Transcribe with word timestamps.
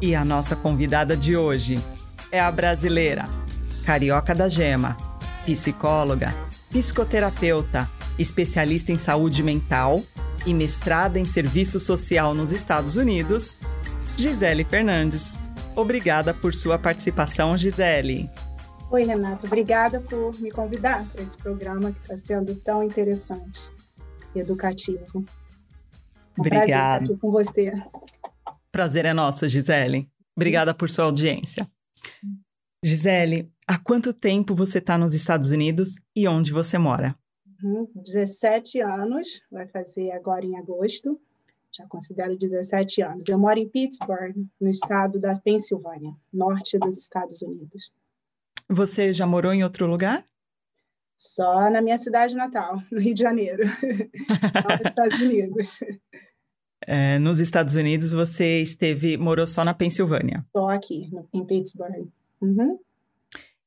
E 0.00 0.14
a 0.14 0.24
nossa 0.24 0.56
convidada 0.56 1.16
de 1.16 1.36
hoje 1.36 1.80
é 2.30 2.40
a 2.40 2.50
brasileira, 2.50 3.28
carioca 3.86 4.34
da 4.34 4.48
gema, 4.48 4.96
psicóloga, 5.44 6.34
psicoterapeuta, 6.70 7.88
especialista 8.18 8.92
em 8.92 8.98
saúde 8.98 9.42
mental 9.42 10.02
e 10.44 10.52
mestrada 10.52 11.18
em 11.18 11.24
serviço 11.24 11.80
social 11.80 12.34
nos 12.34 12.52
Estados 12.52 12.96
Unidos, 12.96 13.58
Gisele 14.16 14.64
Fernandes. 14.64 15.38
Obrigada 15.74 16.34
por 16.34 16.54
sua 16.54 16.78
participação, 16.78 17.56
Gisele. 17.56 18.30
Oi, 18.90 19.04
Renato. 19.04 19.46
Obrigada 19.46 20.00
por 20.00 20.38
me 20.40 20.50
convidar 20.50 21.04
para 21.12 21.22
esse 21.22 21.36
programa 21.36 21.90
que 21.92 22.00
está 22.00 22.16
sendo 22.16 22.54
tão 22.56 22.82
interessante 22.82 23.68
educativo. 24.34 25.18
Um 25.18 25.26
Obrigada. 26.40 26.98
Prazer 26.98 27.02
aqui 27.02 27.16
com 27.16 27.30
você. 27.30 27.72
Prazer 28.74 29.04
é 29.04 29.12
nosso, 29.12 29.48
Gisele. 29.48 30.10
Obrigada 30.34 30.74
por 30.74 30.90
sua 30.90 31.04
audiência. 31.04 31.64
Gisele, 32.84 33.48
há 33.68 33.78
quanto 33.78 34.12
tempo 34.12 34.52
você 34.52 34.78
está 34.78 34.98
nos 34.98 35.14
Estados 35.14 35.52
Unidos 35.52 36.00
e 36.12 36.26
onde 36.26 36.52
você 36.52 36.76
mora? 36.76 37.16
Uhum, 37.62 37.88
17 37.94 38.80
anos, 38.80 39.40
vai 39.48 39.68
fazer 39.68 40.10
agora 40.10 40.44
em 40.44 40.58
agosto. 40.58 41.20
Já 41.70 41.86
considero 41.86 42.36
17 42.36 43.00
anos. 43.00 43.28
Eu 43.28 43.38
moro 43.38 43.60
em 43.60 43.68
Pittsburgh, 43.68 44.34
no 44.60 44.68
estado 44.68 45.20
da 45.20 45.38
Pensilvânia, 45.38 46.12
norte 46.32 46.76
dos 46.76 46.98
Estados 46.98 47.42
Unidos. 47.42 47.92
Você 48.68 49.12
já 49.12 49.24
morou 49.24 49.52
em 49.52 49.62
outro 49.62 49.86
lugar? 49.86 50.24
Só 51.16 51.70
na 51.70 51.80
minha 51.80 51.96
cidade 51.96 52.34
natal, 52.34 52.82
no 52.90 52.98
Rio 52.98 53.14
de 53.14 53.22
Janeiro, 53.22 53.62
nos 53.70 54.88
Estados 54.88 55.20
Unidos. 55.20 55.78
É, 56.86 57.18
nos 57.18 57.40
Estados 57.40 57.74
Unidos, 57.74 58.12
você 58.12 58.60
esteve, 58.60 59.16
morou 59.16 59.46
só 59.46 59.64
na 59.64 59.72
Pensilvânia? 59.72 60.44
Só 60.52 60.68
aqui, 60.68 61.10
em 61.32 61.44
Pittsburgh. 61.44 62.08
Uhum. 62.40 62.78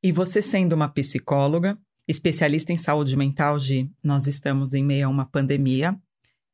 E 0.03 0.11
você 0.11 0.41
sendo 0.41 0.73
uma 0.73 0.87
psicóloga, 0.87 1.77
especialista 2.07 2.71
em 2.71 2.77
saúde 2.77 3.15
mental, 3.15 3.59
Gi, 3.59 3.91
nós 4.03 4.27
estamos 4.27 4.73
em 4.73 4.83
meio 4.83 5.07
a 5.07 5.09
uma 5.09 5.25
pandemia. 5.25 5.97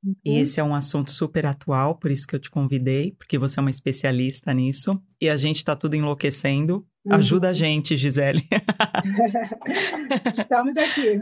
Uhum. 0.03 0.16
E 0.25 0.38
esse 0.39 0.59
é 0.59 0.64
um 0.64 0.73
assunto 0.73 1.11
super 1.11 1.45
atual, 1.45 1.95
por 1.95 2.11
isso 2.11 2.25
que 2.28 2.36
eu 2.36 2.39
te 2.39 2.50
convidei, 2.50 3.11
porque 3.11 3.38
você 3.38 3.59
é 3.59 3.61
uma 3.61 3.69
especialista 3.69 4.53
nisso. 4.53 5.02
E 5.19 5.30
a 5.30 5.38
gente 5.38 5.58
está 5.58 5.75
tudo 5.75 5.95
enlouquecendo. 5.95 6.88
Uhum. 7.06 7.16
Ajuda 7.16 7.50
a 7.50 7.53
gente, 7.53 7.97
Gisele. 7.97 8.47
Estamos 10.38 10.75
aqui. 10.78 11.19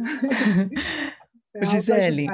Gisele, 1.66 2.28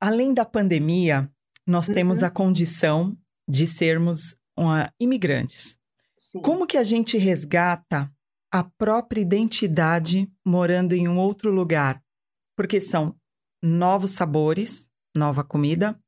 além 0.00 0.32
da 0.32 0.44
pandemia, 0.44 1.28
nós 1.66 1.88
uhum. 1.88 1.94
temos 1.94 2.22
a 2.22 2.30
condição 2.30 3.16
de 3.48 3.66
sermos 3.66 4.36
uma, 4.56 4.92
imigrantes. 5.00 5.76
Sim. 6.16 6.40
Como 6.40 6.66
que 6.66 6.76
a 6.76 6.84
gente 6.84 7.18
resgata 7.18 8.10
a 8.52 8.64
própria 8.64 9.20
identidade 9.20 10.30
morando 10.44 10.94
em 10.94 11.08
um 11.08 11.18
outro 11.18 11.50
lugar? 11.50 12.02
Porque 12.56 12.80
são 12.80 13.14
novos 13.62 14.10
sabores, 14.10 14.88
nova 15.16 15.42
comida, 15.42 15.98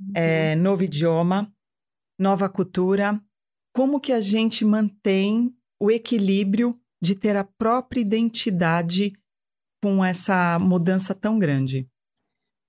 uhum. 0.00 0.12
é, 0.14 0.54
novo 0.56 0.84
idioma, 0.84 1.52
nova 2.18 2.48
cultura, 2.48 3.20
como 3.74 4.00
que 4.00 4.12
a 4.12 4.20
gente 4.20 4.64
mantém 4.64 5.54
o 5.80 5.90
equilíbrio 5.90 6.78
de 7.02 7.14
ter 7.14 7.36
a 7.36 7.44
própria 7.44 8.00
identidade 8.00 9.12
com 9.82 10.04
essa 10.04 10.58
mudança 10.58 11.14
tão 11.14 11.38
grande? 11.38 11.88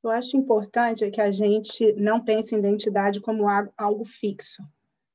Eu 0.03 0.09
acho 0.09 0.35
importante 0.35 1.09
que 1.09 1.21
a 1.21 1.31
gente 1.31 1.93
não 1.93 2.21
pense 2.21 2.53
em 2.53 2.59
identidade 2.59 3.21
como 3.21 3.45
algo 3.77 4.03
fixo, 4.03 4.61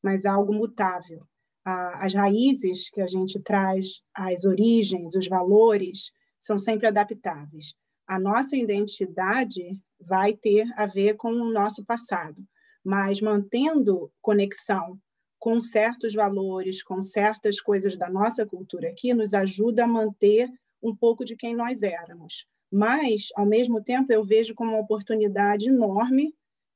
mas 0.03 0.25
algo 0.25 0.50
mutável. 0.53 1.26
As 1.62 2.15
raízes 2.15 2.88
que 2.88 3.03
a 3.03 3.06
gente 3.06 3.38
traz, 3.38 4.00
as 4.15 4.47
origens, 4.47 5.15
os 5.15 5.28
valores, 5.28 6.10
são 6.41 6.59
sempre 6.59 6.87
adaptáveis. 6.87 7.75
A 8.06 8.19
nossa 8.19 8.56
identidade 8.56 9.78
vai 10.00 10.32
ter 10.32 10.66
a 10.75 10.87
ver 10.87 11.16
com 11.16 11.32
o 11.32 11.53
nosso 11.53 11.84
passado, 11.84 12.43
mas 12.82 13.20
mantendo 13.20 14.10
conexão 14.22 14.99
com 15.38 15.60
certos 15.60 16.15
valores, 16.15 16.82
com 16.82 17.03
certas 17.03 17.60
coisas 17.60 17.99
da 17.99 18.09
nossa 18.09 18.47
cultura 18.47 18.88
aqui, 18.88 19.12
nos 19.12 19.34
ajuda 19.34 19.84
a 19.84 19.87
manter 19.87 20.49
um 20.82 20.97
pouco 20.97 21.26
de 21.26 21.37
quem 21.37 21.55
nós 21.55 21.82
éramos. 21.82 22.47
Mas, 22.71 23.29
ao 23.34 23.47
mesmo 23.47 23.83
tempo, 23.83 24.12
eu 24.12 24.25
vejo 24.25 24.55
como 24.55 24.73
uma 24.73 24.81
oportunidade 24.81 25.69
enorme 25.69 26.34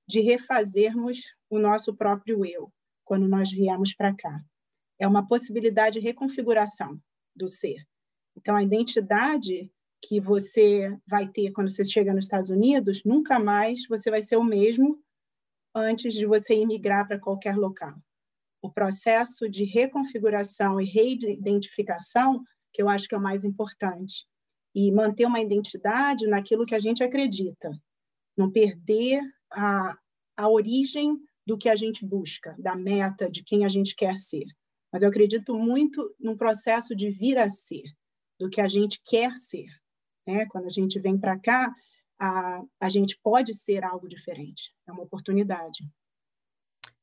de 0.09 0.21
refazermos 0.21 1.37
o 1.51 1.59
nosso 1.59 1.95
próprio 1.95 2.45
eu 2.45 2.73
quando 3.05 3.29
nós 3.29 3.51
viemos 3.51 3.95
para 3.95 4.15
cá. 4.15 4.41
É 4.99 5.07
uma 5.07 5.27
possibilidade 5.27 6.01
de 6.01 6.07
reconfiguração 6.07 6.99
do 7.35 7.49
ser. 7.49 7.87
Então, 8.37 8.57
a 8.57 8.63
identidade 8.63 9.71
que 10.01 10.21
você 10.21 10.97
vai 11.07 11.29
ter 11.29 11.53
quando 11.53 11.71
você 11.71 11.85
chega 11.85 12.13
nos 12.13 12.25
Estados 12.25 12.51
Unidos, 12.51 13.03
nunca 13.05 13.39
mais 13.39 13.87
você 13.89 14.11
vai 14.11 14.23
ser 14.23 14.37
o 14.37 14.45
mesmo 14.45 15.01
antes 15.75 16.15
de 16.15 16.27
você 16.27 16.55
imigrar 16.55 17.07
para 17.07 17.21
qualquer 17.21 17.57
local 17.57 17.95
o 18.63 18.71
processo 18.71 19.49
de 19.49 19.65
reconfiguração 19.65 20.81
e 20.81 20.85
reidentificação, 20.85 22.43
que 22.73 22.81
eu 22.81 22.89
acho 22.89 23.09
que 23.09 23.15
é 23.15 23.19
o 23.19 23.23
mais 23.23 23.45
importante. 23.45 24.25
E 24.75 24.91
manter 24.91 25.27
uma 25.27 25.41
identidade 25.41 26.27
naquilo 26.27 26.67
que 26.67 26.75
a 26.75 26.79
gente 26.79 27.03
acredita. 27.03 27.71
Não 28.37 28.51
perder 28.51 29.21
a, 29.53 29.97
a 30.37 30.49
origem 30.49 31.17
do 31.47 31.59
que 31.59 31.69
a 31.69 31.77
gente 31.77 32.07
busca, 32.07 32.55
da 32.59 32.75
meta, 32.75 33.31
de 33.31 33.43
quem 33.43 33.65
a 33.65 33.69
gente 33.69 33.95
quer 33.95 34.17
ser. 34.17 34.45
Mas 34.93 35.03
eu 35.03 35.09
acredito 35.09 35.55
muito 35.55 36.15
num 36.19 36.37
processo 36.37 36.95
de 36.95 37.11
vir 37.11 37.39
a 37.39 37.49
ser, 37.49 37.83
do 38.39 38.49
que 38.49 38.61
a 38.61 38.69
gente 38.69 39.01
quer 39.05 39.37
ser. 39.37 39.67
Né? 40.27 40.47
Quando 40.47 40.67
a 40.67 40.71
gente 40.71 40.99
vem 41.01 41.19
para 41.19 41.39
cá, 41.39 41.75
a, 42.19 42.63
a 42.81 42.89
gente 42.89 43.19
pode 43.23 43.55
ser 43.55 43.85
algo 43.85 44.09
diferente. 44.09 44.73
É 44.87 44.93
uma 44.93 45.03
oportunidade 45.03 45.85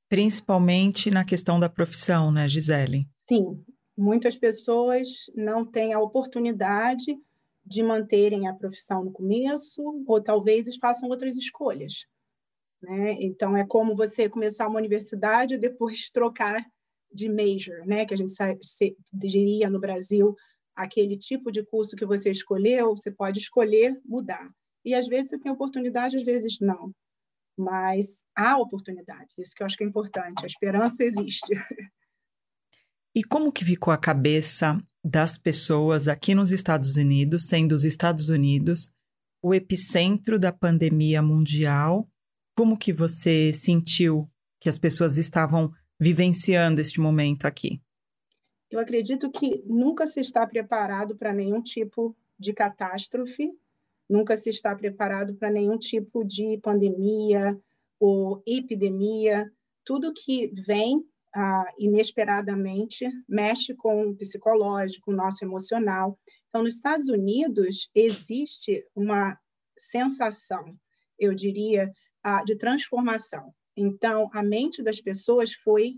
principalmente 0.10 1.12
na 1.12 1.24
questão 1.24 1.60
da 1.60 1.70
profissão, 1.70 2.32
né, 2.32 2.48
Gisele? 2.48 3.08
Sim, 3.28 3.64
muitas 3.96 4.36
pessoas 4.36 5.08
não 5.36 5.64
têm 5.64 5.94
a 5.94 6.00
oportunidade 6.00 7.16
de 7.70 7.84
manterem 7.84 8.48
a 8.48 8.54
profissão 8.54 9.04
no 9.04 9.12
começo, 9.12 10.04
ou 10.08 10.22
talvez 10.22 10.68
façam 10.78 11.08
outras 11.08 11.38
escolhas. 11.38 12.08
Né? 12.82 13.18
Então, 13.20 13.56
é 13.56 13.66
como 13.66 13.96
você 13.96 14.28
começar 14.28 14.68
uma 14.68 14.80
universidade 14.80 15.54
e 15.54 15.60
depois 15.60 16.10
trocar 16.12 16.66
de 17.14 17.30
major, 17.30 17.86
né? 17.86 18.06
que 18.06 18.14
a 18.14 18.18
gente 18.18 18.34
diria 19.14 19.70
no 19.70 19.80
Brasil, 19.80 20.36
aquele 20.76 21.16
tipo 21.18 21.52
de 21.52 21.64
curso 21.64 21.96
que 21.96 22.06
você 22.06 22.32
escolheu, 22.32 22.96
você 22.96 23.12
pode 23.12 23.40
escolher 23.40 24.00
mudar. 24.04 24.50
E 24.84 24.96
às 24.96 25.08
vezes 25.08 25.30
você 25.30 25.40
tem 25.40 25.52
oportunidade, 25.52 26.18
às 26.18 26.24
vezes 26.24 26.58
não 26.60 26.92
mas 27.60 28.24
há 28.34 28.58
oportunidades, 28.58 29.38
isso 29.38 29.54
que 29.54 29.62
eu 29.62 29.66
acho 29.66 29.76
que 29.76 29.84
é 29.84 29.88
importante, 29.88 30.44
a 30.44 30.48
esperança 30.48 31.04
existe. 31.04 31.54
E 33.16 33.24
como 33.24 33.52
que 33.52 33.66
ficou 33.66 33.92
a 33.92 33.98
cabeça 33.98 34.78
das 35.04 35.38
pessoas 35.38 36.08
aqui 36.08 36.36
nos 36.36 36.52
Estados 36.52 36.96
Unidos, 36.96 37.48
sendo 37.48 37.74
os 37.74 37.84
Estados 37.84 38.30
Unidos 38.30 38.90
o 39.42 39.54
epicentro 39.54 40.38
da 40.38 40.52
pandemia 40.52 41.22
mundial? 41.22 42.08
Como 42.56 42.78
que 42.78 42.92
você 42.92 43.52
sentiu 43.54 44.30
que 44.60 44.70
as 44.70 44.78
pessoas 44.78 45.18
estavam 45.18 45.72
vivenciando 46.00 46.82
este 46.82 47.00
momento 47.00 47.46
aqui? 47.46 47.82
Eu 48.70 48.80
acredito 48.80 49.32
que 49.32 49.64
nunca 49.66 50.06
se 50.06 50.20
está 50.20 50.46
preparado 50.46 51.16
para 51.16 51.34
nenhum 51.34 51.62
tipo 51.62 52.16
de 52.38 52.54
catástrofe 52.54 53.50
nunca 54.10 54.36
se 54.36 54.50
está 54.50 54.76
preparado 54.76 55.36
para 55.36 55.52
nenhum 55.52 55.78
tipo 55.78 56.26
de 56.26 56.58
pandemia 56.58 57.58
ou 58.00 58.42
epidemia. 58.48 59.52
Tudo 59.86 60.14
que 60.14 60.52
vem 60.66 61.06
ah, 61.36 61.66
inesperadamente 61.78 63.10
mexe 63.28 63.76
com 63.76 64.08
o 64.08 64.16
psicológico, 64.16 65.12
o 65.12 65.16
nosso 65.16 65.44
emocional. 65.44 66.18
Então, 66.48 66.64
nos 66.64 66.76
Estados 66.76 67.10
Unidos, 67.10 67.90
existe 67.94 68.86
uma 68.96 69.38
sensação, 69.78 70.76
eu 71.18 71.34
diria, 71.34 71.92
ah, 72.24 72.44
de 72.44 72.58
transformação. 72.58 73.54
Então, 73.78 74.30
a 74.34 74.44
mente 74.44 74.84
das 74.84 75.00
pessoas 75.00 75.54
foi 75.54 75.96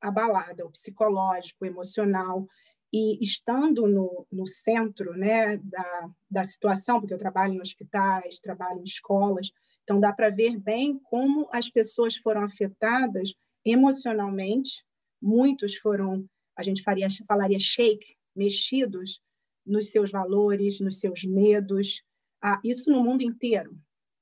abalada, 0.00 0.64
o 0.64 0.70
psicológico, 0.70 1.64
o 1.64 1.66
emocional, 1.66 2.46
e 2.92 3.22
estando 3.22 3.86
no, 3.86 4.26
no 4.32 4.46
centro 4.46 5.12
né, 5.14 5.58
da, 5.58 6.10
da 6.30 6.44
situação, 6.44 7.00
porque 7.00 7.12
eu 7.12 7.18
trabalho 7.18 7.54
em 7.54 7.60
hospitais, 7.60 8.38
trabalho 8.40 8.80
em 8.80 8.84
escolas, 8.84 9.50
então 9.82 10.00
dá 10.00 10.12
para 10.12 10.30
ver 10.30 10.58
bem 10.58 10.98
como 10.98 11.48
as 11.52 11.68
pessoas 11.68 12.16
foram 12.16 12.44
afetadas 12.44 13.34
emocionalmente, 13.70 14.84
muitos 15.20 15.76
foram, 15.76 16.28
a 16.56 16.62
gente 16.62 16.82
faria, 16.82 17.08
falaria 17.26 17.58
shake, 17.58 18.16
mexidos 18.34 19.20
nos 19.66 19.90
seus 19.90 20.10
valores, 20.10 20.80
nos 20.80 20.98
seus 20.98 21.24
medos, 21.24 22.02
ah, 22.42 22.60
isso 22.64 22.90
no 22.90 23.02
mundo 23.02 23.22
inteiro. 23.22 23.76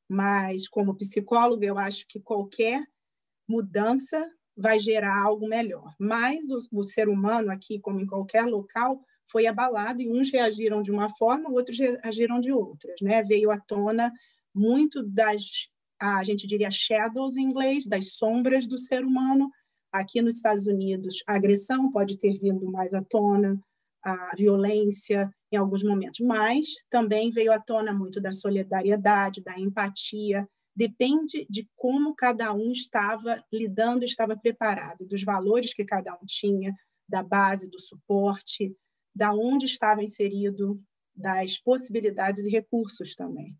Mas, 0.08 0.68
como 0.68 0.96
psicóloga, 0.96 1.66
eu 1.66 1.78
acho 1.78 2.06
que 2.08 2.20
qualquer 2.20 2.82
mudança 3.48 4.30
vai 4.56 4.78
gerar 4.78 5.22
algo 5.22 5.46
melhor. 5.46 5.94
Mas 5.98 6.50
o, 6.50 6.58
o, 6.72 6.82
ser 6.82 7.08
humano 7.08 7.50
aqui, 7.50 7.78
como 7.78 8.00
em 8.00 8.06
qualquer 8.06 8.44
local, 8.46 9.02
foi 9.30 9.46
abalado 9.46 10.00
e 10.00 10.10
uns 10.10 10.30
reagiram 10.30 10.80
de 10.80 10.90
uma 10.90 11.08
forma, 11.16 11.50
outros 11.50 11.78
reagiram 11.78 12.40
de 12.40 12.52
outras, 12.52 12.96
né? 13.02 13.22
Veio 13.22 13.50
à 13.50 13.60
tona 13.60 14.12
muito 14.54 15.02
das, 15.02 15.68
a 16.00 16.22
gente 16.22 16.46
diria 16.46 16.70
shadows 16.70 17.36
em 17.36 17.42
inglês, 17.42 17.86
das 17.86 18.12
sombras 18.12 18.66
do 18.66 18.78
ser 18.78 19.04
humano. 19.04 19.50
Aqui 19.92 20.20
nos 20.20 20.36
Estados 20.36 20.66
Unidos, 20.66 21.22
a 21.26 21.34
agressão 21.34 21.90
pode 21.90 22.18
ter 22.18 22.38
vindo 22.38 22.70
mais 22.70 22.92
à 22.92 23.02
tona, 23.02 23.58
a 24.02 24.34
violência 24.36 25.30
em 25.50 25.56
alguns 25.56 25.82
momentos, 25.82 26.20
mas 26.20 26.66
também 26.88 27.30
veio 27.30 27.52
à 27.52 27.58
tona 27.58 27.92
muito 27.92 28.20
da 28.20 28.32
solidariedade, 28.32 29.42
da 29.42 29.58
empatia, 29.58 30.46
depende 30.76 31.46
de 31.48 31.68
como 31.74 32.14
cada 32.14 32.52
um 32.52 32.70
estava 32.70 33.42
lidando, 33.52 34.04
estava 34.04 34.36
preparado, 34.36 35.06
dos 35.06 35.24
valores 35.24 35.72
que 35.72 35.84
cada 35.84 36.14
um 36.14 36.24
tinha, 36.26 36.74
da 37.08 37.22
base, 37.22 37.68
do 37.68 37.80
suporte, 37.80 38.76
da 39.14 39.32
onde 39.32 39.64
estava 39.64 40.04
inserido, 40.04 40.80
das 41.14 41.58
possibilidades 41.58 42.44
e 42.44 42.50
recursos 42.50 43.14
também. 43.14 43.56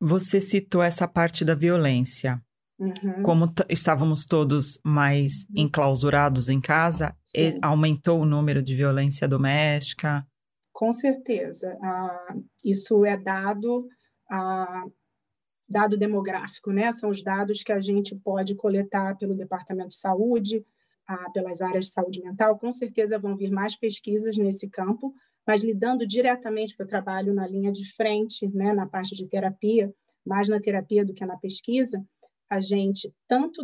Você 0.00 0.40
citou 0.40 0.82
essa 0.82 1.06
parte 1.08 1.44
da 1.44 1.54
violência. 1.54 2.42
Uhum. 2.78 3.22
Como 3.22 3.52
estávamos 3.68 4.24
todos 4.24 4.80
mais 4.84 5.44
uhum. 5.44 5.62
enclausurados 5.62 6.48
em 6.48 6.60
casa, 6.60 7.16
aumentou 7.62 8.20
o 8.20 8.26
número 8.26 8.62
de 8.62 8.74
violência 8.74 9.28
doméstica? 9.28 10.26
Com 10.72 10.92
certeza. 10.92 11.78
Ah, 11.82 12.34
isso 12.64 13.04
é 13.04 13.16
dado 13.16 13.86
ah, 14.30 14.84
dado 15.68 15.96
demográfico, 15.96 16.72
né? 16.72 16.92
São 16.92 17.10
os 17.10 17.22
dados 17.22 17.62
que 17.62 17.72
a 17.72 17.80
gente 17.80 18.14
pode 18.14 18.54
coletar 18.54 19.16
pelo 19.16 19.34
Departamento 19.34 19.88
de 19.88 19.96
Saúde, 19.96 20.64
ah, 21.06 21.30
pelas 21.30 21.60
áreas 21.60 21.86
de 21.86 21.92
saúde 21.92 22.20
mental. 22.22 22.58
Com 22.58 22.72
certeza 22.72 23.18
vão 23.18 23.36
vir 23.36 23.50
mais 23.50 23.76
pesquisas 23.76 24.36
nesse 24.36 24.68
campo, 24.68 25.14
mas 25.46 25.62
lidando 25.62 26.06
diretamente, 26.06 26.72
porque 26.72 26.82
eu 26.82 26.86
trabalho 26.86 27.34
na 27.34 27.46
linha 27.46 27.70
de 27.70 27.90
frente, 27.94 28.48
né, 28.48 28.72
na 28.72 28.86
parte 28.86 29.14
de 29.14 29.28
terapia, 29.28 29.92
mais 30.24 30.48
na 30.48 30.60
terapia 30.60 31.04
do 31.04 31.12
que 31.12 31.24
na 31.24 31.36
pesquisa, 31.36 32.04
a 32.48 32.60
gente, 32.60 33.12
tanto 33.28 33.62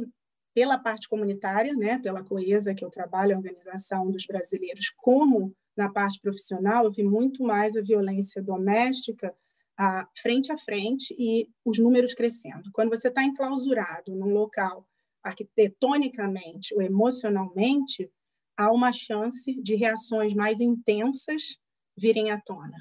pela 0.55 0.79
parte 0.79 1.09
comunitária, 1.09 1.75
né, 1.75 1.99
pela 1.99 2.25
Coesa, 2.25 2.75
que 2.75 2.85
eu 2.85 2.91
trabalho, 2.91 3.35
a 3.35 3.38
Organização 3.38 4.11
dos 4.11 4.27
Brasileiros, 4.27 4.93
como 4.97 5.55
na 5.77 5.88
parte 5.88 6.21
profissional, 6.21 6.85
eu 6.85 6.91
vi 6.91 7.03
muito 7.03 7.43
mais 7.43 7.77
a 7.77 7.81
violência 7.81 8.43
doméstica 8.43 9.35
a, 9.81 10.06
frente 10.15 10.53
a 10.53 10.59
frente 10.59 11.15
e 11.19 11.49
os 11.65 11.79
números 11.79 12.12
crescendo. 12.12 12.71
Quando 12.75 12.91
você 12.91 13.09
está 13.09 13.25
enclausurado 13.25 14.15
num 14.15 14.31
local 14.31 14.87
arquitetonicamente 15.23 16.75
ou 16.75 16.82
emocionalmente, 16.82 18.11
há 18.59 18.71
uma 18.71 18.93
chance 18.93 19.55
de 19.62 19.75
reações 19.75 20.35
mais 20.35 20.61
intensas 20.61 21.59
virem 22.00 22.31
à 22.31 22.41
tona. 22.41 22.76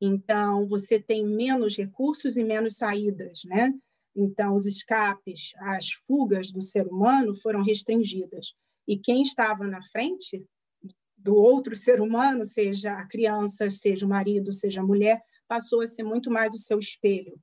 Então, 0.00 0.68
você 0.68 1.00
tem 1.00 1.26
menos 1.26 1.76
recursos 1.76 2.36
e 2.36 2.44
menos 2.44 2.76
saídas, 2.76 3.40
né? 3.46 3.72
Então, 4.14 4.54
os 4.54 4.66
escapes, 4.66 5.52
as 5.58 5.90
fugas 6.06 6.52
do 6.52 6.62
ser 6.62 6.86
humano 6.86 7.36
foram 7.36 7.62
restringidas. 7.62 8.52
E 8.86 8.96
quem 8.96 9.22
estava 9.22 9.66
na 9.66 9.82
frente 9.82 10.44
do 11.16 11.34
outro 11.34 11.74
ser 11.76 12.00
humano, 12.00 12.44
seja 12.44 12.92
a 12.92 13.06
criança, 13.06 13.70
seja 13.70 14.06
o 14.06 14.08
marido, 14.08 14.52
seja 14.52 14.80
a 14.80 14.86
mulher, 14.86 15.20
passou 15.48 15.80
a 15.80 15.86
ser 15.86 16.02
muito 16.02 16.30
mais 16.30 16.54
o 16.54 16.58
seu 16.58 16.78
espelho. 16.78 17.38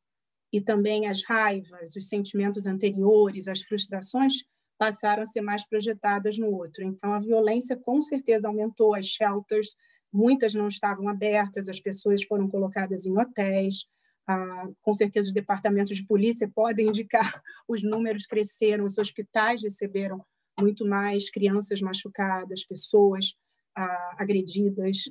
E 0.53 0.61
também 0.61 1.07
as 1.07 1.23
raivas, 1.23 1.95
os 1.95 2.07
sentimentos 2.07 2.65
anteriores, 2.65 3.47
as 3.47 3.61
frustrações 3.61 4.43
passaram 4.77 5.23
a 5.23 5.25
ser 5.25 5.41
mais 5.41 5.67
projetadas 5.67 6.37
no 6.37 6.47
outro. 6.51 6.83
Então, 6.83 7.13
a 7.13 7.19
violência 7.19 7.77
com 7.77 8.01
certeza 8.01 8.47
aumentou, 8.47 8.93
as 8.93 9.05
shelters, 9.05 9.75
muitas 10.15 10.53
não 10.53 10.67
estavam 10.67 11.07
abertas, 11.09 11.67
as 11.67 11.79
pessoas 11.79 12.23
foram 12.23 12.47
colocadas 12.47 13.05
em 13.05 13.17
hotéis. 13.17 13.85
Ah, 14.27 14.67
com 14.81 14.93
certeza, 14.93 15.27
os 15.27 15.33
departamentos 15.33 15.97
de 15.97 16.05
polícia 16.05 16.49
podem 16.53 16.87
indicar, 16.87 17.41
os 17.67 17.83
números 17.83 18.25
cresceram, 18.25 18.85
os 18.85 18.97
hospitais 18.97 19.61
receberam 19.61 20.25
muito 20.59 20.85
mais 20.87 21.29
crianças 21.29 21.81
machucadas, 21.81 22.65
pessoas 22.65 23.35
ah, 23.75 24.15
agredidas. 24.17 25.09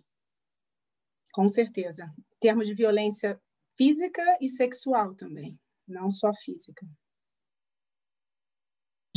Com 1.33 1.49
certeza 1.49 2.11
termos 2.41 2.67
de 2.67 2.75
violência 2.75 3.41
física 3.75 4.23
e 4.39 4.51
sexual 4.51 5.15
também, 5.15 5.59
não 5.89 6.11
só 6.11 6.31
física. 6.35 6.87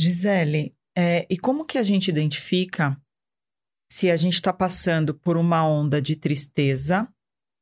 Gisele, 0.00 0.74
é, 0.96 1.26
e 1.28 1.36
como 1.36 1.66
que 1.66 1.76
a 1.76 1.82
gente 1.82 2.08
identifica 2.08 2.98
se 3.88 4.10
a 4.10 4.16
gente 4.16 4.34
está 4.34 4.52
passando 4.52 5.14
por 5.14 5.36
uma 5.36 5.66
onda 5.66 6.00
de 6.00 6.14
tristeza 6.14 7.08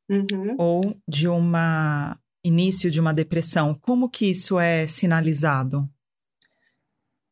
uhum. 0.09 0.55
ou 0.57 1.01
de 1.07 1.27
uma 1.27 2.19
início 2.43 2.89
de 2.91 2.99
uma 2.99 3.13
depressão? 3.13 3.73
Como 3.73 4.09
que 4.09 4.31
isso 4.31 4.59
é 4.59 4.87
sinalizado? 4.87 5.89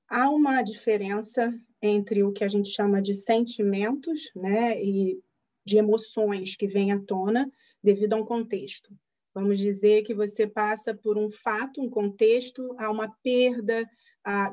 Há 0.10 0.30
uma 0.30 0.62
diferença 0.62 1.54
entre 1.82 2.24
o 2.24 2.32
que 2.32 2.44
a 2.44 2.48
gente 2.48 2.70
chama 2.70 3.02
de 3.02 3.14
sentimentos, 3.14 4.32
né, 4.36 4.82
e 4.84 5.20
de 5.66 5.78
emoções 5.78 6.56
que 6.56 6.68
vêm 6.68 6.92
à 6.92 7.00
tona 7.00 7.50
devido 7.84 8.14
a 8.14 8.18
um 8.18 8.25
contexto. 8.25 8.90
Vamos 9.34 9.60
dizer 9.60 10.04
que 10.04 10.14
você 10.14 10.48
passa 10.48 10.94
por 10.94 11.18
um 11.18 11.30
fato, 11.30 11.82
um 11.82 11.90
contexto, 11.90 12.74
a 12.78 12.90
uma 12.90 13.10
perda 13.22 13.86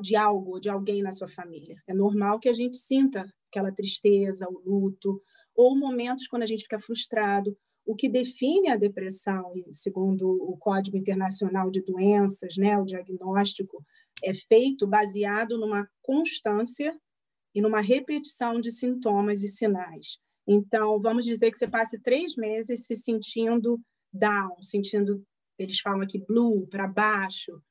de 0.01 0.15
algo, 0.15 0.59
de 0.59 0.69
alguém 0.69 1.01
na 1.01 1.11
sua 1.11 1.27
família. 1.27 1.81
É 1.87 1.93
normal 1.93 2.39
que 2.39 2.49
a 2.49 2.53
gente 2.53 2.77
sinta 2.77 3.25
aquela 3.49 3.71
tristeza, 3.71 4.47
o 4.47 4.59
luto, 4.59 5.21
ou 5.55 5.77
momentos 5.77 6.27
quando 6.27 6.43
a 6.43 6.45
gente 6.45 6.63
fica 6.63 6.79
frustrado. 6.79 7.55
O 7.85 7.95
que 7.95 8.07
define 8.07 8.69
a 8.69 8.77
depressão, 8.77 9.51
segundo 9.71 10.27
o 10.27 10.57
Código 10.57 10.95
Internacional 10.95 11.69
de 11.69 11.81
Doenças, 11.81 12.55
né, 12.57 12.77
o 12.77 12.85
diagnóstico 12.85 13.83
é 14.23 14.33
feito 14.33 14.87
baseado 14.87 15.57
numa 15.57 15.87
constância 16.01 16.97
e 17.53 17.61
numa 17.61 17.81
repetição 17.81 18.59
de 18.59 18.71
sintomas 18.71 19.43
e 19.43 19.47
sinais. 19.47 20.17
Então, 20.47 20.99
vamos 20.99 21.25
dizer 21.25 21.51
que 21.51 21.57
você 21.57 21.67
passe 21.67 21.99
três 21.99 22.35
meses 22.35 22.85
se 22.85 22.95
sentindo 22.95 23.79
down, 24.11 24.61
sentindo, 24.61 25.23
eles 25.57 25.79
falam 25.79 26.01
aqui, 26.01 26.19
blue, 26.19 26.67
para 26.67 26.87
baixo, 26.87 27.61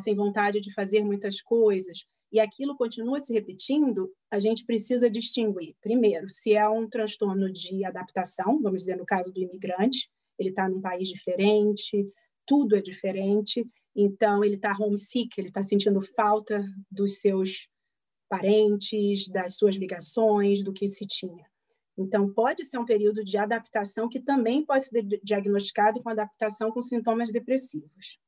sem 0.00 0.14
vontade 0.14 0.60
de 0.60 0.72
fazer 0.72 1.04
muitas 1.04 1.40
coisas, 1.40 2.04
e 2.32 2.40
aquilo 2.40 2.76
continua 2.76 3.20
se 3.20 3.32
repetindo, 3.32 4.10
a 4.30 4.40
gente 4.40 4.64
precisa 4.64 5.08
distinguir, 5.08 5.76
primeiro, 5.80 6.28
se 6.28 6.54
é 6.54 6.68
um 6.68 6.88
transtorno 6.88 7.50
de 7.50 7.84
adaptação, 7.84 8.60
vamos 8.60 8.82
dizer, 8.82 8.96
no 8.96 9.06
caso 9.06 9.32
do 9.32 9.40
imigrante, 9.40 10.10
ele 10.38 10.48
está 10.48 10.68
num 10.68 10.80
país 10.80 11.08
diferente, 11.08 12.04
tudo 12.44 12.76
é 12.76 12.80
diferente, 12.80 13.64
então 13.94 14.44
ele 14.44 14.56
está 14.56 14.76
homesick, 14.76 15.30
ele 15.38 15.48
está 15.48 15.62
sentindo 15.62 16.00
falta 16.00 16.64
dos 16.90 17.20
seus 17.20 17.68
parentes, 18.28 19.28
das 19.28 19.54
suas 19.54 19.76
ligações, 19.76 20.64
do 20.64 20.72
que 20.72 20.88
se 20.88 21.06
tinha. 21.06 21.46
Então, 21.96 22.28
pode 22.32 22.64
ser 22.64 22.78
um 22.78 22.84
período 22.84 23.22
de 23.22 23.38
adaptação 23.38 24.08
que 24.08 24.18
também 24.18 24.64
pode 24.64 24.86
ser 24.86 25.04
diagnosticado 25.22 26.02
com 26.02 26.08
adaptação 26.08 26.72
com 26.72 26.82
sintomas 26.82 27.30
depressivos. 27.30 28.18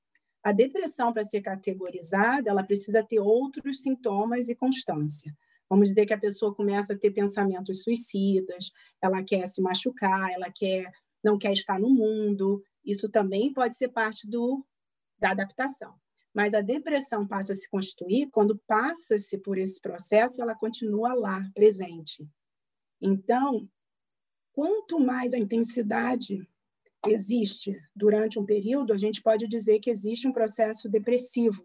A 0.46 0.52
depressão, 0.52 1.12
para 1.12 1.24
ser 1.24 1.40
categorizada, 1.40 2.48
ela 2.48 2.62
precisa 2.62 3.02
ter 3.02 3.18
outros 3.18 3.82
sintomas 3.82 4.48
e 4.48 4.54
constância. 4.54 5.36
Vamos 5.68 5.88
dizer 5.88 6.06
que 6.06 6.14
a 6.14 6.20
pessoa 6.20 6.54
começa 6.54 6.92
a 6.92 6.96
ter 6.96 7.10
pensamentos 7.10 7.82
suicidas, 7.82 8.70
ela 9.02 9.24
quer 9.24 9.44
se 9.48 9.60
machucar, 9.60 10.30
ela 10.30 10.48
quer 10.48 10.88
não 11.24 11.36
quer 11.36 11.52
estar 11.52 11.80
no 11.80 11.90
mundo. 11.90 12.62
Isso 12.84 13.08
também 13.08 13.52
pode 13.52 13.74
ser 13.74 13.88
parte 13.88 14.24
do, 14.30 14.64
da 15.18 15.32
adaptação. 15.32 15.96
Mas 16.32 16.54
a 16.54 16.60
depressão 16.60 17.26
passa 17.26 17.50
a 17.50 17.56
se 17.56 17.68
constituir 17.68 18.30
quando 18.30 18.56
passa-se 18.68 19.36
por 19.38 19.58
esse 19.58 19.80
processo, 19.80 20.40
ela 20.40 20.54
continua 20.54 21.12
lá, 21.12 21.42
presente. 21.56 22.24
Então, 23.00 23.68
quanto 24.52 25.00
mais 25.00 25.34
a 25.34 25.38
intensidade 25.38 26.48
existe 27.10 27.78
durante 27.94 28.38
um 28.38 28.44
período, 28.44 28.92
a 28.92 28.96
gente 28.96 29.22
pode 29.22 29.46
dizer 29.46 29.78
que 29.80 29.90
existe 29.90 30.26
um 30.26 30.32
processo 30.32 30.88
depressivo. 30.88 31.64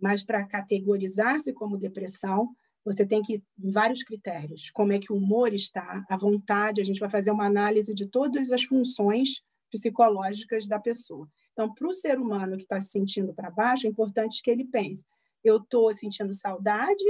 Mas 0.00 0.22
para 0.22 0.44
categorizar-se 0.44 1.52
como 1.52 1.78
depressão, 1.78 2.54
você 2.84 3.06
tem 3.06 3.22
que 3.22 3.42
vários 3.56 4.02
critérios, 4.02 4.70
como 4.70 4.92
é 4.92 4.98
que 4.98 5.12
o 5.12 5.16
humor 5.16 5.54
está, 5.54 6.04
a 6.08 6.16
vontade, 6.16 6.80
a 6.80 6.84
gente 6.84 6.98
vai 6.98 7.08
fazer 7.08 7.30
uma 7.30 7.46
análise 7.46 7.94
de 7.94 8.06
todas 8.06 8.50
as 8.50 8.64
funções 8.64 9.42
psicológicas 9.70 10.66
da 10.66 10.78
pessoa. 10.78 11.28
Então, 11.52 11.72
para 11.72 11.88
o 11.88 11.92
ser 11.92 12.18
humano 12.18 12.56
que 12.56 12.62
está 12.62 12.80
se 12.80 12.90
sentindo 12.90 13.32
para 13.32 13.50
baixo, 13.50 13.86
é 13.86 13.90
importante 13.90 14.42
que 14.42 14.50
ele 14.50 14.64
pense: 14.64 15.04
eu 15.44 15.58
estou 15.58 15.92
sentindo 15.92 16.34
saudade, 16.34 17.04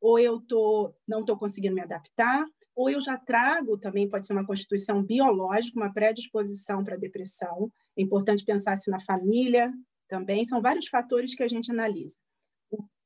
ou 0.00 0.18
eu 0.18 0.40
tô, 0.40 0.94
não 1.06 1.20
estou 1.20 1.36
conseguindo 1.36 1.74
me 1.74 1.80
adaptar, 1.80 2.46
ou 2.78 2.88
eu 2.88 3.00
já 3.00 3.18
trago, 3.18 3.76
também 3.76 4.08
pode 4.08 4.24
ser 4.24 4.32
uma 4.32 4.46
constituição 4.46 5.02
biológica, 5.02 5.80
uma 5.80 5.92
predisposição 5.92 6.84
para 6.84 6.96
depressão. 6.96 7.72
É 7.96 8.02
importante 8.02 8.44
pensar 8.44 8.76
se 8.76 8.88
na 8.88 9.00
família 9.00 9.74
também, 10.06 10.44
são 10.44 10.62
vários 10.62 10.86
fatores 10.86 11.34
que 11.34 11.42
a 11.42 11.48
gente 11.48 11.72
analisa. 11.72 12.16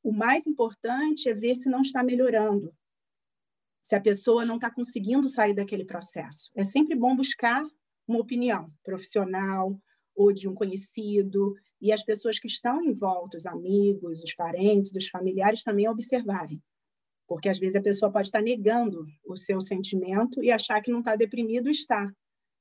O 0.03 0.13
mais 0.13 0.47
importante 0.47 1.27
é 1.27 1.33
ver 1.33 1.55
se 1.55 1.71
não 1.71 1.81
está 1.81 2.03
melhorando, 2.03 2.71
se 3.81 3.95
a 3.95 4.01
pessoa 4.01 4.45
não 4.45 4.57
está 4.57 4.71
conseguindo 4.71 5.27
sair 5.27 5.55
daquele 5.55 5.87
processo. 5.87 6.51
É 6.55 6.63
sempre 6.63 6.95
bom 6.95 7.17
buscar 7.17 7.65
uma 8.07 8.21
opinião 8.21 8.71
profissional 8.85 9.81
ou 10.15 10.35
de 10.35 10.47
um 10.51 10.55
conhecido, 10.55 11.55
e 11.81 11.91
as 11.91 12.05
pessoas 12.05 12.39
que 12.39 12.47
estão 12.47 12.83
em 12.83 12.93
volta, 12.93 13.39
os 13.39 13.47
amigos, 13.47 14.23
os 14.23 14.35
parentes, 14.35 14.95
os 14.95 15.09
familiares, 15.09 15.63
também 15.63 15.89
observarem. 15.89 16.63
Porque 17.27 17.49
às 17.49 17.59
vezes 17.59 17.77
a 17.77 17.83
pessoa 17.83 18.13
pode 18.13 18.29
estar 18.29 18.43
negando 18.43 19.07
o 19.25 19.37
seu 19.37 19.61
sentimento 19.61 20.43
e 20.43 20.51
achar 20.51 20.81
que 20.81 20.91
não 20.91 20.99
está 20.99 21.17
deprimido 21.17 21.71
está. 21.71 22.11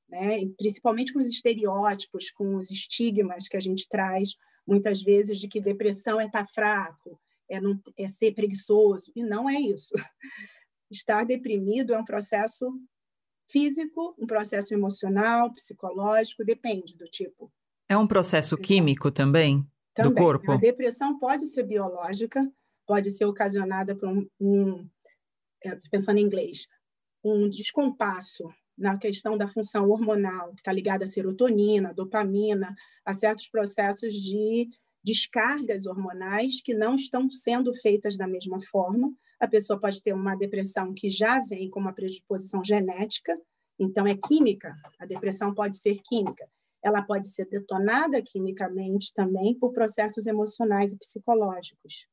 Né? 0.08 0.46
Principalmente 0.56 1.12
com 1.12 1.18
os 1.18 1.28
estereótipos, 1.28 2.30
com 2.30 2.56
os 2.56 2.70
estigmas 2.70 3.48
que 3.48 3.56
a 3.56 3.60
gente 3.60 3.88
traz, 3.88 4.34
muitas 4.66 5.02
vezes, 5.02 5.38
de 5.38 5.48
que 5.48 5.60
depressão 5.60 6.20
é 6.20 6.26
estar 6.26 6.46
fraco, 6.46 7.18
é, 7.48 7.60
não, 7.60 7.78
é 7.98 8.08
ser 8.08 8.32
preguiçoso, 8.32 9.10
e 9.14 9.22
não 9.22 9.48
é 9.48 9.60
isso. 9.60 9.92
Estar 10.90 11.24
deprimido 11.24 11.94
é 11.94 11.98
um 11.98 12.04
processo 12.04 12.70
físico, 13.50 14.14
um 14.18 14.26
processo 14.26 14.74
emocional, 14.74 15.52
psicológico, 15.54 16.44
depende 16.44 16.94
do 16.94 17.06
tipo. 17.06 17.50
É 17.88 17.96
um 17.96 18.06
processo 18.06 18.56
químico 18.56 19.10
também, 19.10 19.66
também 19.94 20.12
do 20.12 20.18
corpo? 20.18 20.52
A 20.52 20.56
depressão 20.56 21.18
pode 21.18 21.46
ser 21.46 21.62
biológica, 21.62 22.46
pode 22.86 23.10
ser 23.10 23.24
ocasionada 23.24 23.94
por 23.96 24.08
um, 24.08 24.26
um 24.40 24.88
é, 25.64 25.78
pensando 25.90 26.18
em 26.18 26.24
inglês, 26.24 26.66
um 27.24 27.48
descompasso 27.48 28.48
na 28.76 28.96
questão 28.98 29.36
da 29.36 29.46
função 29.46 29.88
hormonal, 29.88 30.50
que 30.54 30.60
está 30.60 30.72
ligada 30.72 31.04
à 31.04 31.06
serotonina, 31.06 31.94
dopamina, 31.94 32.74
a 33.04 33.12
certos 33.12 33.48
processos 33.48 34.14
de 34.14 34.68
descargas 35.04 35.86
hormonais 35.86 36.60
que 36.62 36.74
não 36.74 36.94
estão 36.94 37.28
sendo 37.30 37.74
feitas 37.74 38.16
da 38.16 38.26
mesma 38.26 38.60
forma. 38.60 39.12
A 39.38 39.48
pessoa 39.48 39.78
pode 39.78 40.00
ter 40.02 40.12
uma 40.12 40.34
depressão 40.34 40.94
que 40.94 41.10
já 41.10 41.40
vem 41.40 41.68
com 41.68 41.80
uma 41.80 41.92
predisposição 41.92 42.64
genética, 42.64 43.38
então 43.78 44.06
é 44.06 44.16
química, 44.16 44.74
a 44.98 45.06
depressão 45.06 45.54
pode 45.54 45.76
ser 45.76 46.00
química. 46.02 46.48
Ela 46.82 47.02
pode 47.02 47.28
ser 47.28 47.46
detonada 47.48 48.20
quimicamente 48.20 49.12
também 49.14 49.56
por 49.56 49.72
processos 49.72 50.26
emocionais 50.26 50.92
e 50.92 50.98
psicológicos. 50.98 52.06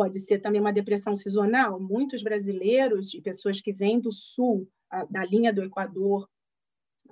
Pode 0.00 0.18
ser 0.18 0.38
também 0.38 0.62
uma 0.62 0.72
depressão 0.72 1.14
sazonal. 1.14 1.78
Muitos 1.78 2.22
brasileiros 2.22 3.12
e 3.12 3.20
pessoas 3.20 3.60
que 3.60 3.70
vêm 3.70 4.00
do 4.00 4.10
sul, 4.10 4.66
da 5.10 5.26
linha 5.26 5.52
do 5.52 5.62
Equador, 5.62 6.26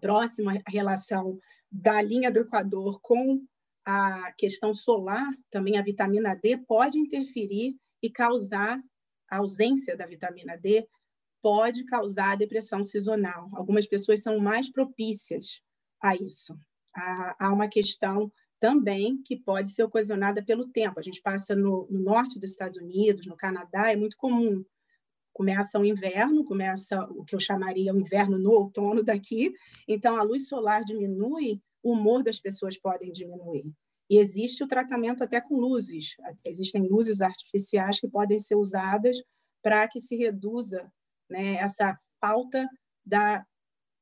próxima 0.01 0.59
relação 0.67 1.39
da 1.71 2.01
linha 2.01 2.33
do 2.33 2.39
Equador 2.39 2.99
com 3.03 3.45
a 3.85 4.33
questão 4.39 4.73
solar, 4.73 5.27
também 5.51 5.77
a 5.77 5.83
vitamina 5.83 6.35
D, 6.35 6.57
pode 6.57 6.99
interferir 6.99 7.77
e 8.03 8.09
causar 8.09 8.81
a 9.31 9.37
ausência 9.37 9.95
da 9.95 10.07
vitamina 10.07 10.57
D, 10.57 10.89
pode 11.43 11.85
causar 11.85 12.39
depressão 12.39 12.83
sazonal. 12.83 13.51
Algumas 13.53 13.87
pessoas 13.87 14.23
são 14.23 14.39
mais 14.39 14.73
propícias 14.73 15.61
a 16.03 16.17
isso. 16.17 16.59
Há 17.39 17.53
uma 17.53 17.69
questão 17.69 18.33
também 18.61 19.21
que 19.23 19.37
pode 19.37 19.71
ser 19.71 19.83
ocasionada 19.83 20.43
pelo 20.43 20.69
tempo. 20.69 20.99
A 20.99 21.03
gente 21.03 21.23
passa 21.23 21.55
no, 21.55 21.87
no, 21.91 22.01
norte 22.01 22.39
dos 22.39 22.51
Estados 22.51 22.77
Unidos, 22.79 23.27
no 23.27 23.37
Canadá, 23.37 23.91
é 23.93 23.97
muito 23.97 24.17
comum. 24.17 24.65
Começa 25.33 25.79
o 25.79 25.85
inverno, 25.85 26.45
começa 26.45 27.05
o 27.11 27.25
que 27.25 27.35
eu 27.35 27.41
chamaria 27.41 27.95
o 27.95 28.01
inverno 28.01 28.39
no 28.39 28.51
outono 28.51 29.03
daqui, 29.05 29.53
então 29.87 30.17
a 30.17 30.23
luz 30.23 30.49
solar 30.49 30.85
diminui 30.85 31.61
o 31.83 31.93
humor 31.93 32.25
das 32.25 32.41
pessoas 32.41 32.77
podem 32.77 33.13
diminuir. 33.13 33.73
E 34.11 34.19
existe 34.19 34.65
o 34.65 34.67
tratamento 34.67 35.23
até 35.23 35.41
com 35.41 35.57
luzes. 35.57 36.17
Existem 36.45 36.89
luzes 36.89 37.21
artificiais 37.21 38.01
que 38.01 38.09
podem 38.09 38.39
ser 38.39 38.57
usadas 38.57 39.17
para 39.63 39.87
que 39.87 40.01
se 40.01 40.17
reduza 40.17 40.91
né, 41.31 41.55
essa 41.57 41.97
falta 42.21 42.67
da, 43.05 43.47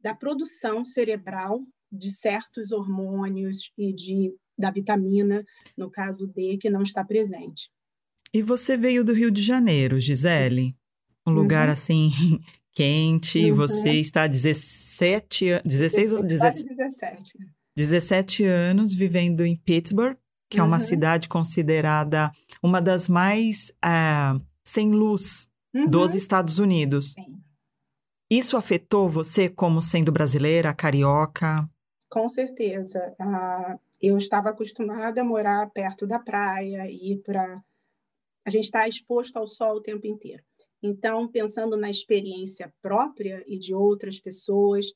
da 0.01 0.15
produção 0.15 0.85
cerebral 0.85 1.67
de 1.91 2.11
certos 2.11 2.73
hormônios 2.73 3.73
e 3.77 3.93
de, 3.93 4.35
da 4.59 4.71
vitamina, 4.71 5.45
no 5.77 5.91
caso 5.91 6.27
D, 6.27 6.59
que 6.61 6.71
não 6.71 6.83
está 6.83 7.05
presente. 7.05 7.71
E 8.33 8.43
você 8.43 8.77
veio 8.77 9.05
do 9.05 9.13
Rio 9.13 9.31
de 9.31 9.43
Janeiro, 9.43 10.01
Gisele? 10.01 10.75
Um 11.27 11.31
uhum. 11.31 11.37
lugar 11.37 11.69
assim 11.69 12.11
quente, 12.73 13.51
uhum. 13.51 13.57
você 13.57 13.93
está 13.93 14.25
há 14.25 14.27
17, 14.27 15.63
16 15.65 16.13
ou 16.13 16.23
17? 16.23 16.69
17. 16.69 17.33
17 17.77 18.45
anos 18.45 18.93
vivendo 18.93 19.45
em 19.45 19.57
Pittsburgh, 19.57 20.17
que 20.51 20.59
uhum. 20.59 20.65
é 20.65 20.69
uma 20.69 20.79
uhum. 20.79 20.85
cidade 20.85 21.29
considerada 21.29 22.31
uma 22.63 22.81
das 22.81 23.09
mais 23.09 23.71
uh, 23.85 24.41
sem 24.65 24.91
luz 24.91 25.49
uhum. 25.75 25.87
dos 25.87 26.15
Estados 26.15 26.59
Unidos. 26.59 27.13
Sim. 27.13 27.41
Isso 28.31 28.57
afetou 28.57 29.09
você 29.09 29.49
como 29.49 29.81
sendo 29.81 30.11
brasileira, 30.11 30.75
carioca? 30.75 31.69
Com 32.11 32.29
certeza. 32.29 33.15
Uh, 33.21 33.79
eu 34.01 34.17
estava 34.17 34.51
acostumada 34.51 35.21
a 35.21 35.25
morar 35.25 35.71
perto 35.71 36.07
da 36.07 36.19
praia, 36.19 36.91
ir 36.91 37.23
para. 37.23 37.63
A 38.45 38.51
gente 38.51 38.65
está 38.65 38.87
exposto 38.87 39.37
ao 39.37 39.49
sol 39.49 39.77
o 39.77 39.83
tempo 39.83 40.07
inteiro. 40.07 40.43
Então, 40.83 41.27
pensando 41.27 41.77
na 41.77 41.91
experiência 41.91 42.73
própria 42.81 43.43
e 43.47 43.59
de 43.59 43.75
outras 43.75 44.21
pessoas 44.21 44.87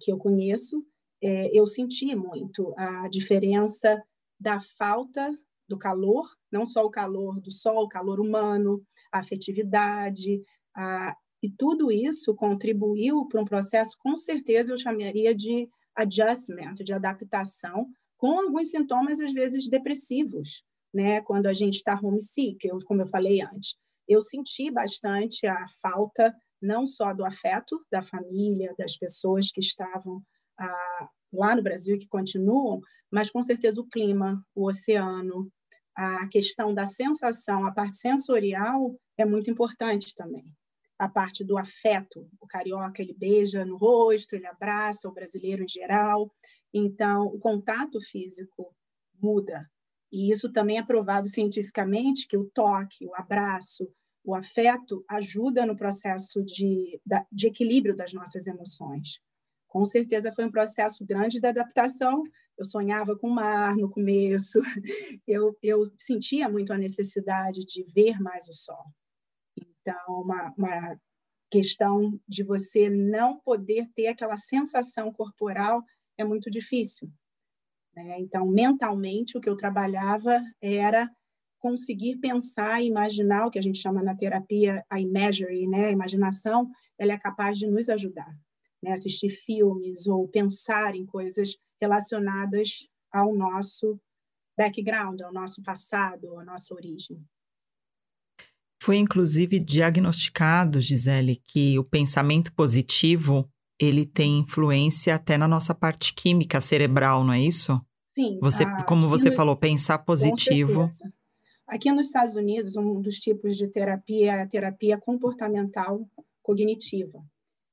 que 0.00 0.12
eu 0.12 0.18
conheço, 0.18 0.84
é, 1.22 1.50
eu 1.56 1.66
senti 1.66 2.14
muito 2.14 2.74
a 2.76 3.08
diferença 3.08 4.02
da 4.38 4.60
falta 4.60 5.30
do 5.66 5.76
calor, 5.76 6.28
não 6.50 6.64
só 6.64 6.84
o 6.84 6.90
calor 6.90 7.40
do 7.40 7.50
sol, 7.50 7.84
o 7.84 7.88
calor 7.88 8.20
humano, 8.20 8.82
a 9.12 9.18
afetividade, 9.18 10.42
a, 10.74 11.14
e 11.42 11.50
tudo 11.50 11.90
isso 11.92 12.34
contribuiu 12.34 13.26
para 13.26 13.40
um 13.40 13.44
processo, 13.44 13.96
com 13.98 14.16
certeza, 14.16 14.72
eu 14.72 14.78
chamaria 14.78 15.34
de 15.34 15.68
adjustment, 15.94 16.74
de 16.74 16.92
adaptação, 16.92 17.88
com 18.18 18.40
alguns 18.40 18.70
sintomas, 18.70 19.20
às 19.20 19.32
vezes, 19.32 19.68
depressivos, 19.68 20.62
né? 20.92 21.22
Quando 21.22 21.46
a 21.46 21.54
gente 21.54 21.76
está 21.76 21.98
homesick, 21.98 22.66
eu, 22.66 22.78
como 22.84 23.02
eu 23.02 23.06
falei 23.06 23.40
antes. 23.40 23.76
Eu 24.06 24.20
senti 24.20 24.70
bastante 24.70 25.46
a 25.46 25.66
falta, 25.80 26.34
não 26.60 26.86
só 26.86 27.14
do 27.14 27.24
afeto 27.24 27.80
da 27.90 28.02
família, 28.02 28.74
das 28.76 28.96
pessoas 28.96 29.50
que 29.50 29.60
estavam 29.60 30.22
a, 30.58 31.08
lá 31.32 31.54
no 31.54 31.62
Brasil 31.62 31.94
e 31.94 31.98
que 31.98 32.08
continuam, 32.08 32.80
mas 33.10 33.30
com 33.30 33.42
certeza 33.42 33.80
o 33.80 33.86
clima, 33.86 34.44
o 34.54 34.66
oceano, 34.66 35.50
a 35.94 36.26
questão 36.28 36.74
da 36.74 36.86
sensação, 36.86 37.66
a 37.66 37.72
parte 37.72 37.96
sensorial 37.96 38.94
é 39.16 39.24
muito 39.24 39.50
importante 39.50 40.14
também. 40.14 40.44
A 40.98 41.08
parte 41.08 41.44
do 41.44 41.58
afeto, 41.58 42.28
o 42.40 42.46
carioca 42.46 43.02
ele 43.02 43.14
beija 43.16 43.64
no 43.64 43.76
rosto, 43.76 44.34
ele 44.34 44.46
abraça 44.46 45.08
o 45.08 45.12
brasileiro 45.12 45.62
em 45.62 45.68
geral. 45.68 46.32
Então, 46.72 47.26
o 47.26 47.38
contato 47.38 48.00
físico 48.00 48.74
muda. 49.20 49.68
E 50.10 50.30
isso 50.30 50.52
também 50.52 50.78
é 50.78 50.82
provado 50.82 51.28
cientificamente 51.28 52.26
que 52.26 52.36
o 52.36 52.48
toque, 52.50 53.06
o 53.06 53.14
abraço, 53.14 53.90
o 54.24 54.34
afeto 54.34 55.04
ajuda 55.08 55.64
no 55.66 55.76
processo 55.76 56.42
de, 56.42 57.00
de 57.30 57.46
equilíbrio 57.46 57.94
das 57.94 58.12
nossas 58.12 58.46
emoções. 58.46 59.20
Com 59.66 59.84
certeza 59.84 60.32
foi 60.32 60.46
um 60.46 60.50
processo 60.50 61.04
grande 61.04 61.40
de 61.40 61.46
adaptação. 61.46 62.22
Eu 62.56 62.64
sonhava 62.64 63.16
com 63.16 63.28
o 63.28 63.34
mar 63.34 63.76
no 63.76 63.88
começo, 63.88 64.60
eu, 65.26 65.56
eu 65.62 65.92
sentia 65.98 66.48
muito 66.48 66.72
a 66.72 66.78
necessidade 66.78 67.64
de 67.64 67.84
ver 67.84 68.20
mais 68.20 68.48
o 68.48 68.52
sol. 68.52 68.84
Então, 69.56 70.22
uma, 70.22 70.52
uma 70.56 71.00
questão 71.50 72.18
de 72.26 72.42
você 72.42 72.90
não 72.90 73.38
poder 73.40 73.86
ter 73.94 74.08
aquela 74.08 74.36
sensação 74.36 75.12
corporal 75.12 75.82
é 76.18 76.24
muito 76.24 76.50
difícil. 76.50 77.08
Né? 77.94 78.18
Então, 78.20 78.46
mentalmente, 78.46 79.38
o 79.38 79.40
que 79.40 79.48
eu 79.48 79.56
trabalhava 79.56 80.38
era 80.60 81.10
conseguir 81.58 82.18
pensar 82.18 82.82
e 82.82 82.86
imaginar 82.86 83.46
o 83.46 83.50
que 83.50 83.58
a 83.58 83.62
gente 83.62 83.78
chama 83.78 84.02
na 84.02 84.14
terapia 84.14 84.84
a 84.90 85.00
imagery, 85.00 85.66
né? 85.66 85.86
a 85.86 85.90
imaginação, 85.90 86.68
ela 86.98 87.12
é 87.12 87.18
capaz 87.18 87.58
de 87.58 87.66
nos 87.66 87.88
ajudar 87.88 88.28
né, 88.82 88.92
assistir 88.92 89.30
filmes 89.30 90.06
ou 90.06 90.28
pensar 90.28 90.94
em 90.94 91.04
coisas 91.04 91.56
relacionadas 91.80 92.88
ao 93.12 93.34
nosso 93.34 94.00
background, 94.56 95.20
ao 95.20 95.32
nosso 95.32 95.62
passado, 95.62 96.38
à 96.38 96.44
nossa 96.44 96.74
origem. 96.74 97.22
Foi 98.80 98.96
inclusive 98.96 99.58
diagnosticado, 99.58 100.80
Gisele, 100.80 101.42
que 101.46 101.78
o 101.78 101.84
pensamento 101.84 102.52
positivo 102.54 103.48
ele 103.80 104.04
tem 104.04 104.40
influência 104.40 105.14
até 105.14 105.38
na 105.38 105.46
nossa 105.46 105.74
parte 105.74 106.14
química 106.14 106.60
cerebral, 106.60 107.24
não 107.24 107.32
é 107.32 107.40
isso? 107.40 107.80
Sim. 108.14 108.38
Você, 108.40 108.64
como 108.84 109.08
você 109.08 109.30
no... 109.30 109.36
falou, 109.36 109.56
pensar 109.56 109.98
positivo. 109.98 110.88
Aqui 111.66 111.92
nos 111.92 112.06
Estados 112.06 112.34
Unidos, 112.34 112.76
um 112.76 113.00
dos 113.00 113.16
tipos 113.16 113.56
de 113.56 113.68
terapia 113.68 114.32
é 114.32 114.42
a 114.42 114.48
terapia 114.48 114.98
comportamental 114.98 116.00
cognitiva. 116.42 117.22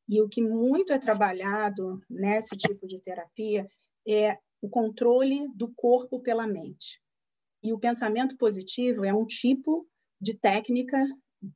E 0.07 0.21
o 0.21 0.29
que 0.29 0.41
muito 0.41 0.93
é 0.93 0.99
trabalhado 0.99 1.99
nesse 2.09 2.55
tipo 2.55 2.85
de 2.85 2.99
terapia 2.99 3.67
é 4.07 4.37
o 4.61 4.69
controle 4.69 5.47
do 5.55 5.71
corpo 5.75 6.21
pela 6.21 6.45
mente. 6.45 7.01
E 7.63 7.73
o 7.73 7.79
pensamento 7.79 8.37
positivo 8.37 9.03
é 9.03 9.13
um 9.13 9.25
tipo 9.25 9.87
de 10.21 10.37
técnica, 10.37 11.03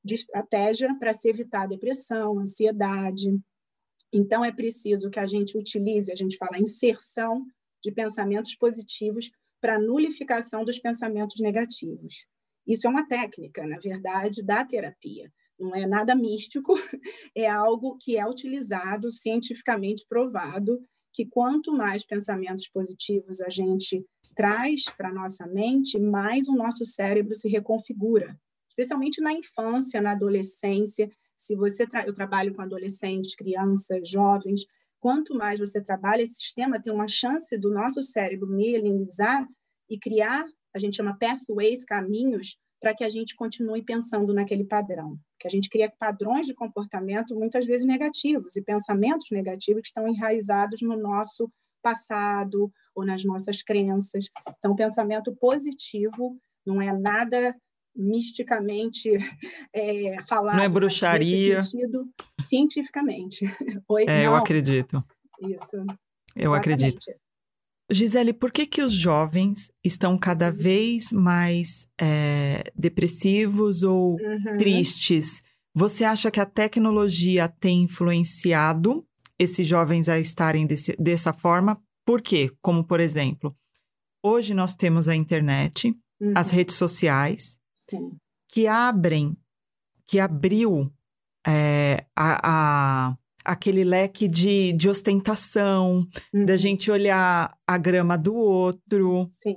de 0.03 0.15
estratégia 0.15 0.89
para 0.97 1.13
se 1.13 1.29
evitar 1.29 1.67
depressão, 1.67 2.39
ansiedade. 2.39 3.29
Então, 4.13 4.43
é 4.43 4.51
preciso 4.51 5.09
que 5.09 5.19
a 5.19 5.27
gente 5.27 5.57
utilize, 5.57 6.11
a 6.11 6.15
gente 6.15 6.37
fala 6.37 6.59
inserção 6.59 7.45
de 7.83 7.91
pensamentos 7.91 8.55
positivos 8.55 9.31
para 9.61 9.79
nulificação 9.79 10.63
dos 10.63 10.79
pensamentos 10.79 11.39
negativos. 11.39 12.25
Isso 12.67 12.87
é 12.87 12.89
uma 12.89 13.07
técnica, 13.07 13.65
na 13.65 13.77
verdade, 13.77 14.43
da 14.43 14.63
terapia. 14.63 15.31
Não 15.59 15.75
é 15.75 15.85
nada 15.85 16.15
místico, 16.15 16.73
é 17.35 17.47
algo 17.47 17.97
que 17.99 18.17
é 18.17 18.25
utilizado, 18.25 19.11
cientificamente 19.11 20.05
provado, 20.07 20.79
que 21.11 21.25
quanto 21.25 21.73
mais 21.73 22.05
pensamentos 22.05 22.67
positivos 22.69 23.41
a 23.41 23.49
gente 23.49 24.05
traz 24.35 24.85
para 24.95 25.09
a 25.09 25.13
nossa 25.13 25.47
mente, 25.47 25.99
mais 25.99 26.47
o 26.47 26.55
nosso 26.55 26.85
cérebro 26.85 27.35
se 27.35 27.49
reconfigura, 27.49 28.39
especialmente 28.69 29.19
na 29.19 29.33
infância, 29.33 30.01
na 30.01 30.11
adolescência. 30.11 31.09
Se 31.39 31.55
você 31.55 31.87
tra 31.87 32.05
eu 32.05 32.11
trabalho 32.11 32.53
com 32.53 32.61
adolescentes, 32.61 33.33
crianças, 33.33 34.09
jovens, 34.09 34.65
quanto 34.99 35.33
mais 35.33 35.57
você 35.57 35.81
trabalha, 35.81 36.21
esse 36.21 36.35
sistema 36.35 36.81
tem 36.81 36.91
uma 36.91 37.07
chance 37.07 37.57
do 37.57 37.73
nosso 37.73 38.03
cérebro 38.03 38.45
mielinizar 38.45 39.47
e 39.89 39.97
criar, 39.97 40.45
a 40.75 40.77
gente 40.77 40.97
chama 40.97 41.17
pathways, 41.17 41.85
caminhos, 41.85 42.57
para 42.81 42.93
que 42.93 43.05
a 43.05 43.09
gente 43.09 43.37
continue 43.37 43.81
pensando 43.81 44.33
naquele 44.33 44.65
padrão. 44.65 45.17
Que 45.39 45.47
a 45.47 45.49
gente 45.49 45.69
cria 45.69 45.89
padrões 45.89 46.45
de 46.45 46.53
comportamento 46.53 47.33
muitas 47.33 47.65
vezes 47.65 47.87
negativos 47.87 48.57
e 48.57 48.61
pensamentos 48.61 49.27
negativos 49.31 49.83
que 49.83 49.87
estão 49.87 50.09
enraizados 50.09 50.81
no 50.81 50.97
nosso 50.97 51.49
passado 51.81 52.69
ou 52.93 53.05
nas 53.05 53.23
nossas 53.23 53.63
crenças. 53.63 54.25
Então, 54.57 54.75
pensamento 54.75 55.33
positivo 55.37 56.37
não 56.65 56.81
é 56.81 56.91
nada 56.91 57.55
misticamente 57.99 59.09
é, 59.73 60.21
falado. 60.27 60.57
Não 60.57 60.63
é 60.63 60.69
bruxaria. 60.69 61.61
Sentido, 61.61 62.07
cientificamente. 62.39 63.45
Oi, 63.87 64.05
é, 64.07 64.25
eu 64.25 64.35
acredito. 64.35 65.03
Isso. 65.41 65.75
Eu 66.35 66.53
Exatamente. 66.53 66.57
acredito. 66.57 67.05
Gisele, 67.91 68.33
por 68.33 68.51
que, 68.51 68.67
que 68.67 68.83
os 68.83 68.93
jovens 68.93 69.71
estão 69.83 70.17
cada 70.17 70.51
vez 70.51 71.11
mais 71.11 71.87
é, 71.99 72.71
depressivos 72.75 73.81
ou 73.81 74.11
uhum. 74.11 74.57
tristes? 74.57 75.41
Você 75.73 76.03
acha 76.03 76.29
que 76.29 76.39
a 76.39 76.45
tecnologia 76.45 77.47
tem 77.47 77.83
influenciado 77.83 79.05
esses 79.39 79.65
jovens 79.65 80.07
a 80.07 80.19
estarem 80.19 80.67
desse, 80.67 80.95
dessa 80.99 81.33
forma? 81.33 81.81
Por 82.05 82.21
quê? 82.21 82.51
Como, 82.61 82.83
por 82.83 82.99
exemplo, 82.99 83.55
hoje 84.23 84.53
nós 84.53 84.75
temos 84.75 85.07
a 85.07 85.15
internet, 85.15 85.95
uhum. 86.21 86.33
as 86.35 86.51
redes 86.51 86.75
sociais, 86.75 87.58
Sim. 87.89 88.11
que 88.47 88.67
abrem, 88.67 89.35
que 90.07 90.19
abriu 90.19 90.91
é, 91.47 92.05
a, 92.15 93.09
a 93.09 93.17
aquele 93.43 93.83
leque 93.83 94.27
de, 94.27 94.73
de 94.73 94.89
ostentação, 94.89 96.05
uhum. 96.33 96.45
da 96.45 96.55
gente 96.55 96.91
olhar 96.91 97.55
a 97.65 97.77
grama 97.77 98.17
do 98.17 98.35
outro. 98.35 99.27
Sim. 99.31 99.55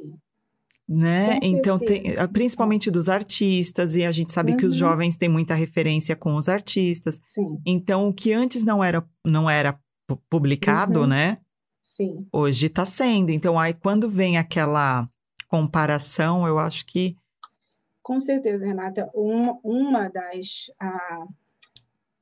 Né? 0.89 1.39
então, 1.43 1.79
tem, 1.79 2.17
ah, 2.19 2.29
principalmente 2.29 2.91
dos 2.91 3.09
artistas, 3.09 3.95
e 3.97 4.05
a 4.05 4.13
gente 4.13 4.31
sabe 4.31 4.53
uhum. 4.53 4.59
que 4.59 4.67
os 4.67 4.75
uhum. 4.75 4.89
jovens 4.89 5.17
têm 5.17 5.29
muita 5.29 5.55
referência 5.55 6.15
com 6.15 6.35
os 6.37 6.49
artistas. 6.49 7.19
Sim. 7.23 7.57
Então, 7.67 8.09
o 8.09 8.13
que 8.13 8.33
antes 8.33 8.63
não 8.63 8.85
era, 8.85 9.03
não 9.25 9.49
era 9.49 9.79
publicado, 10.29 11.01
uhum. 11.01 11.07
né? 11.07 11.39
Sim. 11.83 12.27
Hoje 12.33 12.67
está 12.67 12.85
sendo. 12.85 13.31
Então, 13.31 13.59
aí 13.59 13.73
quando 13.73 14.09
vem 14.09 14.37
aquela 14.37 15.07
comparação, 15.49 16.47
eu 16.47 16.59
acho 16.59 16.85
que. 16.87 17.17
Com 18.03 18.19
certeza, 18.19 18.65
Renata. 18.65 19.11
Uma, 19.15 19.59
uma 19.63 20.09
das. 20.09 20.71
Uh 20.81 21.43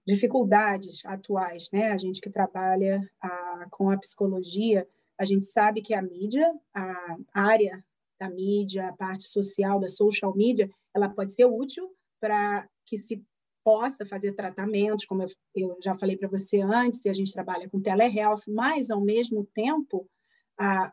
dificuldades 0.06 1.04
atuais, 1.04 1.68
né? 1.72 1.92
A 1.92 1.98
gente 1.98 2.20
que 2.20 2.30
trabalha 2.30 3.08
a, 3.22 3.66
com 3.70 3.90
a 3.90 3.98
psicologia, 3.98 4.86
a 5.18 5.24
gente 5.24 5.46
sabe 5.46 5.82
que 5.82 5.94
a 5.94 6.02
mídia, 6.02 6.52
a 6.74 7.16
área 7.32 7.84
da 8.18 8.28
mídia, 8.28 8.88
a 8.88 8.92
parte 8.92 9.24
social 9.24 9.78
da 9.78 9.88
social 9.88 10.34
media, 10.34 10.68
ela 10.94 11.08
pode 11.08 11.32
ser 11.32 11.44
útil 11.44 11.88
para 12.20 12.68
que 12.84 12.96
se 12.96 13.24
possa 13.62 14.04
fazer 14.04 14.32
tratamentos, 14.32 15.04
como 15.04 15.22
eu, 15.22 15.28
eu 15.54 15.78
já 15.82 15.94
falei 15.94 16.16
para 16.16 16.28
você 16.28 16.60
antes, 16.60 17.04
e 17.04 17.08
a 17.08 17.12
gente 17.12 17.32
trabalha 17.32 17.68
com 17.68 17.80
telehealth, 17.80 18.42
mas, 18.48 18.90
ao 18.90 19.00
mesmo 19.00 19.46
tempo, 19.54 20.08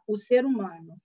o 0.06 0.16
ser 0.16 0.46
humano, 0.46 0.96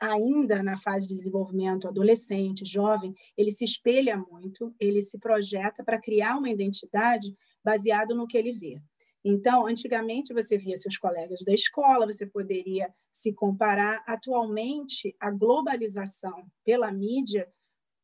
ainda 0.00 0.62
na 0.62 0.78
fase 0.78 1.06
de 1.06 1.14
desenvolvimento 1.14 1.86
adolescente, 1.86 2.64
jovem, 2.64 3.14
ele 3.36 3.50
se 3.50 3.64
espelha 3.64 4.16
muito, 4.16 4.74
ele 4.80 5.02
se 5.02 5.18
projeta 5.18 5.84
para 5.84 6.00
criar 6.00 6.38
uma 6.38 6.48
identidade 6.48 7.36
baseado 7.62 8.14
no 8.14 8.26
que 8.26 8.38
ele 8.38 8.52
vê. 8.52 8.80
Então, 9.22 9.66
antigamente 9.66 10.32
você 10.32 10.56
via 10.56 10.76
seus 10.76 10.96
colegas 10.96 11.40
da 11.44 11.52
escola, 11.52 12.06
você 12.06 12.26
poderia 12.26 12.90
se 13.12 13.34
comparar. 13.34 14.02
Atualmente, 14.06 15.14
a 15.20 15.30
globalização 15.30 16.46
pela 16.64 16.90
mídia, 16.90 17.46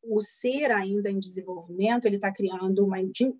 o 0.03 0.21
ser 0.21 0.71
ainda 0.71 1.09
em 1.09 1.17
desenvolvimento, 1.17 2.05
ele 2.05 2.17
está 2.17 2.31
criando 2.31 2.85
uma, 2.85 2.97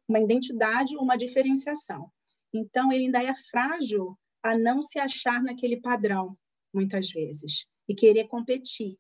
uma 0.10 0.20
identidade, 0.20 0.98
uma 0.98 1.16
diferenciação. 1.16 2.10
Então, 2.52 2.92
ele 2.92 3.06
ainda 3.06 3.22
é 3.22 3.34
frágil 3.52 4.18
a 4.42 4.58
não 4.58 4.82
se 4.82 4.98
achar 4.98 5.44
naquele 5.44 5.80
padrão, 5.80 6.36
muitas 6.74 7.12
vezes 7.12 7.68
e 7.88 7.96
querer 7.96 8.28
competir. 8.28 8.98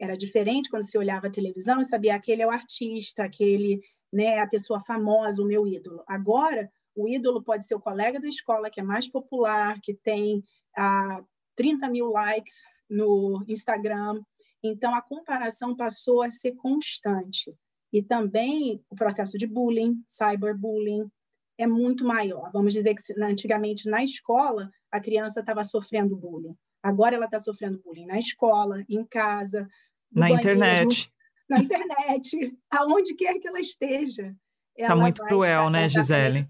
Era 0.00 0.16
diferente 0.16 0.70
quando 0.70 0.84
você 0.84 0.96
olhava 0.96 1.26
a 1.26 1.30
televisão 1.30 1.80
e 1.80 1.84
sabia 1.84 2.14
aquele 2.14 2.42
é 2.42 2.46
o 2.46 2.50
artista, 2.50 3.24
aquele 3.24 3.80
né, 4.12 4.38
a 4.38 4.46
pessoa 4.46 4.80
famosa, 4.80 5.42
o 5.42 5.46
meu 5.46 5.66
ídolo. 5.66 6.02
Agora, 6.06 6.70
o 6.94 7.08
ídolo 7.08 7.42
pode 7.42 7.66
ser 7.66 7.74
o 7.74 7.80
colega 7.80 8.20
da 8.20 8.28
escola 8.28 8.70
que 8.70 8.80
é 8.80 8.82
mais 8.82 9.08
popular, 9.08 9.80
que 9.80 9.94
tem 9.94 10.42
ah, 10.76 11.22
30 11.56 11.88
mil 11.88 12.10
likes 12.10 12.62
no 12.88 13.44
Instagram. 13.46 14.22
Então, 14.62 14.94
a 14.94 15.02
comparação 15.02 15.76
passou 15.76 16.22
a 16.22 16.30
ser 16.30 16.52
constante. 16.56 17.54
E 17.92 18.02
também 18.02 18.82
o 18.90 18.94
processo 18.94 19.38
de 19.38 19.46
bullying, 19.46 20.02
cyberbullying, 20.06 21.10
é 21.56 21.66
muito 21.66 22.04
maior. 22.04 22.50
Vamos 22.52 22.72
dizer 22.72 22.94
que 22.94 23.22
antigamente 23.22 23.88
na 23.88 24.02
escola 24.02 24.70
a 24.90 25.00
criança 25.00 25.40
estava 25.40 25.64
sofrendo 25.64 26.16
bullying. 26.16 26.56
Agora 26.82 27.14
ela 27.14 27.24
está 27.24 27.38
sofrendo 27.38 27.80
bullying 27.84 28.06
na 28.06 28.18
escola, 28.18 28.84
em 28.88 29.04
casa, 29.04 29.68
na 30.12 30.28
banheiro, 30.28 30.40
internet. 30.40 31.12
Na 31.48 31.58
internet, 31.58 32.56
aonde 32.70 33.14
quer 33.14 33.38
que 33.38 33.48
ela 33.48 33.60
esteja. 33.60 34.34
Está 34.76 34.94
muito 34.94 35.22
cruel, 35.24 35.70
né, 35.70 35.88
Gisele? 35.88 36.48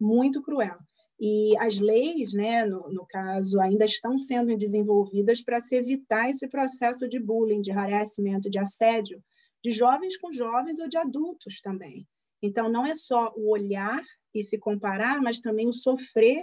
Muito 0.00 0.42
cruel. 0.42 0.78
E 1.20 1.56
as 1.58 1.78
leis, 1.78 2.32
né, 2.32 2.64
no, 2.64 2.90
no 2.90 3.06
caso, 3.06 3.60
ainda 3.60 3.84
estão 3.84 4.18
sendo 4.18 4.56
desenvolvidas 4.56 5.42
para 5.42 5.60
se 5.60 5.76
evitar 5.76 6.28
esse 6.28 6.48
processo 6.48 7.08
de 7.08 7.20
bullying, 7.20 7.60
de 7.60 7.70
harassment, 7.70 8.40
de 8.40 8.58
assédio, 8.58 9.22
de 9.62 9.70
jovens 9.70 10.16
com 10.16 10.32
jovens 10.32 10.80
ou 10.80 10.88
de 10.88 10.98
adultos 10.98 11.60
também. 11.60 12.06
Então, 12.42 12.68
não 12.68 12.84
é 12.84 12.94
só 12.94 13.32
o 13.36 13.52
olhar 13.52 14.02
e 14.34 14.42
se 14.42 14.58
comparar, 14.58 15.20
mas 15.22 15.40
também 15.40 15.68
o 15.68 15.72
sofrer 15.72 16.42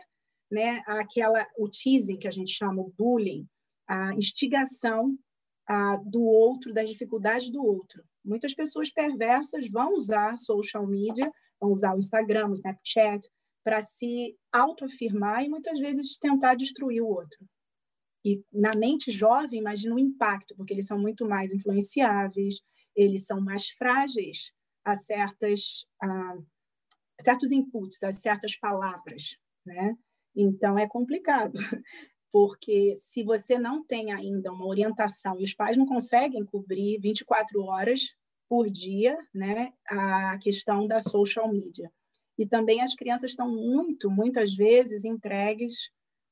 né, 0.52 0.82
aquela, 0.88 1.46
o 1.58 1.70
teasing, 1.70 2.18
que 2.18 2.28
a 2.28 2.32
gente 2.32 2.52
chama 2.52 2.82
o 2.82 2.94
bullying, 2.98 3.48
a 3.88 4.14
instigação 4.14 5.18
a, 5.68 5.98
do 5.98 6.24
outro, 6.24 6.74
das 6.74 6.90
dificuldades 6.90 7.52
do 7.52 7.64
outro. 7.64 8.04
Muitas 8.24 8.54
pessoas 8.54 8.92
perversas 8.92 9.70
vão 9.70 9.94
usar 9.94 10.38
social 10.38 10.86
media, 10.88 11.32
vão 11.60 11.72
usar 11.72 11.96
o 11.96 12.00
Instagram, 12.00 12.50
o 12.50 12.54
Snapchat, 12.54 13.28
para 13.64 13.82
se 13.82 14.36
autoafirmar 14.52 15.44
e 15.44 15.50
muitas 15.50 15.80
vezes 15.80 16.18
tentar 16.18 16.56
destruir 16.56 17.02
o 17.02 17.08
outro. 17.08 17.46
E 18.26 18.44
na 18.52 18.72
mente 18.78 19.12
jovem, 19.12 19.60
imagina 19.60 19.96
o 19.96 20.00
impacto, 20.00 20.56
porque 20.56 20.74
eles 20.74 20.88
são 20.88 21.00
muito 21.00 21.28
mais 21.28 21.54
influenciáveis, 21.54 22.62
eles 22.96 23.26
são 23.26 23.40
mais 23.40 23.70
frágeis 23.70 24.52
a 24.84 24.96
certas 24.96 25.86
a 26.02 26.38
certos 27.22 27.52
inputs, 27.52 28.02
a 28.04 28.12
certas 28.12 28.58
palavras, 28.58 29.38
né? 29.66 29.96
Então, 30.36 30.78
é 30.78 30.88
complicado, 30.88 31.54
porque 32.32 32.94
se 32.96 33.24
você 33.24 33.58
não 33.58 33.84
tem 33.84 34.12
ainda 34.12 34.52
uma 34.52 34.66
orientação 34.66 35.40
e 35.40 35.44
os 35.44 35.54
pais 35.54 35.78
não 35.78 35.86
conseguem 35.86 36.46
cobrir 36.46 37.00
24 37.00 37.62
horas 37.64 38.16
por 38.48 38.70
dia, 38.70 39.18
né, 39.34 39.72
a 39.88 40.38
questão 40.40 40.88
da 40.88 41.00
social 41.00 41.52
media. 41.52 41.92
E 42.38 42.48
também 42.48 42.82
as 42.82 42.96
crianças 42.96 43.32
estão 43.32 43.50
muito, 43.50 44.10
muitas 44.10 44.56
vezes, 44.56 45.06
entregues 45.06 45.92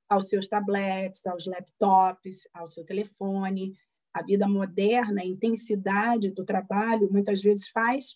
aos 0.10 0.30
seus 0.30 0.48
tablets, 0.48 1.26
aos 1.28 1.46
laptops, 1.46 2.48
ao 2.54 2.66
seu 2.66 2.86
telefone. 2.86 3.74
A 4.14 4.24
vida 4.24 4.48
moderna, 4.48 5.22
a 5.22 5.26
intensidade 5.26 6.32
do 6.32 6.46
trabalho, 6.46 7.12
muitas 7.12 7.42
vezes 7.42 7.68
faz 7.70 8.16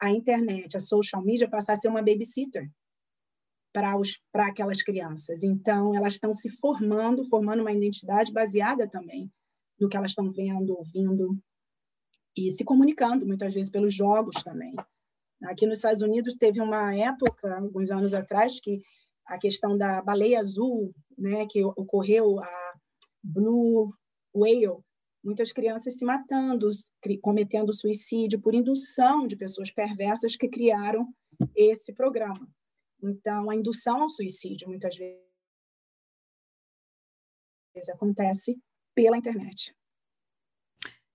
a 0.00 0.10
internet, 0.10 0.76
a 0.76 0.80
social 0.80 1.22
media, 1.22 1.50
passar 1.50 1.74
a 1.74 1.76
ser 1.76 1.88
uma 1.88 2.02
babysitter 2.02 2.70
para, 3.72 3.94
para 4.30 4.46
aquelas 4.46 4.82
crianças. 4.82 5.42
Então, 5.42 5.94
elas 5.94 6.14
estão 6.14 6.32
se 6.32 6.50
formando, 6.50 7.24
formando 7.24 7.60
uma 7.60 7.72
identidade 7.72 8.32
baseada 8.32 8.88
também 8.88 9.30
no 9.80 9.88
que 9.88 9.96
elas 9.96 10.12
estão 10.12 10.30
vendo, 10.30 10.76
ouvindo 10.76 11.38
e 12.36 12.50
se 12.50 12.64
comunicando, 12.64 13.26
muitas 13.26 13.52
vezes 13.52 13.70
pelos 13.70 13.94
jogos 13.94 14.42
também. 14.42 14.74
Aqui 15.42 15.66
nos 15.66 15.78
Estados 15.78 16.02
Unidos 16.02 16.34
teve 16.34 16.60
uma 16.60 16.94
época, 16.94 17.58
alguns 17.58 17.90
anos 17.90 18.14
atrás, 18.14 18.60
que 18.60 18.80
a 19.26 19.38
questão 19.38 19.76
da 19.76 20.00
baleia 20.00 20.38
azul, 20.38 20.94
né, 21.18 21.46
que 21.46 21.64
ocorreu 21.64 22.38
a 22.40 22.72
blue 23.22 23.88
whale, 24.34 24.78
muitas 25.22 25.52
crianças 25.52 25.94
se 25.94 26.04
matando, 26.04 26.68
cometendo 27.20 27.72
suicídio 27.72 28.40
por 28.40 28.54
indução 28.54 29.26
de 29.26 29.36
pessoas 29.36 29.70
perversas 29.70 30.36
que 30.36 30.48
criaram 30.48 31.12
esse 31.56 31.92
programa. 31.92 32.48
Então, 33.02 33.50
a 33.50 33.56
indução 33.56 34.02
ao 34.02 34.08
suicídio 34.08 34.68
muitas 34.68 34.96
vezes 34.96 35.18
acontece 37.92 38.56
pela 38.94 39.16
internet. 39.16 39.74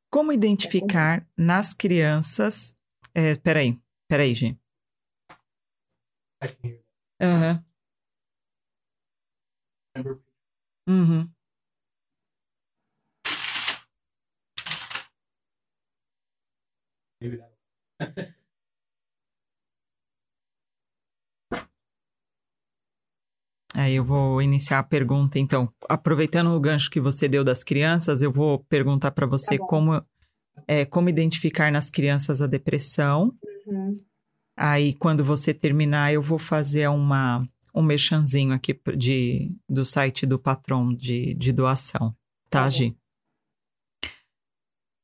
Como 0.10 0.32
identificar 0.34 1.28
nas 1.38 1.74
crianças. 1.74 2.76
É, 3.14 3.36
peraí, 3.36 3.80
peraí, 4.08 4.34
gente. 4.34 4.60
Aham. 7.22 7.66
Uhum. 9.96 10.22
Uhum. 10.88 11.34
Aí 23.78 23.94
eu 23.94 24.04
vou 24.04 24.42
iniciar 24.42 24.80
a 24.80 24.84
pergunta, 24.84 25.38
então. 25.38 25.72
Aproveitando 25.88 26.48
o 26.48 26.60
gancho 26.60 26.90
que 26.90 27.00
você 27.00 27.28
deu 27.28 27.44
das 27.44 27.64
crianças, 27.64 28.24
eu 28.24 28.32
vou 28.32 28.58
perguntar 28.64 29.12
para 29.12 29.28
você 29.28 29.56
tá 29.56 29.68
como, 29.68 30.04
é, 30.68 30.84
como 30.84 31.10
identificar 31.10 31.72
nas 31.72 31.88
crianças 31.88 32.42
a 32.42 32.48
depressão. 32.48 33.32
Uhum. 33.68 33.94
Aí, 34.58 34.94
quando 34.94 35.24
você 35.24 35.54
terminar, 35.54 36.12
eu 36.12 36.24
vou 36.24 36.40
fazer 36.40 36.88
uma, 36.88 37.48
um 37.72 37.84
merchanzinho 37.84 38.52
aqui 38.52 38.76
de, 38.98 39.56
do 39.70 39.86
site 39.86 40.26
do 40.26 40.40
patrão 40.40 40.92
de, 40.92 41.36
de 41.36 41.52
doação. 41.52 42.16
Tá, 42.50 42.64
tá 42.64 42.70
Gi? 42.72 42.98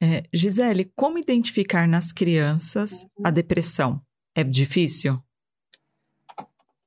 É, 0.01 0.23
Gisele, 0.33 0.91
como 0.95 1.19
identificar 1.19 1.87
nas 1.87 2.11
crianças 2.11 3.03
uhum. 3.03 3.27
a 3.27 3.29
depressão? 3.29 4.01
É 4.35 4.43
difícil? 4.43 5.21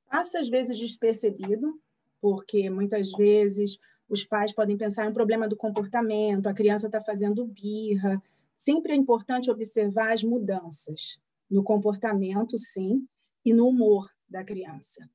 Passa 0.09 0.39
às 0.39 0.49
vezes 0.49 0.77
despercebido, 0.77 1.79
porque 2.21 2.69
muitas 2.69 3.11
vezes 3.11 3.77
os 4.09 4.25
pais 4.25 4.53
podem 4.53 4.77
pensar 4.77 5.05
em 5.05 5.09
um 5.09 5.13
problema 5.13 5.47
do 5.47 5.57
comportamento, 5.57 6.47
a 6.47 6.53
criança 6.53 6.87
está 6.87 7.01
fazendo 7.01 7.45
birra. 7.45 8.21
Sempre 8.55 8.93
é 8.93 8.95
importante 8.95 9.51
observar 9.51 10.13
as 10.13 10.23
mudanças 10.23 11.19
no 11.49 11.63
comportamento, 11.63 12.57
sim, 12.57 13.05
e 13.45 13.53
no 13.53 13.67
humor 13.67 14.09
da 14.29 14.43
criança. 14.43 15.09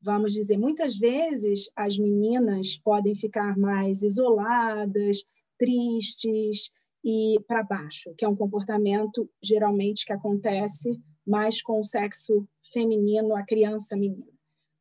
Vamos 0.00 0.32
dizer, 0.32 0.58
muitas 0.58 0.96
vezes 0.96 1.70
as 1.74 1.98
meninas 1.98 2.76
podem 2.76 3.14
ficar 3.14 3.56
mais 3.56 4.02
isoladas, 4.02 5.24
tristes 5.58 6.70
e 7.02 7.38
para 7.46 7.62
baixo, 7.62 8.14
que 8.16 8.24
é 8.24 8.28
um 8.28 8.36
comportamento 8.36 9.28
geralmente 9.42 10.04
que 10.04 10.12
acontece 10.12 11.00
mais 11.26 11.62
com 11.62 11.80
o 11.80 11.84
sexo 11.84 12.46
feminino, 12.72 13.34
a 13.34 13.42
criança 13.44 13.96
menina. 13.96 14.33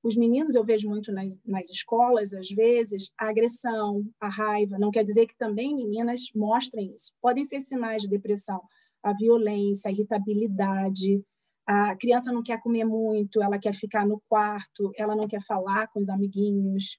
Os 0.04 0.18
meninos, 0.18 0.54
eu 0.54 0.66
vejo 0.66 0.89
muito 0.89 1.13
nas, 1.13 1.39
nas 1.46 1.70
escolas, 1.70 2.34
às 2.34 2.50
vezes, 2.50 3.10
a 3.18 3.30
agressão, 3.30 4.06
a 4.20 4.28
raiva. 4.28 4.78
Não 4.78 4.92
quer 4.92 5.02
dizer 5.02 5.26
que 5.26 5.38
também 5.38 5.74
meninas 5.74 6.24
mostrem 6.36 6.94
isso. 6.94 7.13
Podem 7.22 7.46
ser 7.46 7.62
sinais 7.62 8.02
de 8.02 8.10
depressão, 8.10 8.62
a 9.02 9.13
violência, 9.13 9.88
a 9.88 9.92
irritabilidade. 9.94 11.24
A 11.66 11.96
criança 11.96 12.34
não 12.34 12.44
quer 12.44 12.60
comer 12.60 12.84
muito, 12.84 13.42
ela 13.42 13.58
quer 13.58 13.74
ficar 13.74 14.06
no 14.06 14.22
quarto, 14.28 14.92
ela 14.98 15.16
não 15.16 15.26
quer 15.26 15.42
falar 15.42 15.88
com 15.88 16.02
os 16.02 16.10
amiguinhos. 16.10 16.98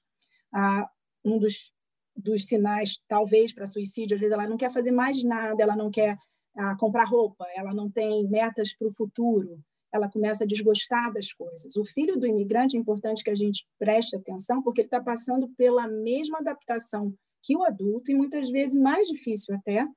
Ah, 0.51 0.89
um 1.23 1.37
dos, 1.37 1.71
dos 2.15 2.47
sinais, 2.47 2.99
talvez, 3.07 3.53
para 3.53 3.67
suicídio, 3.67 4.15
às 4.15 4.21
vezes 4.21 4.33
ela 4.33 4.47
não 4.47 4.57
quer 4.57 4.71
fazer 4.71 4.91
mais 4.91 5.23
nada, 5.23 5.61
ela 5.61 5.75
não 5.75 5.91
quer 5.91 6.17
ah, 6.55 6.75
comprar 6.79 7.03
roupa, 7.03 7.45
ela 7.55 7.71
não 7.71 7.87
tem 7.87 8.27
metas 8.27 8.75
para 8.75 8.87
o 8.87 8.93
futuro 8.93 9.63
ela 9.95 10.09
começa 10.09 10.43
a 10.43 10.47
desgostar 10.47 11.11
das 11.13 11.31
coisas. 11.31 11.75
O 11.75 11.85
filho 11.85 12.17
do 12.19 12.27
imigrante 12.27 12.75
é 12.75 12.79
importante 12.79 13.23
que 13.23 13.29
a 13.29 13.35
gente 13.35 13.65
preste 13.79 14.15
atenção, 14.15 14.61
porque 14.61 14.81
ele 14.81 14.87
está 14.87 15.01
passando 15.01 15.47
pela 15.57 15.87
mesma 15.87 16.39
adaptação 16.39 17.13
que 17.41 17.55
o 17.55 17.63
adulto, 17.63 18.11
e 18.11 18.15
muitas 18.15 18.49
vezes 18.49 18.75
mais 18.75 19.07
difícil 19.07 19.55
até, 19.55 19.87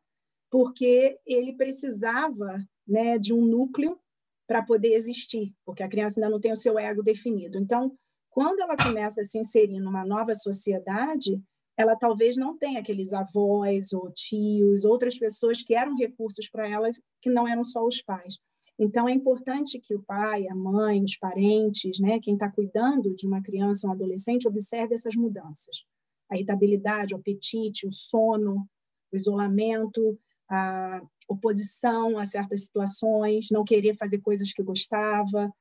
porque 0.50 1.18
ele 1.26 1.54
precisava 1.54 2.62
né, 2.86 3.18
de 3.18 3.32
um 3.32 3.44
núcleo 3.44 3.98
para 4.46 4.62
poder 4.62 4.94
existir, 4.94 5.52
porque 5.64 5.82
a 5.82 5.88
criança 5.88 6.20
ainda 6.20 6.30
não 6.30 6.40
tem 6.40 6.52
o 6.52 6.56
seu 6.56 6.78
ego 6.78 7.02
definido. 7.02 7.58
Então, 7.58 7.92
quando 8.30 8.60
ela 8.60 8.76
começa 8.76 9.20
a 9.20 9.24
se 9.24 9.38
inserir 9.38 9.80
numa 9.80 10.04
nova 10.04 10.34
sociedade, 10.34 11.42
ela 11.76 11.96
talvez 11.96 12.36
não 12.36 12.56
tenha 12.56 12.80
aqueles 12.80 13.12
avós 13.12 13.92
ou 13.92 14.10
tios, 14.12 14.84
outras 14.84 15.18
pessoas 15.18 15.62
que 15.62 15.74
eram 15.74 15.96
recursos 15.96 16.48
para 16.48 16.68
ela, 16.68 16.90
que 17.20 17.30
não 17.30 17.48
eram 17.48 17.64
só 17.64 17.84
os 17.84 18.00
pais. 18.02 18.38
Então, 18.78 19.08
é 19.08 19.12
importante 19.12 19.80
que 19.80 19.94
o 19.94 20.02
pai, 20.02 20.46
a 20.46 20.54
mãe, 20.54 21.02
os 21.02 21.16
parentes, 21.16 21.98
né, 21.98 22.20
quem 22.20 22.34
está 22.34 22.50
cuidando 22.50 23.14
de 23.14 23.26
uma 23.26 23.42
criança 23.42 23.86
ou 23.86 23.90
um 23.90 23.94
adolescente, 23.94 24.46
observe 24.46 24.94
essas 24.94 25.16
mudanças. 25.16 25.84
A 26.30 26.36
irritabilidade, 26.36 27.14
o 27.14 27.18
apetite, 27.18 27.86
o 27.86 27.92
sono, 27.92 28.68
o 29.12 29.16
isolamento, 29.16 30.18
a 30.48 31.02
oposição 31.28 32.18
a 32.18 32.24
certas 32.24 32.64
situações, 32.64 33.48
não 33.50 33.64
querer 33.64 33.94
fazer 33.94 34.18
coisas 34.18 34.52
que 34.52 34.62
gostava. 34.62 35.52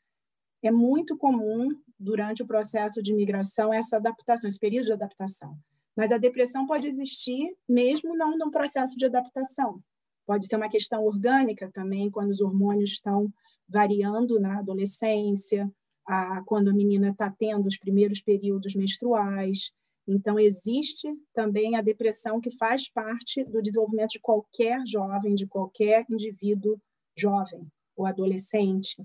É 0.64 0.72
muito 0.72 1.18
comum, 1.18 1.70
durante 2.00 2.44
o 2.44 2.48
processo 2.48 3.02
de 3.02 3.12
imigração, 3.12 3.74
essa 3.74 3.98
adaptação, 3.98 4.48
esse 4.48 4.60
período 4.60 4.86
de 4.86 4.94
adaptação. 4.94 5.58
Mas 5.96 6.12
a 6.12 6.18
depressão 6.18 6.68
pode 6.68 6.88
existir 6.88 7.56
mesmo 7.68 8.16
não 8.16 8.38
num 8.38 8.52
processo 8.52 8.96
de 8.96 9.06
adaptação. 9.08 9.82
Pode 10.28 10.46
ser 10.46 10.58
uma 10.58 10.70
questão 10.70 11.06
orgânica 11.06 11.72
também, 11.72 12.12
quando 12.12 12.32
os 12.32 12.42
hormônios 12.42 12.92
estão 12.92 13.34
variando 13.68 14.40
na 14.40 14.60
adolescência, 14.60 15.72
a, 16.06 16.44
quando 16.44 16.70
a 16.70 16.74
menina 16.74 17.10
está 17.10 17.30
tendo 17.32 17.66
os 17.66 17.78
primeiros 17.78 18.22
períodos 18.22 18.76
menstruais. 18.76 19.72
Então, 20.06 20.38
existe 20.38 21.08
também 21.34 21.78
a 21.78 21.82
depressão 21.82 22.42
que 22.42 22.52
faz 22.52 22.90
parte 22.90 23.44
do 23.46 23.62
desenvolvimento 23.62 24.12
de 24.12 24.20
qualquer 24.20 24.82
jovem, 24.86 25.34
de 25.34 25.48
qualquer 25.48 26.06
indivíduo 26.10 26.78
jovem 27.18 27.66
ou 27.96 28.06
adolescente. 28.06 29.02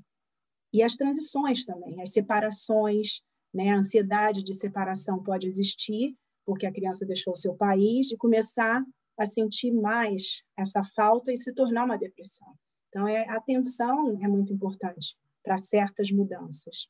E 0.73 0.83
as 0.83 0.97
transições 0.97 1.65
também, 1.65 2.01
as 2.01 2.11
separações, 2.11 3.21
né? 3.55 3.71
a 3.71 3.77
ansiedade 3.77 4.43
de 4.43 4.55
separação 4.55 5.23
pode 5.23 5.47
existir, 5.47 6.17
porque 6.45 6.67
a 6.67 6.73
criança 6.73 7.07
deixou 7.07 7.33
o 7.33 7.37
seu 7.37 7.55
país, 7.55 8.11
e 8.11 8.17
começar 8.17 8.83
a 9.19 9.27
sentir 9.27 9.73
mais 9.73 10.43
essa 10.57 10.83
falta 10.95 11.33
e 11.33 11.37
se 11.37 11.53
tornar 11.55 11.85
uma 11.85 11.99
depressão. 11.99 12.49
Então, 12.89 13.09
é, 13.09 13.27
a 13.29 13.37
atenção 13.37 14.19
é 14.23 14.29
muito 14.29 14.53
importante 14.53 15.17
para 15.43 15.59
certas 15.59 16.11
mudanças. 16.11 16.89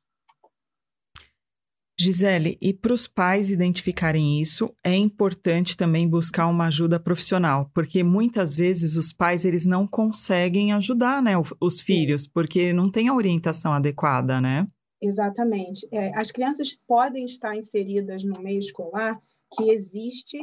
Gisele, 1.99 2.59
e 2.61 2.73
para 2.73 2.93
os 2.93 3.07
pais 3.07 3.51
identificarem 3.51 4.41
isso, 4.41 4.75
é 4.83 4.97
importante 4.97 5.77
também 5.77 6.09
buscar 6.09 6.49
uma 6.49 6.67
ajuda 6.67 6.99
profissional, 6.99 7.71
porque 7.73 8.03
muitas 8.03 8.53
vezes 8.53 8.97
os 8.97 9.13
pais 9.13 9.45
eles 9.45 9.67
não 9.67 9.87
conseguem 9.87 10.73
ajudar 10.73 11.23
né, 11.23 11.35
os 11.61 11.81
filhos, 11.81 12.27
porque 12.27 12.73
não 12.73 12.91
tem 12.91 13.09
a 13.09 13.15
orientação 13.15 13.73
adequada, 13.73 14.41
né? 14.41 14.67
Exatamente. 15.01 15.87
É, 15.93 16.17
as 16.17 16.33
crianças 16.33 16.77
podem 16.87 17.25
estar 17.25 17.55
inseridas 17.57 18.25
no 18.25 18.41
meio 18.41 18.59
escolar 18.59 19.21
que 19.55 19.71
existe 19.71 20.39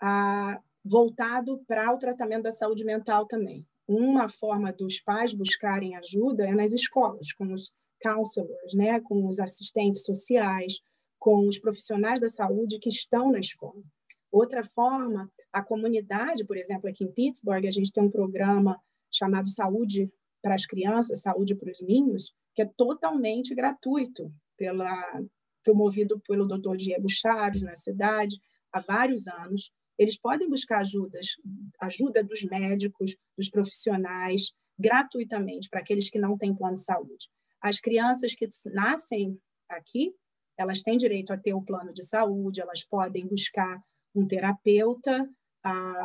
a, 0.00 0.58
voltado 0.84 1.62
para 1.66 1.92
o 1.92 1.98
tratamento 1.98 2.44
da 2.44 2.50
saúde 2.50 2.84
mental 2.84 3.26
também. 3.26 3.66
Uma 3.86 4.28
forma 4.28 4.72
dos 4.72 5.00
pais 5.00 5.32
buscarem 5.32 5.96
ajuda 5.96 6.46
é 6.46 6.54
nas 6.54 6.72
escolas, 6.72 7.32
com 7.32 7.52
os 7.52 7.72
counselors, 8.02 8.74
né, 8.74 9.00
com 9.00 9.28
os 9.28 9.38
assistentes 9.38 10.04
sociais, 10.04 10.80
com 11.18 11.46
os 11.46 11.58
profissionais 11.58 12.20
da 12.20 12.28
saúde 12.28 12.78
que 12.78 12.88
estão 12.88 13.30
na 13.30 13.38
escola. 13.38 13.82
Outra 14.30 14.64
forma, 14.64 15.30
a 15.52 15.62
comunidade, 15.62 16.44
por 16.44 16.56
exemplo, 16.56 16.88
aqui 16.88 17.04
em 17.04 17.12
Pittsburgh, 17.12 17.66
a 17.66 17.70
gente 17.70 17.92
tem 17.92 18.02
um 18.02 18.10
programa 18.10 18.80
chamado 19.10 19.48
Saúde 19.48 20.10
para 20.42 20.54
as 20.54 20.66
crianças, 20.66 21.20
saúde 21.20 21.54
para 21.54 21.70
os 21.70 21.82
ninhos, 21.82 22.34
que 22.54 22.62
é 22.62 22.64
totalmente 22.64 23.54
gratuito, 23.54 24.32
pela, 24.56 25.22
promovido 25.62 26.20
pelo 26.26 26.46
Dr. 26.46 26.76
Diego 26.76 27.08
Chaves 27.08 27.62
na 27.62 27.74
cidade 27.74 28.40
há 28.72 28.80
vários 28.80 29.28
anos. 29.28 29.70
Eles 30.02 30.18
podem 30.18 30.48
buscar 30.48 30.80
ajudas, 30.80 31.36
ajuda 31.80 32.24
dos 32.24 32.42
médicos, 32.42 33.16
dos 33.38 33.48
profissionais, 33.48 34.52
gratuitamente 34.76 35.68
para 35.68 35.78
aqueles 35.78 36.10
que 36.10 36.18
não 36.18 36.36
têm 36.36 36.52
plano 36.52 36.74
de 36.74 36.82
saúde. 36.82 37.28
As 37.60 37.78
crianças 37.78 38.34
que 38.34 38.48
nascem 38.74 39.38
aqui, 39.68 40.12
elas 40.58 40.82
têm 40.82 40.96
direito 40.96 41.32
a 41.32 41.38
ter 41.38 41.54
o 41.54 41.62
plano 41.62 41.92
de 41.92 42.04
saúde, 42.04 42.60
elas 42.60 42.84
podem 42.84 43.28
buscar 43.28 43.80
um 44.12 44.26
terapeuta, 44.26 45.24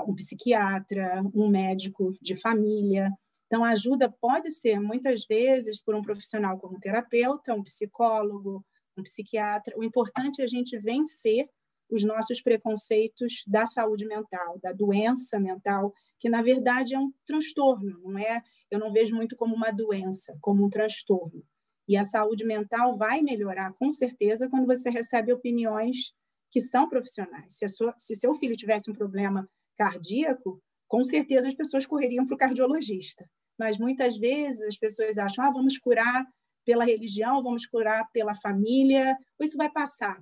um 0.08 0.14
psiquiatra, 0.14 1.24
um 1.34 1.50
médico 1.50 2.14
de 2.22 2.36
família. 2.36 3.12
Então, 3.48 3.64
a 3.66 3.72
ajuda 3.72 4.14
pode 4.22 4.52
ser, 4.52 4.80
muitas 4.80 5.26
vezes, 5.26 5.82
por 5.82 5.96
um 5.96 6.04
profissional 6.04 6.60
como 6.60 6.78
um 6.78 6.80
terapeuta, 6.80 7.56
um 7.56 7.64
psicólogo, 7.64 8.64
um 8.96 9.02
psiquiatra. 9.02 9.76
O 9.76 9.84
importante 9.84 10.40
é 10.40 10.46
a 10.46 10.48
gente 10.48 10.78
vencer 10.78 11.50
os 11.90 12.04
nossos 12.04 12.42
preconceitos 12.42 13.44
da 13.48 13.66
saúde 13.66 14.06
mental, 14.06 14.60
da 14.62 14.74
doença 14.74 15.40
mental, 15.40 15.94
que 16.20 16.30
na 16.30 16.42
verdade 16.42 16.96
é 16.96 17.00
um 17.00 17.12
transtorno, 17.26 18.00
não 18.04 18.18
é? 18.18 18.42
Eu 18.70 18.80
não 18.80 18.92
vejo 18.92 19.16
muito 19.16 19.36
como 19.36 19.56
uma 19.56 19.72
doença, 19.72 20.38
como 20.42 20.66
um 20.66 20.70
transtorno. 20.70 21.44
E 21.88 21.96
a 21.96 22.04
saúde 22.04 22.44
mental 22.44 22.98
vai 22.98 23.22
melhorar 23.22 23.74
com 23.74 23.90
certeza 23.90 24.50
quando 24.50 24.66
você 24.66 24.90
recebe 24.90 25.32
opiniões 25.32 26.14
que 26.52 26.60
são 26.60 26.90
profissionais. 26.90 27.58
Se, 27.58 27.68
sua, 27.70 27.94
se 27.98 28.16
seu 28.16 28.36
filho 28.36 28.56
tivesse 28.56 28.92
um 28.92 28.94
problema 28.94 29.50
cardíaco, 29.78 30.62
com 30.88 31.04
certeza 31.04 31.48
as 31.48 31.56
pessoas 31.56 31.86
correriam 31.86 32.26
para 32.26 32.36
o 32.36 32.38
cardiologista. 32.38 33.30
Mas 33.58 33.78
muitas 33.78 34.18
vezes 34.18 34.62
as 34.64 34.78
pessoas 34.78 35.18
acham, 35.18 35.46
ah, 35.46 35.52
vamos 35.52 35.78
curar 35.78 36.26
pela 36.66 36.84
religião, 36.84 37.42
vamos 37.42 37.66
curar 37.66 38.10
pela 38.12 38.36
família, 38.36 39.18
isso 39.42 39.58
vai 39.58 39.72
passar. 39.72 40.22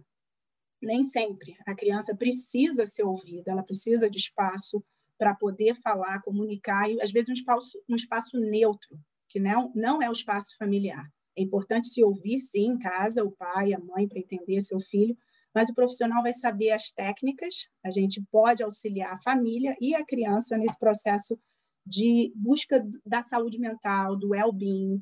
Nem 0.82 1.04
sempre. 1.04 1.56
A 1.66 1.74
criança 1.74 2.16
precisa 2.16 2.86
ser 2.86 3.04
ouvida, 3.04 3.52
ela 3.52 3.64
precisa 3.64 4.10
de 4.10 4.18
espaço 4.18 4.84
para 5.18 5.34
poder 5.34 5.76
falar, 5.76 6.22
comunicar, 6.22 6.90
e 6.90 7.02
às 7.02 7.12
vezes 7.12 7.30
um 7.30 7.34
espaço, 7.34 7.82
um 7.90 7.96
espaço 7.96 8.38
neutro, 8.40 9.00
que 9.30 9.40
não, 9.40 9.72
não 9.74 10.02
é 10.02 10.10
o 10.10 10.14
espaço 10.14 10.56
familiar. 10.58 11.10
É 11.38 11.42
importante 11.42 11.88
se 11.88 12.04
ouvir, 12.04 12.40
sim, 12.40 12.72
em 12.72 12.80
casa, 12.80 13.24
o 13.24 13.32
pai, 13.32 13.74
a 13.74 13.80
mãe, 13.80 14.08
para 14.08 14.20
entender 14.20 14.62
seu 14.62 14.80
filho, 14.80 15.18
mas 15.54 15.70
o 15.70 15.74
profissional 15.74 16.22
vai 16.22 16.34
saber 16.34 16.72
as 16.72 16.92
técnicas, 16.92 17.68
a 17.86 17.90
gente 17.90 18.22
pode 18.30 18.62
auxiliar 18.62 19.14
a 19.14 19.22
família 19.22 19.76
e 19.80 19.96
a 19.96 20.06
criança 20.06 20.58
nesse 20.58 20.78
processo 20.78 21.40
de 21.86 22.34
busca 22.36 22.86
da 23.06 23.22
saúde 23.22 23.58
mental, 23.58 24.18
do 24.18 24.30
well-being, 24.30 25.02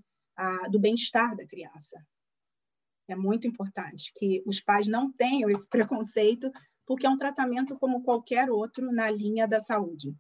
do 0.70 0.80
bem-estar 0.80 1.36
da 1.36 1.46
criança. 1.46 1.98
É 3.10 3.16
muito 3.16 3.48
importante 3.48 4.12
que 4.16 4.44
os 4.46 4.62
pais 4.62 4.88
não 4.88 5.12
tenham 5.12 5.50
esse 5.50 5.68
preconceito, 5.70 6.50
porque 6.86 7.06
é 7.06 7.10
um 7.10 7.18
tratamento 7.18 7.78
como 7.78 8.04
qualquer 8.04 8.50
outro 8.50 8.92
na 8.92 9.10
linha 9.10 9.48
da 9.48 9.60
saúde. 9.60 10.16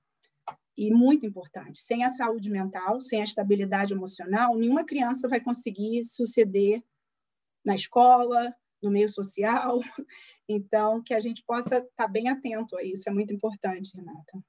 E 0.75 0.91
muito 0.91 1.25
importante, 1.25 1.79
sem 1.79 2.03
a 2.03 2.09
saúde 2.09 2.49
mental, 2.49 2.99
sem 2.99 3.21
a 3.21 3.23
estabilidade 3.23 3.93
emocional, 3.93 4.57
nenhuma 4.57 4.83
criança 4.83 5.27
vai 5.27 5.39
conseguir 5.39 6.03
suceder 6.03 6.81
na 7.63 7.75
escola, 7.75 8.53
no 8.81 8.91
meio 8.91 9.09
social. 9.09 9.79
Então, 10.45 11.01
que 11.01 11.13
a 11.13 11.21
gente 11.21 11.41
possa 11.47 11.77
estar 11.77 12.05
bem 12.05 12.27
atento 12.27 12.75
a 12.75 12.83
isso 12.83 13.07
é 13.07 13.13
muito 13.13 13.33
importante, 13.33 13.95
Renata. 13.95 14.43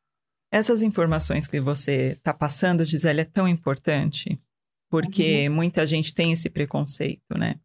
Essas 0.50 0.82
informações 0.82 1.46
que 1.46 1.60
você 1.60 2.14
está 2.14 2.34
passando, 2.34 2.84
Gisele, 2.84 3.20
é 3.20 3.24
tão 3.24 3.46
importante, 3.46 4.36
porque 4.90 5.48
uhum. 5.48 5.54
muita 5.54 5.86
gente 5.86 6.12
tem 6.12 6.32
esse 6.32 6.50
preconceito, 6.50 7.38
né? 7.38 7.60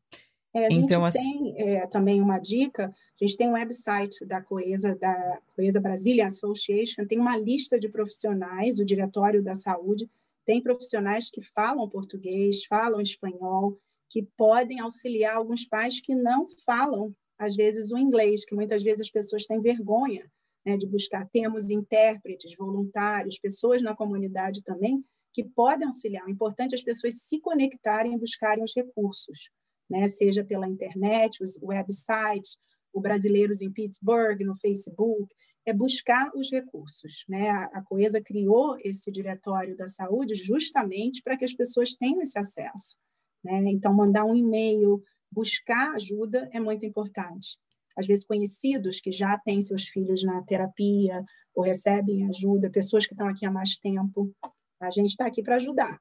É, 0.54 0.66
a 0.66 0.68
então, 0.68 1.06
gente 1.06 1.18
assim... 1.18 1.54
tem 1.54 1.62
é, 1.62 1.88
também 1.88 2.22
uma 2.22 2.40
dica, 2.40 2.86
a 2.88 3.26
gente 3.26 3.38
tem 3.38 3.48
um 3.48 3.54
website 3.54 4.26
da 4.26 4.42
Coesa, 4.42 4.96
da 4.96 5.40
Coesa 5.56 5.80
Brasília 5.80 6.26
Association, 6.26 7.06
tem 7.06 7.20
uma 7.20 7.38
lista 7.38 7.80
de 7.80 7.88
profissionais 7.88 8.78
do 8.78 8.86
Diretório 8.86 9.44
da 9.44 9.54
Saúde, 9.54 10.10
tem 10.44 10.62
profissionais 10.62 11.30
que 11.30 11.42
falam 11.42 11.88
português, 11.88 12.66
falam 12.66 13.00
espanhol, 13.00 13.78
que 14.10 14.24
podem 14.36 14.80
auxiliar 14.80 15.36
alguns 15.36 15.66
pais 15.66 16.02
que 16.02 16.16
não 16.16 16.48
falam, 16.66 17.16
às 17.38 17.56
vezes, 17.56 17.92
o 17.92 17.98
inglês, 17.98 18.44
que 18.44 18.56
muitas 18.56 18.82
vezes 18.82 19.02
as 19.02 19.12
pessoas 19.12 19.46
têm 19.46 19.62
vergonha 19.62 20.30
né, 20.66 20.76
de 20.76 20.88
buscar. 20.88 21.30
Temos 21.32 21.70
intérpretes, 21.70 22.56
voluntários, 22.58 23.40
pessoas 23.40 23.84
na 23.84 23.96
comunidade 23.96 24.64
também 24.64 25.04
que 25.32 25.44
podem 25.44 25.86
auxiliar. 25.86 26.26
O 26.26 26.32
importante 26.32 26.74
é 26.74 26.76
as 26.76 26.84
pessoas 26.84 27.22
se 27.22 27.40
conectarem 27.40 28.16
e 28.16 28.18
buscarem 28.18 28.64
os 28.64 28.74
recursos, 28.76 29.52
né, 29.90 30.08
seja 30.08 30.44
pela 30.44 30.68
internet, 30.68 31.44
os 31.44 31.58
websites, 31.62 32.58
o 32.94 33.02
Brasileiros 33.02 33.62
em 33.62 33.72
Pittsburgh, 33.72 34.42
no 34.42 34.56
Facebook, 34.56 35.34
é 35.66 35.74
buscar 35.74 36.32
os 36.36 36.52
recursos. 36.52 37.24
Né? 37.28 37.50
A, 37.50 37.82
Coesa 37.84 38.22
criou 38.22 38.78
esse 38.84 39.12
diretório 39.12 39.76
da 39.76 39.88
saúde 39.88 40.36
justamente 40.36 41.22
para 41.22 41.38
que 41.38 41.46
as 41.46 41.54
pessoas 41.54 41.96
tenham 41.96 42.22
esse 42.22 42.38
acesso. 42.38 42.98
Né? 43.44 43.64
Então, 43.68 43.94
mandar 43.94 44.26
um 44.26 44.36
e-mail, 44.36 45.02
buscar 45.32 45.96
ajuda 45.96 46.50
é 46.52 46.60
muito 46.60 46.86
importante. 46.86 47.58
Às 47.96 48.08
vezes, 48.08 48.26
conhecidos 48.26 49.00
que 49.00 49.12
já 49.12 49.38
têm 49.38 49.62
seus 49.62 49.88
filhos 49.88 50.24
na 50.24 50.42
terapia 50.44 51.24
ou 51.54 51.64
recebem 51.64 52.28
ajuda, 52.30 52.70
pessoas 52.70 53.06
que 53.06 53.14
estão 53.14 53.28
aqui 53.28 53.46
há 53.46 53.52
mais 53.52 53.78
tempo, 53.78 54.32
a 54.80 54.90
gente 54.90 55.10
está 55.10 55.26
aqui 55.26 55.44
para 55.44 55.58
ajudar. 55.58 56.00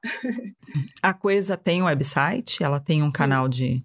A 1.01 1.13
Coesa 1.13 1.57
tem 1.57 1.81
um 1.81 1.85
website? 1.85 2.63
Ela 2.63 2.79
tem 2.79 3.03
um 3.03 3.07
Sim. 3.07 3.13
canal 3.13 3.49
de. 3.49 3.83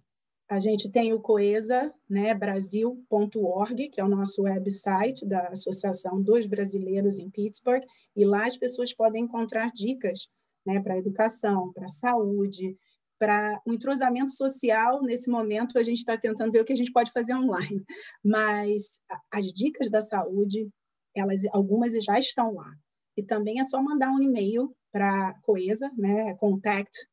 A 0.48 0.61
gente 0.61 0.90
tem 0.90 1.12
o 1.12 1.20
coesa, 1.20 1.92
né, 2.09 2.35
brasil.org, 2.35 3.88
que 3.88 4.00
é 4.00 4.04
o 4.04 4.09
nosso 4.09 4.42
website 4.42 5.26
da 5.26 5.48
Associação 5.48 6.22
dos 6.22 6.46
Brasileiros 6.46 7.18
em 7.18 7.30
Pittsburgh, 7.30 7.83
e 8.14 8.24
lá 8.24 8.46
as 8.46 8.57
pessoas 8.57 8.94
podem 8.94 9.24
encontrar 9.24 9.70
dicas 9.72 10.28
né, 10.66 10.80
para 10.80 10.98
educação, 10.98 11.72
para 11.72 11.88
saúde, 11.88 12.76
para 13.18 13.61
o 13.64 13.70
um 13.70 13.74
entrosamento 13.74 14.33
social, 14.33 15.02
nesse 15.02 15.30
momento, 15.30 15.78
a 15.78 15.83
gente 15.83 15.98
está 15.98 16.16
tentando 16.16 16.52
ver 16.52 16.61
o 16.61 16.64
que 16.64 16.72
a 16.72 16.76
gente 16.76 16.92
pode 16.92 17.11
fazer 17.11 17.35
online. 17.35 17.83
Mas 18.22 19.00
as 19.33 19.46
dicas 19.46 19.90
da 19.90 20.02
saúde, 20.02 20.68
elas, 21.16 21.42
algumas 21.52 21.92
já 22.04 22.18
estão 22.18 22.54
lá. 22.54 22.70
E 23.16 23.22
também 23.22 23.61
é 23.61 23.64
só 23.64 23.83
mandar 23.83 24.11
um 24.11 24.20
e-mail 24.20 24.74
para 24.94 25.35
Coesa, 25.42 25.90
né, 25.98 26.35
contact 26.35 27.09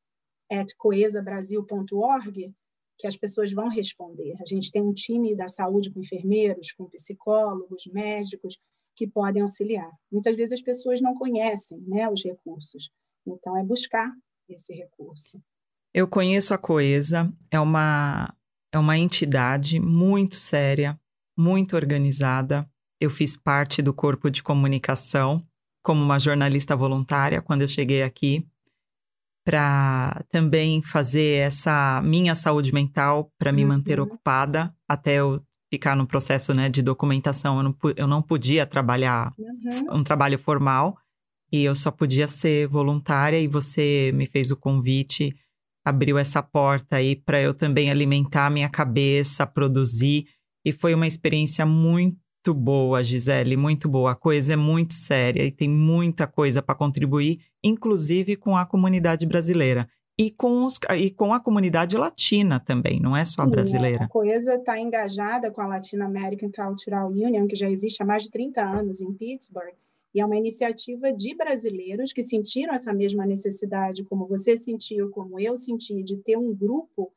at 0.52 0.72
coesabrasil.org, 0.78 2.54
que 2.96 3.08
as 3.08 3.17
pessoas 3.17 3.52
vão 3.52 3.70
responder. 3.70 4.36
A 4.39 4.46
gente 4.46 4.72
tem 4.72 4.84
um 4.84 4.94
time 4.94 5.36
da 5.36 5.48
saúde 5.48 5.89
com 5.89 6.00
enfermeiros, 6.00 6.72
com 6.74 6.88
psicólogos, 6.88 7.88
médicos, 7.91 8.60
que 8.96 9.08
podem 9.08 9.41
auxiliar. 9.41 9.89
Muitas 10.12 10.36
vezes 10.36 10.54
as 10.54 10.62
pessoas 10.62 11.02
não 11.02 11.15
conhecem 11.15 11.80
né, 11.88 12.08
os 12.08 12.24
recursos, 12.24 12.91
então 13.26 13.58
é 13.58 13.63
buscar 13.63 14.13
esse 14.48 14.76
recurso. 14.76 15.41
Eu 15.91 16.08
conheço 16.08 16.54
a 16.54 16.60
Coesa, 16.60 17.34
é 17.50 17.60
uma, 17.60 18.32
é 18.72 18.78
uma 18.78 18.96
entidade 18.96 19.80
muito 19.80 20.36
séria, 20.36 21.00
muito 21.36 21.76
organizada. 21.76 22.70
Eu 23.00 23.10
fiz 23.10 23.36
parte 23.36 23.82
do 23.82 23.91
corpo 23.91 24.30
de 24.30 24.44
comunicação 24.44 25.44
como 25.84 26.04
uma 26.04 26.20
jornalista 26.20 26.76
voluntária 26.76 27.41
quando 27.41 27.62
eu 27.62 27.67
cheguei 27.67 28.04
aqui, 28.04 28.46
para 29.46 30.24
também 30.30 30.82
fazer 30.84 31.39
essa 31.46 32.02
minha 32.04 32.36
saúde 32.36 32.74
mental 32.74 33.32
para 33.39 33.52
me 33.52 33.63
uhum. 33.63 33.70
manter 33.70 34.00
ocupada 34.00 34.74
até 34.88 35.15
eu 35.15 35.41
ficar 35.74 35.96
no 35.96 36.06
processo 36.06 36.54
né, 36.54 36.70
de 36.70 36.82
documentação. 36.82 37.58
Eu 37.58 37.63
não, 37.63 37.76
eu 37.96 38.08
não 38.08 38.22
podia 38.22 38.65
trabalhar 38.65 39.34
uhum. 39.38 40.00
um 40.00 40.04
trabalho 40.04 40.38
formal 40.38 40.98
e 41.52 41.63
eu 41.63 41.74
só 41.74 41.89
podia 41.89 42.28
ser 42.28 42.67
voluntária 42.67 43.39
e 43.39 43.48
você 43.48 44.12
me 44.13 44.28
fez 44.28 44.52
o 44.52 44.58
convite 44.58 45.36
abriu 45.84 46.17
essa 46.17 46.41
porta 46.41 46.98
aí 46.98 47.15
para 47.15 47.41
eu 47.41 47.54
também 47.54 47.89
alimentar 47.89 48.48
a 48.48 48.50
minha 48.50 48.70
cabeça, 48.70 49.48
produzir. 49.48 50.28
E 50.63 50.72
foi 50.72 50.94
uma 50.94 51.08
experiência 51.08 51.65
muito 51.65 52.21
boa, 52.50 53.04
Gisele, 53.04 53.56
muito 53.56 53.88
boa. 53.88 54.14
A 54.14 54.16
coisa 54.16 54.54
é 54.54 54.56
muito 54.56 54.96
séria 54.96 55.44
e 55.44 55.52
tem 55.52 55.70
muita 55.70 56.26
coisa 56.26 56.62
para 56.62 56.74
contribuir, 56.74 57.40
inclusive 57.64 58.36
com 58.36 58.58
a 58.58 58.66
comunidade 58.66 59.26
brasileira. 59.28 59.88
E 60.18 60.30
com, 60.30 60.66
os, 60.66 60.80
e 60.98 61.10
com 61.10 61.34
a 61.34 61.40
comunidade 61.40 61.98
latina 61.98 62.60
também, 62.60 63.00
não 63.00 63.16
é 63.16 63.24
só 63.24 63.44
a 63.44 63.48
brasileira. 63.48 64.06
A 64.06 64.08
coisa 64.08 64.56
está 64.56 64.80
engajada 64.80 65.50
com 65.50 65.62
a 65.62 65.68
Latin 65.68 65.98
American 65.98 66.52
Cultural 66.52 67.10
Union, 67.10 67.48
que 67.48 67.56
já 67.56 67.70
existe 67.70 68.04
há 68.04 68.06
mais 68.06 68.24
de 68.24 68.32
30 68.32 68.62
anos 68.62 69.02
em 69.02 69.14
Pittsburgh, 69.14 69.74
e 70.14 70.20
é 70.20 70.26
uma 70.26 70.36
iniciativa 70.36 71.12
de 71.12 71.36
brasileiros 71.36 72.12
que 72.12 72.22
sentiram 72.22 72.74
essa 72.74 72.94
mesma 72.94 73.26
necessidade, 73.26 74.04
como 74.04 74.28
você 74.28 74.58
sentiu, 74.58 75.10
como 75.10 75.40
eu 75.40 75.56
senti, 75.56 76.04
de 76.04 76.18
ter 76.18 76.38
um 76.38 76.54
grupo 76.54 77.12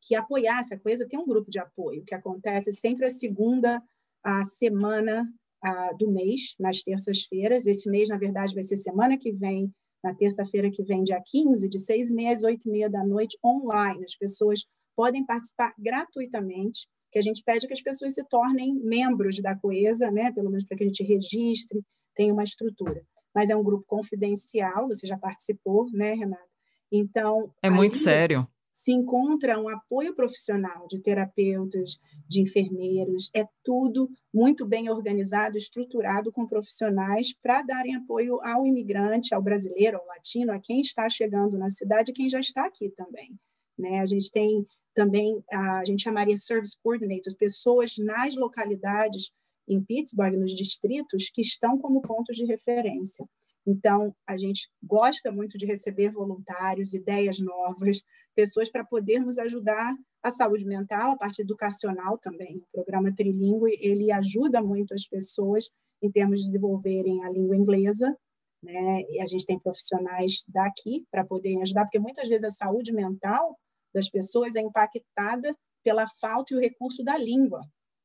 que 0.00 0.14
apoiasse 0.14 0.74
a 0.74 0.78
coisa, 0.78 1.06
tem 1.06 1.18
um 1.18 1.26
grupo 1.26 1.50
de 1.50 1.58
apoio 1.58 2.02
que 2.04 2.14
acontece 2.14 2.72
sempre 2.72 3.06
a 3.06 3.10
segunda 3.10 3.82
a 4.24 4.42
semana 4.44 5.26
a, 5.62 5.92
do 5.92 6.10
mês, 6.10 6.54
nas 6.58 6.82
terças-feiras. 6.82 7.66
Esse 7.66 7.90
mês, 7.90 8.08
na 8.08 8.18
verdade, 8.18 8.54
vai 8.54 8.62
ser 8.62 8.76
semana 8.76 9.18
que 9.18 9.32
vem, 9.32 9.70
na 10.02 10.14
terça-feira 10.14 10.70
que 10.70 10.82
vem, 10.82 11.02
dia 11.02 11.22
15, 11.24 11.68
de 11.68 11.78
6 11.78 12.10
e 12.10 12.14
meia 12.14 12.32
às 12.32 12.42
8 12.42 12.66
e 12.66 12.70
meia 12.70 12.90
da 12.90 13.04
noite, 13.04 13.38
online. 13.44 14.04
As 14.04 14.16
pessoas 14.16 14.60
podem 14.96 15.24
participar 15.24 15.74
gratuitamente, 15.78 16.86
que 17.12 17.18
a 17.18 17.22
gente 17.22 17.42
pede 17.44 17.66
que 17.66 17.72
as 17.72 17.82
pessoas 17.82 18.14
se 18.14 18.24
tornem 18.24 18.74
membros 18.74 19.40
da 19.42 19.56
Coesa, 19.56 20.10
né? 20.10 20.32
pelo 20.32 20.48
menos 20.48 20.64
para 20.64 20.76
que 20.76 20.84
a 20.84 20.86
gente 20.86 21.02
registre, 21.02 21.82
tenha 22.14 22.32
uma 22.32 22.44
estrutura. 22.44 23.02
Mas 23.34 23.50
é 23.50 23.56
um 23.56 23.62
grupo 23.62 23.84
confidencial, 23.86 24.88
você 24.88 25.06
já 25.06 25.18
participou, 25.18 25.86
né, 25.92 26.14
Renata? 26.14 26.48
Então. 26.90 27.52
É 27.62 27.70
muito 27.70 27.96
sério 27.96 28.46
se 28.72 28.92
encontra 28.92 29.58
um 29.58 29.68
apoio 29.68 30.14
profissional 30.14 30.86
de 30.86 31.00
terapeutas, 31.00 31.98
de 32.26 32.40
enfermeiros, 32.40 33.30
é 33.34 33.46
tudo 33.64 34.08
muito 34.32 34.64
bem 34.64 34.88
organizado, 34.88 35.58
estruturado 35.58 36.30
com 36.30 36.46
profissionais 36.46 37.32
para 37.42 37.62
darem 37.62 37.96
apoio 37.96 38.40
ao 38.42 38.66
imigrante, 38.66 39.34
ao 39.34 39.42
brasileiro, 39.42 39.98
ao 39.98 40.06
latino, 40.06 40.52
a 40.52 40.60
quem 40.60 40.80
está 40.80 41.08
chegando 41.08 41.58
na 41.58 41.68
cidade 41.68 42.12
quem 42.12 42.28
já 42.28 42.40
está 42.40 42.66
aqui 42.66 42.90
também. 42.90 43.38
Né? 43.78 44.00
A 44.00 44.06
gente 44.06 44.30
tem 44.30 44.66
também, 44.94 45.42
a 45.50 45.84
gente 45.84 46.02
chamaria 46.02 46.36
service 46.36 46.76
coordinators, 46.82 47.34
pessoas 47.34 47.96
nas 47.98 48.36
localidades 48.36 49.32
em 49.66 49.82
Pittsburgh, 49.82 50.36
nos 50.36 50.54
distritos, 50.54 51.30
que 51.30 51.40
estão 51.40 51.78
como 51.78 52.02
pontos 52.02 52.36
de 52.36 52.44
referência. 52.44 53.24
Então, 53.66 54.14
a 54.26 54.36
gente 54.36 54.68
gosta 54.82 55.30
muito 55.30 55.58
de 55.58 55.66
receber 55.66 56.10
voluntários, 56.10 56.94
ideias 56.94 57.38
novas, 57.38 58.00
pessoas 58.34 58.70
para 58.70 58.84
podermos 58.84 59.38
ajudar 59.38 59.94
a 60.22 60.30
saúde 60.30 60.64
mental, 60.64 61.12
a 61.12 61.16
parte 61.16 61.42
educacional 61.42 62.18
também. 62.18 62.56
O 62.56 62.66
programa 62.72 63.14
Trilingue, 63.14 63.78
ele 63.80 64.10
ajuda 64.10 64.62
muito 64.62 64.94
as 64.94 65.06
pessoas 65.06 65.68
em 66.02 66.10
termos 66.10 66.40
de 66.40 66.46
desenvolverem 66.46 67.24
a 67.24 67.30
língua 67.30 67.56
inglesa, 67.56 68.16
né? 68.62 69.02
E 69.08 69.20
a 69.20 69.26
gente 69.26 69.46
tem 69.46 69.58
profissionais 69.58 70.44
daqui 70.48 71.04
para 71.10 71.24
poderem 71.24 71.62
ajudar, 71.62 71.84
porque 71.84 71.98
muitas 71.98 72.28
vezes 72.28 72.44
a 72.44 72.50
saúde 72.50 72.92
mental 72.92 73.58
das 73.94 74.08
pessoas 74.08 74.56
é 74.56 74.60
impactada 74.60 75.54
pela 75.82 76.06
falta 76.20 76.54
e 76.54 76.56
o 76.56 76.60
recurso 76.60 77.02
da 77.02 77.16
língua. 77.16 77.60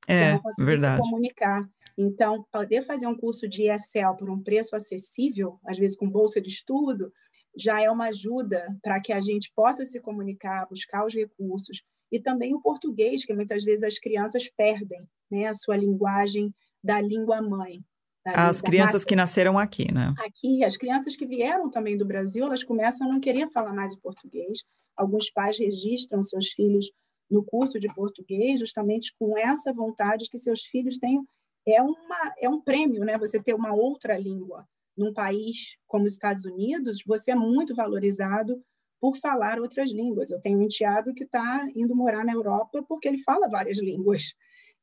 É, 0.07 0.37
verdade. 0.63 1.03
se 1.03 1.09
comunicar. 1.09 1.67
Então, 1.97 2.45
poder 2.51 2.81
fazer 2.85 3.07
um 3.07 3.15
curso 3.15 3.47
de 3.47 3.69
ESL 3.69 4.15
por 4.17 4.29
um 4.29 4.41
preço 4.41 4.75
acessível, 4.75 5.59
às 5.65 5.77
vezes 5.77 5.95
com 5.95 6.09
bolsa 6.09 6.41
de 6.41 6.49
estudo, 6.49 7.11
já 7.57 7.81
é 7.81 7.89
uma 7.89 8.07
ajuda 8.07 8.67
para 8.81 8.99
que 8.99 9.13
a 9.13 9.21
gente 9.21 9.51
possa 9.55 9.85
se 9.85 9.99
comunicar, 10.01 10.67
buscar 10.67 11.05
os 11.05 11.13
recursos. 11.13 11.81
E 12.11 12.19
também 12.19 12.53
o 12.53 12.61
português, 12.61 13.25
que 13.25 13.33
muitas 13.33 13.63
vezes 13.63 13.83
as 13.83 13.97
crianças 13.97 14.49
perdem 14.49 15.01
né, 15.31 15.47
a 15.47 15.53
sua 15.53 15.77
linguagem 15.77 16.53
da 16.83 16.99
língua 16.99 17.41
mãe. 17.41 17.81
As 18.25 18.61
crianças 18.61 19.05
que 19.05 19.15
nasceram 19.15 19.57
aqui, 19.57 19.91
né? 19.93 20.13
Aqui, 20.19 20.63
as 20.63 20.75
crianças 20.75 21.15
que 21.15 21.27
vieram 21.27 21.69
também 21.69 21.95
do 21.95 22.05
Brasil, 22.05 22.45
elas 22.45 22.63
começam 22.63 23.07
a 23.07 23.13
não 23.13 23.19
querer 23.19 23.49
falar 23.51 23.71
mais 23.71 23.93
o 23.93 24.01
português. 24.01 24.63
Alguns 24.97 25.29
pais 25.29 25.59
registram 25.59 26.23
seus 26.23 26.47
filhos 26.47 26.91
no 27.29 27.43
curso 27.43 27.79
de 27.79 27.87
português 27.93 28.59
justamente 28.59 29.13
com 29.19 29.37
essa 29.37 29.71
vontade 29.71 30.29
que 30.29 30.37
seus 30.37 30.61
filhos 30.61 30.97
tenham 30.97 31.25
é, 31.65 31.81
uma, 31.81 32.33
é 32.39 32.49
um 32.49 32.61
prêmio, 32.61 33.03
né? 33.03 33.17
Você 33.17 33.41
ter 33.41 33.53
uma 33.53 33.73
outra 33.73 34.17
língua 34.17 34.67
num 34.95 35.13
país 35.13 35.77
como 35.87 36.05
os 36.05 36.13
Estados 36.13 36.45
Unidos, 36.45 36.99
você 37.05 37.31
é 37.31 37.35
muito 37.35 37.75
valorizado 37.75 38.63
por 38.99 39.17
falar 39.17 39.59
outras 39.59 39.91
línguas. 39.91 40.31
Eu 40.31 40.39
tenho 40.39 40.59
um 40.59 40.63
enteado 40.63 41.13
que 41.13 41.23
está 41.23 41.67
indo 41.75 41.95
morar 41.95 42.23
na 42.23 42.33
Europa 42.33 42.83
porque 42.87 43.07
ele 43.07 43.21
fala 43.21 43.49
várias 43.49 43.79
línguas. 43.79 44.33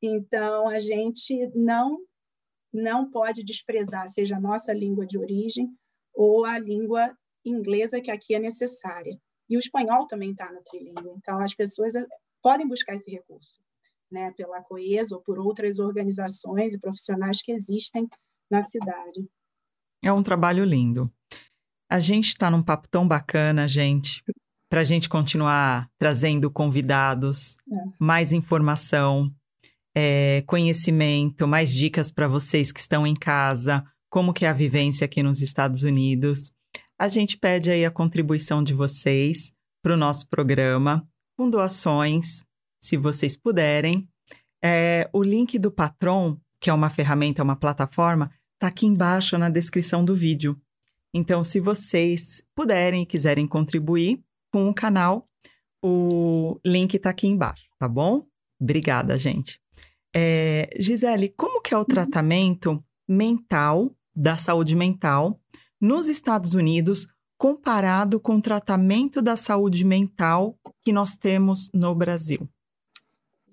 Então, 0.02 0.68
a 0.68 0.78
gente 0.78 1.50
não 1.54 1.98
não 2.74 3.10
pode 3.10 3.44
desprezar, 3.44 4.08
seja 4.08 4.36
a 4.36 4.40
nossa 4.40 4.72
língua 4.72 5.04
de 5.04 5.18
origem 5.18 5.68
ou 6.14 6.46
a 6.46 6.58
língua 6.58 7.14
inglesa 7.44 8.00
que 8.00 8.10
aqui 8.10 8.34
é 8.34 8.38
necessária. 8.38 9.18
E 9.48 9.56
o 9.56 9.58
espanhol 9.58 10.06
também 10.06 10.30
está 10.30 10.50
no 10.50 10.62
trilingue. 10.62 11.10
Então, 11.18 11.38
as 11.38 11.54
pessoas 11.54 11.94
eh, 11.94 12.06
podem 12.42 12.66
buscar 12.66 12.94
esse 12.94 13.10
recurso 13.10 13.60
né, 14.12 14.32
pela 14.36 14.62
Coesa 14.62 15.16
ou 15.16 15.22
por 15.22 15.38
outras 15.38 15.78
organizações 15.78 16.74
e 16.74 16.78
profissionais 16.78 17.40
que 17.42 17.50
existem 17.50 18.06
na 18.50 18.60
cidade. 18.60 19.26
É 20.04 20.12
um 20.12 20.22
trabalho 20.22 20.64
lindo. 20.64 21.10
A 21.90 21.98
gente 21.98 22.28
está 22.28 22.50
num 22.50 22.62
papo 22.62 22.88
tão 22.88 23.06
bacana, 23.06 23.66
gente, 23.66 24.22
para 24.70 24.80
a 24.80 24.84
gente 24.84 25.08
continuar 25.08 25.88
trazendo 25.98 26.50
convidados, 26.50 27.56
é. 27.70 27.76
mais 27.98 28.32
informação, 28.32 29.30
é, 29.94 30.42
conhecimento, 30.46 31.46
mais 31.46 31.72
dicas 31.72 32.10
para 32.10 32.28
vocês 32.28 32.72
que 32.72 32.80
estão 32.80 33.06
em 33.06 33.14
casa, 33.14 33.84
como 34.10 34.32
que 34.32 34.44
é 34.44 34.48
a 34.48 34.54
vivência 34.54 35.04
aqui 35.04 35.22
nos 35.22 35.40
Estados 35.40 35.82
Unidos. 35.82 36.52
A 36.98 37.08
gente 37.08 37.36
pede 37.36 37.70
aí 37.70 37.84
a 37.84 37.90
contribuição 37.90 38.62
de 38.62 38.74
vocês 38.74 39.52
para 39.82 39.94
o 39.94 39.96
nosso 39.96 40.28
programa, 40.28 41.06
com 41.36 41.50
doações, 41.50 42.44
se 42.82 42.96
vocês 42.96 43.36
puderem. 43.36 44.08
É, 44.62 45.08
o 45.12 45.22
link 45.22 45.58
do 45.58 45.70
Patron, 45.70 46.36
que 46.60 46.70
é 46.70 46.72
uma 46.72 46.90
ferramenta, 46.90 47.42
uma 47.42 47.56
plataforma, 47.56 48.30
está 48.54 48.68
aqui 48.68 48.86
embaixo 48.86 49.38
na 49.38 49.48
descrição 49.48 50.04
do 50.04 50.14
vídeo. 50.14 50.60
Então, 51.14 51.44
se 51.44 51.60
vocês 51.60 52.42
puderem 52.54 53.02
e 53.02 53.06
quiserem 53.06 53.46
contribuir 53.46 54.22
com 54.50 54.68
o 54.68 54.74
canal, 54.74 55.28
o 55.84 56.60
link 56.64 56.94
está 56.94 57.10
aqui 57.10 57.26
embaixo, 57.26 57.66
tá 57.78 57.88
bom? 57.88 58.24
Obrigada, 58.60 59.18
gente. 59.18 59.60
É, 60.14 60.70
Gisele, 60.78 61.30
como 61.30 61.60
que 61.60 61.74
é 61.74 61.76
o 61.76 61.80
uhum. 61.80 61.86
tratamento 61.86 62.82
mental 63.08 63.90
da 64.14 64.36
saúde 64.36 64.76
mental 64.76 65.40
nos 65.80 66.06
Estados 66.06 66.54
Unidos 66.54 67.08
comparado 67.36 68.20
com 68.20 68.36
o 68.36 68.40
tratamento 68.40 69.20
da 69.20 69.34
saúde 69.34 69.84
mental 69.84 70.56
que 70.84 70.92
nós 70.92 71.16
temos 71.16 71.68
no 71.74 71.94
Brasil? 71.94 72.48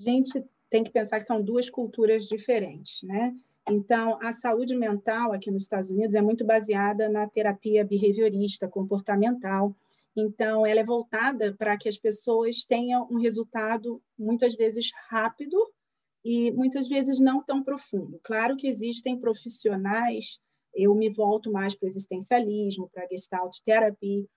Gente 0.02 0.44
tem 0.70 0.84
que 0.84 0.92
pensar 0.92 1.20
que 1.20 1.26
são 1.26 1.42
duas 1.42 1.70
culturas 1.70 2.26
diferentes, 2.26 3.02
né? 3.04 3.36
Então, 3.70 4.18
a 4.22 4.34
saúde 4.34 4.76
mental 4.76 5.32
aqui 5.32 5.52
nos 5.52 5.64
Estados 5.64 5.90
Unidos 5.90 6.16
é 6.16 6.22
muito 6.22 6.46
baseada 6.46 7.08
na 7.10 7.28
terapia 7.28 7.86
behaviorista, 7.86 8.68
comportamental. 8.68 9.76
Então, 10.18 10.66
ela 10.66 10.80
é 10.80 10.84
voltada 10.84 11.56
para 11.56 11.78
que 11.78 11.88
as 11.88 11.98
pessoas 11.98 12.66
tenham 12.66 13.08
um 13.12 13.20
resultado 13.20 14.02
muitas 14.18 14.56
vezes 14.56 14.90
rápido 15.10 15.56
e 16.26 16.52
muitas 16.52 16.88
vezes 16.88 17.20
não 17.20 17.44
tão 17.44 17.64
profundo. 17.64 18.20
Claro 18.24 18.58
que 18.58 18.68
existem 18.68 19.20
profissionais, 19.20 20.40
eu 20.74 20.94
me 20.96 21.10
volto 21.10 21.52
mais 21.52 21.76
para 21.76 21.86
o 21.86 21.90
existencialismo, 21.90 22.90
para 22.92 23.04
a 23.04 23.08
gestalt 23.08 23.56
therapy, 23.64 24.28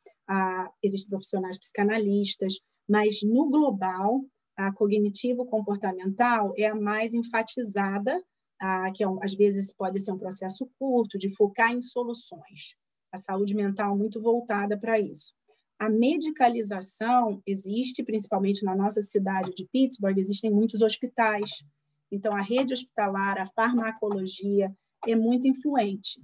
existem 0.82 1.10
profissionais 1.10 1.58
psicanalistas, 1.58 2.58
mas 2.88 3.22
no 3.22 3.48
global 3.48 4.24
a 4.56 4.72
cognitivo-comportamental 4.72 6.52
é 6.56 6.66
a 6.66 6.74
mais 6.74 7.14
enfatizada, 7.14 8.20
a, 8.60 8.90
que 8.92 9.02
é 9.02 9.08
um, 9.08 9.22
às 9.22 9.34
vezes 9.34 9.72
pode 9.72 10.00
ser 10.00 10.12
um 10.12 10.18
processo 10.18 10.68
curto, 10.78 11.18
de 11.18 11.34
focar 11.34 11.72
em 11.72 11.80
soluções. 11.80 12.76
A 13.10 13.18
saúde 13.18 13.54
mental 13.54 13.96
muito 13.96 14.20
voltada 14.20 14.78
para 14.78 14.98
isso. 14.98 15.34
A 15.78 15.90
medicalização 15.90 17.42
existe, 17.46 18.04
principalmente 18.04 18.64
na 18.64 18.74
nossa 18.74 19.02
cidade 19.02 19.52
de 19.54 19.66
Pittsburgh, 19.72 20.16
existem 20.16 20.50
muitos 20.50 20.80
hospitais. 20.80 21.64
Então, 22.10 22.34
a 22.36 22.40
rede 22.40 22.72
hospitalar, 22.72 23.40
a 23.40 23.46
farmacologia 23.46 24.72
é 25.08 25.16
muito 25.16 25.48
influente. 25.48 26.22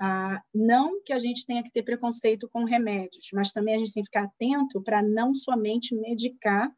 Ah, 0.00 0.40
não 0.54 1.02
que 1.02 1.12
a 1.12 1.18
gente 1.18 1.44
tenha 1.44 1.62
que 1.62 1.70
ter 1.70 1.82
preconceito 1.82 2.48
com 2.50 2.64
remédios, 2.64 3.28
mas 3.34 3.52
também 3.52 3.74
a 3.74 3.78
gente 3.78 3.92
tem 3.92 4.02
que 4.02 4.08
ficar 4.08 4.24
atento 4.24 4.80
para 4.80 5.02
não 5.02 5.34
somente 5.34 5.94
medicar 5.94 6.72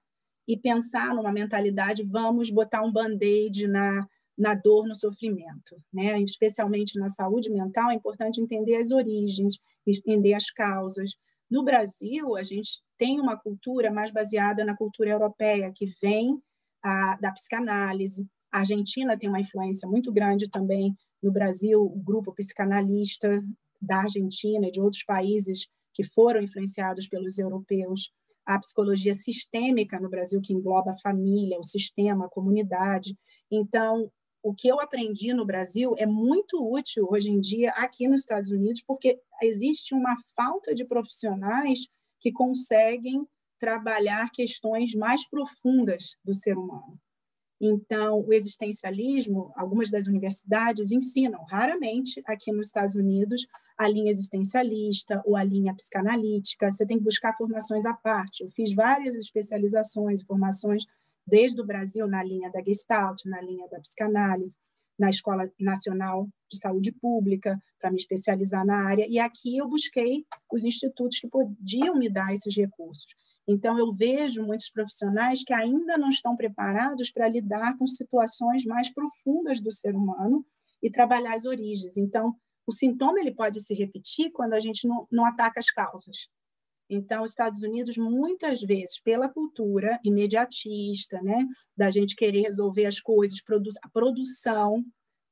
e 0.47 0.57
pensar 0.57 1.15
numa 1.15 1.33
mentalidade, 1.33 2.03
vamos 2.03 2.51
botar 2.51 2.83
um 2.83 2.93
band-aid 2.93 3.67
na, 3.69 4.07
na 4.37 4.55
dor, 4.55 4.87
no 4.87 4.95
sofrimento. 4.95 5.81
Né? 5.93 6.21
Especialmente 6.21 6.99
na 6.99 7.09
saúde 7.09 7.51
mental, 7.51 7.91
é 7.91 7.95
importante 7.95 8.41
entender 8.41 8.77
as 8.77 8.91
origens, 8.91 9.55
entender 9.87 10.35
as 10.35 10.51
causas. 10.51 11.13
No 11.51 11.63
Brasil, 11.63 12.35
a 12.37 12.43
gente 12.43 12.83
tem 12.99 13.21
uma 13.21 13.37
cultura 13.37 13.91
mais 13.91 14.11
baseada 14.11 14.65
na 14.65 14.77
cultura 14.77 15.11
europeia, 15.11 15.73
que 15.75 15.87
vem 16.01 16.41
a, 16.83 17.17
da 17.21 17.31
psicanálise. 17.33 18.27
A 18.51 18.61
Argentina 18.61 19.19
tem 19.19 19.29
uma 19.29 19.41
influência 19.41 19.89
muito 19.89 20.13
grande 20.13 20.49
também 20.49 20.95
no 21.23 21.31
Brasil, 21.31 21.81
o 21.81 22.03
grupo 22.03 22.35
psicanalista 22.35 23.41
da 23.81 23.99
Argentina 24.03 24.67
e 24.67 24.71
de 24.71 24.81
outros 24.81 25.05
países 25.05 25.69
que 25.93 26.03
foram 26.03 26.41
influenciados 26.41 27.07
pelos 27.07 27.39
europeus 27.39 28.11
a 28.45 28.59
psicologia 28.59 29.15
sistêmica 29.15 29.99
no 30.01 30.09
Brasil, 30.09 30.41
que 30.41 30.53
engloba 30.53 30.93
a 30.93 30.99
família, 30.99 31.59
o 31.59 31.65
sistema, 31.65 32.27
a 32.27 32.31
comunidade. 32.31 33.17
Então, 33.51 34.11
o 34.43 34.53
que 34.53 34.67
eu 34.69 34.81
aprendi 34.81 35.33
no 35.33 35.47
Brasil 35.47 35.95
é 35.97 36.07
muito 36.07 36.59
útil 36.61 37.07
hoje 37.11 37.31
em 37.31 37.39
dia 37.39 37.71
aqui 37.71 38.09
nos 38.09 38.23
Estados 38.23 38.51
Unidos, 38.51 38.83
porque 38.85 39.21
existe 39.41 39.95
uma 39.95 40.17
falta 40.35 40.75
de 40.75 40.85
profissionais 40.85 41.87
que 42.21 42.33
conseguem 42.33 43.27
trabalhar 43.59 44.31
questões 44.33 44.95
mais 44.95 45.29
profundas 45.29 46.17
do 46.25 46.35
ser 46.35 46.59
humano. 46.59 46.99
Então, 47.61 48.25
o 48.27 48.33
existencialismo, 48.33 49.53
algumas 49.55 49.89
das 49.89 50.09
universidades 50.09 50.91
ensinam, 50.91 51.45
raramente 51.49 52.21
aqui 52.27 52.51
nos 52.51 52.67
Estados 52.67 52.97
Unidos, 52.97 53.47
a 53.83 53.89
linha 53.89 54.11
existencialista 54.11 55.21
ou 55.25 55.37
a 55.37 55.43
linha 55.43 55.75
psicanalítica, 55.75 56.71
você 56.71 56.87
tem 56.87 56.99
que 56.99 57.05
buscar 57.05 57.37
formações 57.37 57.85
à 57.85 57.93
parte. 57.93 58.43
Eu 58.43 58.51
fiz 58.51 58.73
várias 58.75 59.15
especializações, 59.15 60.23
formações 60.23 60.85
desde 61.27 61.61
o 61.61 61.67
Brasil 61.67 62.07
na 62.07 62.23
linha 62.23 62.51
da 62.51 62.63
Gestalt, 62.63 63.25
na 63.27 63.41
linha 63.41 63.69
da 63.69 63.81
psicanálise, 63.81 64.57
na 64.99 65.11
Escola 65.11 65.51
Nacional 65.59 66.29
de 66.51 66.59
Saúde 66.59 66.93
Pública, 66.93 67.61
para 67.81 67.91
me 67.91 67.97
especializar 67.97 68.65
na 68.65 68.87
área, 68.87 69.07
e 69.09 69.19
aqui 69.19 69.57
eu 69.57 69.69
busquei 69.69 70.25
os 70.53 70.65
institutos 70.65 71.19
que 71.19 71.29
podiam 71.29 71.97
me 71.97 72.09
dar 72.09 72.33
esses 72.33 72.55
recursos. 72.57 73.15
Então, 73.49 73.77
eu 73.77 73.93
vejo 73.93 74.45
muitos 74.45 74.71
profissionais 74.71 75.43
que 75.43 75.53
ainda 75.53 75.99
não 75.99 76.09
estão 76.09 76.37
preparados 76.37 77.11
para 77.11 77.29
lidar 77.29 77.77
com 77.77 77.87
situações 77.87 78.65
mais 78.65 78.93
profundas 78.93 79.61
do 79.61 79.73
ser 79.73 79.97
humano 79.97 80.47
e 80.81 80.89
trabalhar 80.89 81.35
as 81.35 81.45
origens. 81.45 81.97
Então, 81.97 82.37
o 82.73 82.75
sintoma 82.75 83.21
ele 83.21 83.35
pode 83.35 83.61
se 83.61 83.75
repetir 83.75 84.33
quando 84.33 84.55
a 84.55 84.61
gente 84.61 84.87
não, 84.89 85.07
não 85.11 85.25
ataca 85.25 85.61
as 85.61 85.71
causas. 85.71 86.29
Então, 86.89 87.23
os 87.23 87.31
Estados 87.31 87.63
Unidos, 87.63 87.97
muitas 87.97 88.61
vezes, 88.61 89.01
pela 89.01 89.29
cultura 89.29 89.99
imediatista, 90.05 91.21
né, 91.23 91.47
da 91.77 91.91
gente 91.91 92.17
querer 92.17 92.43
resolver 92.43 92.87
as 92.87 93.01
coisas, 93.01 93.43
produ 93.43 93.71
a 93.83 93.89
produção 93.89 94.85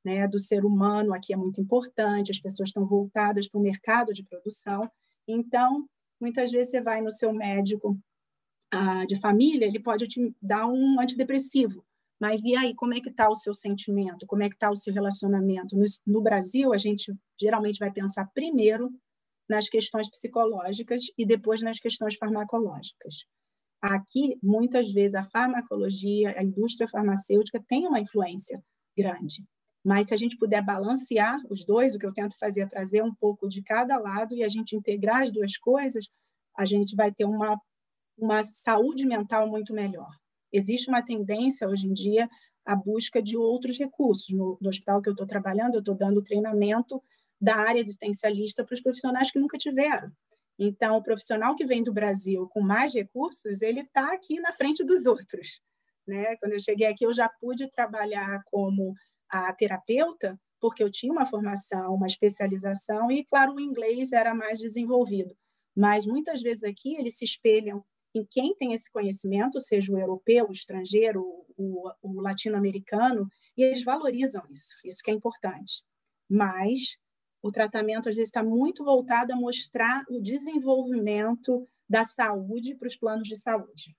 né, 0.03 0.27
do 0.27 0.39
ser 0.39 0.65
humano 0.65 1.13
aqui 1.13 1.33
é 1.33 1.37
muito 1.37 1.61
importante, 1.61 2.31
as 2.31 2.39
pessoas 2.39 2.69
estão 2.69 2.85
voltadas 2.87 3.47
para 3.47 3.59
o 3.59 3.63
mercado 3.63 4.11
de 4.13 4.23
produção. 4.23 4.89
Então, 5.27 5.85
muitas 6.19 6.51
vezes 6.51 6.71
você 6.71 6.81
vai 6.81 7.01
no 7.01 7.11
seu 7.11 7.31
médico 7.31 7.99
ah, 8.71 9.05
de 9.05 9.19
família, 9.19 9.65
ele 9.65 9.79
pode 9.79 10.07
te 10.07 10.33
dar 10.41 10.65
um 10.65 10.99
antidepressivo, 10.99 11.85
mas 12.21 12.43
e 12.43 12.55
aí, 12.55 12.75
como 12.75 12.93
é 12.93 13.01
que 13.01 13.09
está 13.09 13.27
o 13.27 13.35
seu 13.35 13.51
sentimento? 13.51 14.27
Como 14.27 14.43
é 14.43 14.47
que 14.47 14.53
está 14.53 14.69
o 14.69 14.75
seu 14.75 14.93
relacionamento? 14.93 15.75
No, 15.75 15.85
no, 16.05 16.21
Brasil, 16.21 16.71
a 16.71 16.77
gente 16.77 17.11
geralmente 17.41 17.79
vai 17.79 17.91
pensar 17.91 18.29
primeiro 18.33 18.89
nas 19.49 19.67
questões 19.67 20.09
psicológicas 20.09 21.01
e 21.17 21.25
depois 21.25 21.61
nas 21.61 21.79
questões 21.79 22.15
farmacológicas. 22.15 23.25
Aqui, 23.81 24.37
muitas 24.41 24.91
vezes, 24.91 25.15
a 25.15 25.23
farmacologia, 25.23 26.35
a 26.37 26.43
indústria 26.43 26.87
farmacêutica 26.87 27.61
tem 27.67 27.87
uma 27.87 27.99
influência 27.99 28.63
grande. 28.95 29.43
Mas 29.83 30.07
se 30.07 30.13
a 30.13 30.17
gente 30.17 30.37
puder 30.37 30.63
balancear 30.63 31.39
os 31.49 31.65
dois, 31.65 31.95
o 31.95 31.99
que 31.99 32.05
eu 32.05 32.13
tento 32.13 32.37
fazer 32.37 32.61
é 32.61 32.67
trazer 32.67 33.03
um 33.03 33.13
pouco 33.15 33.47
de 33.47 33.63
cada 33.63 33.97
lado 33.97 34.35
e 34.35 34.43
a 34.43 34.47
gente 34.47 34.75
integrar 34.75 35.23
as 35.23 35.31
duas 35.31 35.57
coisas, 35.57 36.05
a 36.55 36.65
gente 36.65 36.95
vai 36.95 37.11
ter 37.11 37.25
uma, 37.25 37.59
uma 38.15 38.43
saúde 38.43 39.05
mental 39.05 39.49
muito 39.49 39.73
melhor 39.73 40.11
existe 40.51 40.89
uma 40.89 41.03
tendência 41.03 41.67
hoje 41.67 41.87
em 41.87 41.93
dia 41.93 42.29
à 42.65 42.75
busca 42.75 43.21
de 43.21 43.37
outros 43.37 43.77
recursos. 43.77 44.27
No, 44.29 44.57
no 44.61 44.69
hospital 44.69 45.01
que 45.01 45.09
eu 45.09 45.13
estou 45.13 45.25
trabalhando, 45.25 45.75
eu 45.75 45.79
estou 45.79 45.95
dando 45.95 46.21
treinamento 46.21 47.01
da 47.41 47.55
área 47.55 47.79
existencialista 47.79 48.63
para 48.63 48.75
os 48.75 48.81
profissionais 48.81 49.31
que 49.31 49.39
nunca 49.39 49.57
tiveram. 49.57 50.11
Então, 50.59 50.97
o 50.97 51.03
profissional 51.03 51.55
que 51.55 51.65
vem 51.65 51.81
do 51.81 51.91
Brasil 51.91 52.47
com 52.49 52.61
mais 52.61 52.93
recursos, 52.93 53.63
ele 53.63 53.81
está 53.81 54.13
aqui 54.13 54.39
na 54.39 54.51
frente 54.51 54.83
dos 54.83 55.07
outros. 55.07 55.59
Né? 56.07 56.35
Quando 56.37 56.53
eu 56.53 56.59
cheguei 56.59 56.85
aqui, 56.85 57.03
eu 57.03 57.13
já 57.13 57.27
pude 57.27 57.69
trabalhar 57.71 58.43
como 58.45 58.93
a 59.27 59.51
terapeuta, 59.53 60.39
porque 60.59 60.83
eu 60.83 60.91
tinha 60.91 61.11
uma 61.11 61.25
formação, 61.25 61.95
uma 61.95 62.05
especialização, 62.05 63.11
e, 63.11 63.25
claro, 63.25 63.55
o 63.55 63.59
inglês 63.59 64.11
era 64.11 64.35
mais 64.35 64.59
desenvolvido. 64.59 65.35
Mas 65.75 66.05
muitas 66.05 66.41
vezes 66.41 66.63
aqui 66.63 66.95
eles 66.95 67.17
se 67.17 67.25
espelham 67.25 67.83
em 68.13 68.25
quem 68.29 68.53
tem 68.53 68.73
esse 68.73 68.91
conhecimento, 68.91 69.59
seja 69.59 69.91
o 69.91 69.97
europeu, 69.97 70.47
o 70.47 70.51
estrangeiro, 70.51 71.23
o, 71.57 71.89
o 72.01 72.21
latino-americano, 72.21 73.27
e 73.57 73.63
eles 73.63 73.83
valorizam 73.83 74.43
isso, 74.51 74.75
isso 74.85 75.01
que 75.03 75.09
é 75.09 75.13
importante. 75.13 75.83
Mas 76.29 76.97
o 77.41 77.51
tratamento, 77.51 78.09
às 78.09 78.15
vezes, 78.15 78.29
está 78.29 78.43
muito 78.43 78.83
voltado 78.83 79.33
a 79.33 79.35
mostrar 79.35 80.03
o 80.09 80.19
desenvolvimento 80.21 81.67
da 81.89 82.03
saúde 82.03 82.75
para 82.75 82.87
os 82.87 82.95
planos 82.95 83.27
de 83.27 83.35
saúde. 83.35 83.95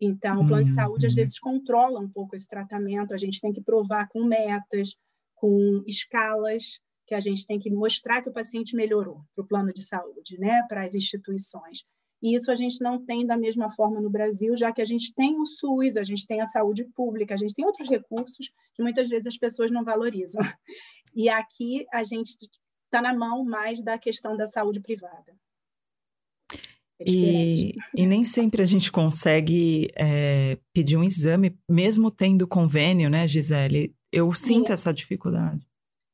Então, 0.00 0.40
o 0.40 0.46
plano 0.46 0.64
de 0.64 0.72
saúde, 0.72 1.06
às 1.06 1.12
uhum. 1.12 1.16
vezes, 1.16 1.38
controla 1.38 2.00
um 2.00 2.08
pouco 2.08 2.34
esse 2.34 2.48
tratamento, 2.48 3.12
a 3.12 3.18
gente 3.18 3.40
tem 3.40 3.52
que 3.52 3.60
provar 3.60 4.08
com 4.08 4.24
metas, 4.24 4.94
com 5.34 5.82
escalas, 5.86 6.80
que 7.06 7.14
a 7.14 7.20
gente 7.20 7.46
tem 7.46 7.58
que 7.58 7.70
mostrar 7.70 8.22
que 8.22 8.28
o 8.28 8.32
paciente 8.32 8.76
melhorou 8.76 9.18
para 9.34 9.44
o 9.44 9.46
plano 9.46 9.72
de 9.72 9.82
saúde, 9.82 10.38
né, 10.38 10.62
para 10.68 10.84
as 10.84 10.94
instituições. 10.94 11.84
E 12.22 12.34
isso 12.34 12.50
a 12.50 12.54
gente 12.54 12.80
não 12.82 13.04
tem 13.04 13.26
da 13.26 13.36
mesma 13.36 13.70
forma 13.70 14.00
no 14.00 14.10
Brasil, 14.10 14.54
já 14.56 14.72
que 14.72 14.80
a 14.80 14.84
gente 14.84 15.12
tem 15.14 15.38
o 15.40 15.46
SUS, 15.46 15.96
a 15.96 16.02
gente 16.02 16.26
tem 16.26 16.40
a 16.40 16.46
saúde 16.46 16.84
pública, 16.94 17.34
a 17.34 17.36
gente 17.36 17.54
tem 17.54 17.64
outros 17.64 17.88
recursos 17.88 18.50
que 18.74 18.82
muitas 18.82 19.08
vezes 19.08 19.26
as 19.26 19.38
pessoas 19.38 19.70
não 19.70 19.82
valorizam. 19.82 20.42
E 21.14 21.28
aqui 21.28 21.86
a 21.92 22.02
gente 22.02 22.36
está 22.84 23.02
na 23.02 23.14
mão 23.14 23.44
mais 23.44 23.82
da 23.82 23.98
questão 23.98 24.36
da 24.36 24.46
saúde 24.46 24.80
privada. 24.80 25.34
É 27.00 27.04
e, 27.06 27.72
e, 27.96 28.06
nem 28.06 28.24
sempre 28.24 28.62
a 28.62 28.66
gente 28.66 28.92
consegue 28.92 29.88
é, 29.96 30.58
pedir 30.72 30.98
um 30.98 31.04
exame, 31.04 31.58
mesmo 31.68 32.10
tendo 32.10 32.46
convênio, 32.46 33.08
né, 33.08 33.26
Gisele? 33.26 33.94
Eu 34.12 34.32
sinto 34.34 34.66
Sim. 34.66 34.72
essa 34.74 34.92
dificuldade. 34.92 35.66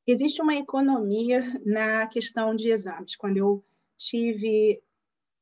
Existe 0.07 0.41
uma 0.41 0.55
economia 0.55 1.43
na 1.65 2.07
questão 2.07 2.55
de 2.55 2.69
exames. 2.69 3.17
Quando 3.17 3.39
eu 3.39 3.65
tive 3.99 4.81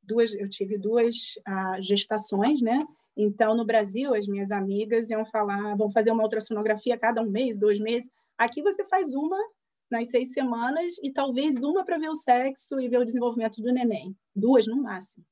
duas, 0.03 0.35
eu 0.35 0.49
tive 0.49 0.79
duas 0.79 1.35
uh, 1.47 1.83
gestações, 1.83 2.63
né? 2.63 2.83
Então, 3.17 3.55
no 3.55 3.65
Brasil, 3.65 4.15
as 4.15 4.27
minhas 4.27 4.51
amigas 4.51 5.11
iam 5.11 5.25
falar, 5.27 5.77
vão 5.77 5.91
fazer 5.91 6.11
uma 6.11 6.23
ultrassonografia 6.23 6.97
cada 6.97 7.21
um 7.21 7.31
mês, 7.31 7.59
dois 7.59 7.79
meses. 7.79 8.11
Aqui 8.39 8.63
você 8.63 8.85
faz 8.85 9.15
uma 9.15 9.39
nas 9.91 10.11
seis 10.11 10.33
semanas 10.33 10.95
e 11.03 11.13
talvez 11.13 11.63
uma 11.63 11.85
para 11.85 11.99
ver 11.99 12.09
o 12.09 12.15
sexo 12.15 12.81
e 12.81 12.89
ver 12.89 12.99
o 12.99 13.05
desenvolvimento 13.05 13.61
do 13.61 13.73
neném. 13.73 14.17
Duas 14.35 14.67
no 14.67 14.83
máximo. 14.83 15.25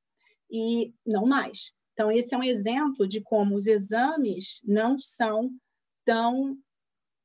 E 0.51 0.93
não 1.05 1.27
mais. 1.27 1.73
Então, 1.93 2.11
esse 2.11 2.35
é 2.35 2.39
um 2.39 2.43
exemplo 2.43 3.07
de 3.07 3.21
como 3.21 3.55
os 3.55 3.67
exames 3.67 4.61
não 4.65 4.99
são 4.99 5.51
tão 6.05 6.57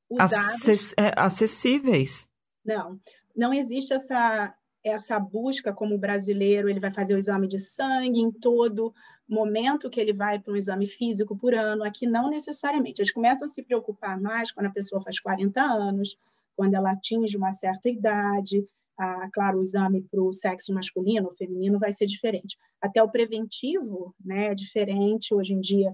usados. 0.09 0.93
É, 0.97 1.13
acessíveis. 1.15 2.27
Não, 2.65 2.99
não 3.35 3.53
existe 3.53 3.93
essa 3.93 4.53
essa 4.83 5.19
busca 5.19 5.73
como 5.73 5.97
brasileiro, 5.97 6.69
ele 6.69 6.79
vai 6.79 6.93
fazer 6.93 7.13
o 7.13 7.17
exame 7.17 7.45
de 7.45 7.59
sangue 7.59 8.21
em 8.21 8.31
todo 8.31 8.93
momento 9.27 9.89
que 9.89 9.99
ele 9.99 10.13
vai 10.13 10.39
para 10.39 10.53
um 10.53 10.55
exame 10.55 10.85
físico 10.85 11.35
por 11.37 11.53
ano, 11.53 11.83
aqui 11.83 12.07
não 12.07 12.29
necessariamente. 12.29 13.01
Eles 13.01 13.11
começam 13.11 13.45
a 13.45 13.49
se 13.49 13.63
preocupar 13.63 14.19
mais 14.19 14.51
quando 14.51 14.67
a 14.67 14.71
pessoa 14.71 15.01
faz 15.01 15.19
40 15.19 15.61
anos, 15.61 16.17
quando 16.55 16.73
ela 16.73 16.91
atinge 16.91 17.35
uma 17.37 17.51
certa 17.51 17.89
idade. 17.89 18.65
Ah, 18.97 19.29
claro, 19.31 19.59
o 19.59 19.61
exame 19.61 20.01
para 20.01 20.21
o 20.21 20.31
sexo 20.31 20.73
masculino 20.73 21.27
ou 21.27 21.35
feminino 21.35 21.77
vai 21.77 21.91
ser 21.91 22.05
diferente. 22.05 22.57
Até 22.81 23.03
o 23.03 23.11
preventivo 23.11 24.15
né, 24.23 24.47
é 24.47 24.55
diferente. 24.55 25.33
Hoje 25.33 25.53
em 25.53 25.59
dia, 25.59 25.93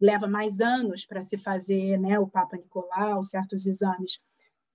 leva 0.00 0.28
mais 0.28 0.60
anos 0.60 1.06
para 1.06 1.22
se 1.22 1.36
fazer 1.38 1.98
né, 1.98 2.18
o 2.18 2.28
Papa 2.28 2.56
Nicolau, 2.56 3.22
certos 3.22 3.66
exames 3.66 4.18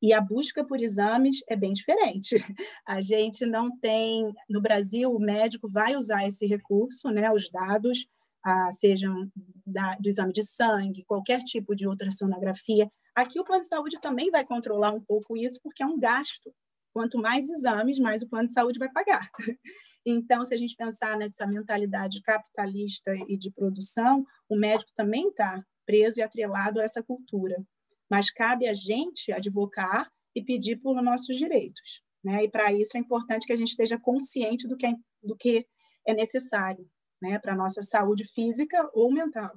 e 0.01 0.13
a 0.13 0.21
busca 0.21 0.63
por 0.63 0.79
exames 0.79 1.41
é 1.47 1.55
bem 1.55 1.73
diferente. 1.73 2.35
A 2.85 3.01
gente 3.01 3.45
não 3.45 3.75
tem, 3.79 4.33
no 4.49 4.61
Brasil, 4.61 5.11
o 5.11 5.19
médico 5.19 5.67
vai 5.67 5.95
usar 5.95 6.25
esse 6.27 6.45
recurso, 6.45 7.09
né, 7.09 7.31
os 7.31 7.49
dados, 7.49 8.07
ah, 8.43 8.71
sejam 8.71 9.29
da, 9.65 9.95
do 9.95 10.07
exame 10.07 10.31
de 10.31 10.43
sangue, 10.43 11.05
qualquer 11.05 11.41
tipo 11.41 11.75
de 11.75 11.87
ultrassonografia. 11.87 12.89
Aqui 13.15 13.39
o 13.39 13.43
plano 13.43 13.61
de 13.61 13.67
saúde 13.67 13.99
também 13.99 14.29
vai 14.29 14.45
controlar 14.45 14.91
um 14.91 15.01
pouco 15.01 15.35
isso, 15.35 15.59
porque 15.63 15.81
é 15.81 15.85
um 15.85 15.97
gasto. 15.97 16.53
Quanto 16.93 17.17
mais 17.17 17.49
exames, 17.49 17.97
mais 17.97 18.21
o 18.21 18.29
plano 18.29 18.47
de 18.47 18.53
saúde 18.53 18.79
vai 18.79 18.91
pagar. 18.91 19.29
Então, 20.07 20.43
se 20.43 20.53
a 20.53 20.57
gente 20.57 20.75
pensar 20.75 21.17
nessa 21.17 21.47
mentalidade 21.47 22.21
capitalista 22.21 23.11
e 23.27 23.35
de 23.35 23.49
produção, 23.49 24.23
o 24.47 24.55
médico 24.55 24.91
também 24.95 25.29
está 25.29 25.65
preso 25.83 26.19
e 26.19 26.21
atrelado 26.21 26.79
a 26.79 26.83
essa 26.83 27.01
cultura 27.01 27.65
mas 28.09 28.31
cabe 28.31 28.67
a 28.67 28.73
gente 28.73 29.31
advocar 29.31 30.11
e 30.35 30.43
pedir 30.43 30.77
por 30.77 31.01
nossos 31.01 31.35
direitos. 31.37 32.03
Né? 32.23 32.43
E 32.43 32.49
para 32.49 32.73
isso 32.73 32.97
é 32.97 32.99
importante 32.99 33.45
que 33.45 33.53
a 33.53 33.55
gente 33.55 33.69
esteja 33.69 33.99
consciente 33.99 34.67
do 34.67 34.75
que 34.75 34.87
é, 34.87 34.93
do 35.23 35.35
que 35.35 35.65
é 36.05 36.13
necessário 36.13 36.89
né? 37.21 37.39
para 37.39 37.53
a 37.53 37.55
nossa 37.55 37.81
saúde 37.81 38.25
física 38.25 38.89
ou 38.93 39.11
mental. 39.11 39.51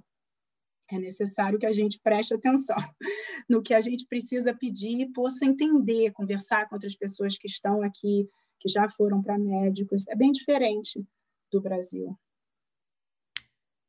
É 0.91 0.99
necessário 0.99 1.59
que 1.59 1.67
a 1.67 1.73
gente 1.73 2.01
preste 2.03 2.33
atenção 2.33 2.77
no 3.49 3.63
que 3.63 3.75
a 3.75 3.81
gente 3.81 4.07
precisa 4.07 4.55
pedir 4.55 5.01
e 5.01 5.13
possa 5.13 5.45
entender, 5.45 6.13
conversar 6.13 6.69
com 6.69 6.77
outras 6.77 6.97
pessoas 6.97 7.37
que 7.37 7.47
estão 7.47 7.83
aqui, 7.83 8.29
que 8.59 8.69
já 8.69 8.89
foram 8.89 9.23
para 9.23 9.39
médicos. 9.39 10.07
É 10.09 10.17
bem 10.17 10.31
diferente 10.31 11.05
do 11.53 11.61
Brasil. 11.61 12.19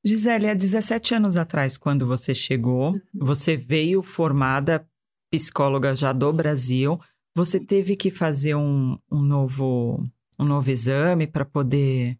Gisele, 0.03 0.49
há 0.49 0.53
17 0.53 1.15
anos 1.15 1.35
atrás, 1.35 1.77
quando 1.77 2.07
você 2.07 2.33
chegou, 2.33 2.91
uhum. 2.91 3.01
você 3.13 3.57
veio 3.57 4.01
formada 4.01 4.87
psicóloga 5.29 5.95
já 5.95 6.13
do 6.13 6.31
Brasil. 6.31 6.99
Você 7.35 7.59
teve 7.59 7.95
que 7.95 8.09
fazer 8.09 8.55
um, 8.55 8.97
um 9.11 9.21
novo, 9.21 10.03
um 10.39 10.45
novo 10.45 10.69
exame 10.71 11.27
para 11.27 11.45
poder 11.45 12.17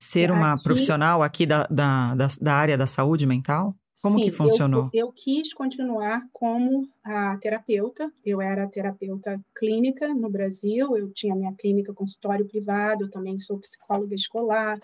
ser 0.00 0.30
uma 0.30 0.52
aqui, 0.52 0.62
profissional 0.62 1.22
aqui 1.22 1.46
da, 1.46 1.66
da, 1.66 2.14
da, 2.14 2.26
da, 2.40 2.54
área 2.54 2.78
da 2.78 2.86
saúde 2.86 3.26
mental? 3.26 3.74
Como 4.02 4.18
Sim, 4.18 4.24
que 4.24 4.30
funcionou? 4.30 4.90
Eu, 4.92 5.06
eu 5.06 5.12
quis 5.12 5.52
continuar 5.54 6.22
como 6.32 6.88
a 7.02 7.36
terapeuta. 7.38 8.10
Eu 8.24 8.40
era 8.40 8.68
terapeuta 8.68 9.40
clínica 9.56 10.14
no 10.14 10.30
Brasil. 10.30 10.96
Eu 10.96 11.10
tinha 11.12 11.34
minha 11.34 11.54
clínica 11.54 11.94
consultório 11.94 12.46
privado. 12.46 13.04
Eu 13.04 13.10
também 13.10 13.36
sou 13.36 13.58
psicóloga 13.58 14.14
escolar 14.14 14.78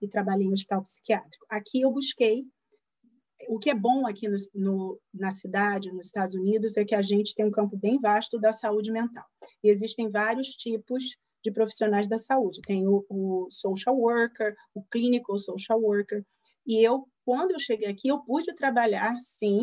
e 0.00 0.08
trabalhei 0.08 0.46
no 0.46 0.52
hospital 0.52 0.82
psiquiátrico. 0.82 1.46
Aqui 1.48 1.80
eu 1.80 1.92
busquei 1.92 2.44
o 3.48 3.58
que 3.58 3.70
é 3.70 3.74
bom 3.74 4.06
aqui 4.06 4.28
no, 4.28 4.36
no, 4.54 5.00
na 5.14 5.30
cidade, 5.30 5.92
nos 5.92 6.06
Estados 6.06 6.34
Unidos, 6.34 6.76
é 6.76 6.84
que 6.84 6.94
a 6.94 7.02
gente 7.02 7.34
tem 7.34 7.46
um 7.46 7.50
campo 7.50 7.76
bem 7.76 7.98
vasto 8.00 8.38
da 8.38 8.52
saúde 8.52 8.90
mental. 8.90 9.24
E 9.62 9.70
existem 9.70 10.10
vários 10.10 10.48
tipos 10.48 11.16
de 11.42 11.52
profissionais 11.52 12.08
da 12.08 12.18
saúde. 12.18 12.60
Tem 12.66 12.86
o, 12.86 13.04
o 13.08 13.46
social 13.50 13.96
worker, 13.96 14.54
o 14.74 14.82
clinical 14.90 15.38
social 15.38 15.80
worker. 15.80 16.22
E 16.66 16.84
eu, 16.84 17.06
quando 17.24 17.52
eu 17.52 17.58
cheguei 17.58 17.88
aqui, 17.88 18.08
eu 18.08 18.18
pude 18.24 18.54
trabalhar, 18.54 19.16
sim, 19.18 19.62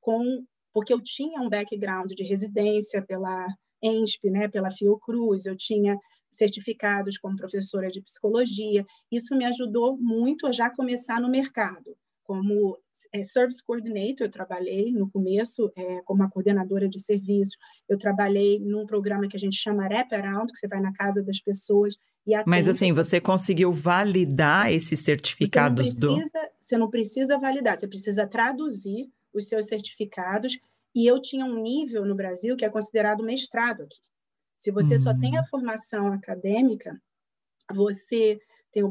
com 0.00 0.22
porque 0.72 0.92
eu 0.92 1.00
tinha 1.02 1.40
um 1.40 1.48
background 1.48 2.10
de 2.12 2.22
residência 2.22 3.02
pela 3.02 3.46
ENSP, 3.82 4.30
né, 4.30 4.46
pela 4.46 4.70
Fiocruz, 4.70 5.46
eu 5.46 5.56
tinha 5.56 5.98
certificados 6.36 7.18
como 7.18 7.36
professora 7.36 7.88
de 7.88 8.00
psicologia. 8.02 8.84
Isso 9.10 9.36
me 9.36 9.44
ajudou 9.44 9.96
muito 9.96 10.46
a 10.46 10.52
já 10.52 10.70
começar 10.70 11.20
no 11.20 11.30
mercado 11.30 11.96
como 12.26 12.76
é, 13.12 13.22
Service 13.22 13.62
Coordinator, 13.62 14.26
eu 14.26 14.30
trabalhei 14.30 14.92
no 14.92 15.08
começo 15.08 15.72
é, 15.76 16.02
como 16.02 16.22
uma 16.22 16.30
coordenadora 16.30 16.88
de 16.88 17.00
serviços, 17.00 17.56
eu 17.88 17.96
trabalhei 17.96 18.58
num 18.58 18.84
programa 18.84 19.28
que 19.28 19.36
a 19.36 19.40
gente 19.40 19.56
chama 19.56 19.84
Wrap 19.84 20.12
Around, 20.12 20.52
que 20.52 20.58
você 20.58 20.66
vai 20.66 20.80
na 20.80 20.92
casa 20.92 21.22
das 21.22 21.40
pessoas 21.40 21.96
e 22.26 22.34
atende. 22.34 22.50
Mas 22.50 22.68
assim, 22.68 22.92
você 22.92 23.20
conseguiu 23.20 23.72
validar 23.72 24.72
esses 24.72 25.00
certificados 25.00 25.86
você 25.86 26.00
precisa, 26.00 26.40
do... 26.40 26.48
Você 26.60 26.76
não 26.76 26.90
precisa 26.90 27.38
validar, 27.38 27.78
você 27.78 27.86
precisa 27.86 28.26
traduzir 28.26 29.08
os 29.32 29.46
seus 29.46 29.68
certificados 29.68 30.58
e 30.94 31.06
eu 31.06 31.20
tinha 31.20 31.44
um 31.44 31.62
nível 31.62 32.04
no 32.04 32.14
Brasil 32.14 32.56
que 32.56 32.64
é 32.64 32.70
considerado 32.70 33.22
mestrado 33.22 33.82
aqui. 33.82 34.00
Se 34.56 34.70
você 34.70 34.96
hum. 34.96 34.98
só 34.98 35.14
tem 35.14 35.36
a 35.36 35.42
hum. 35.42 35.46
formação 35.50 36.12
acadêmica, 36.12 37.00
você 37.72 38.40
tem 38.72 38.82
o 38.82 38.90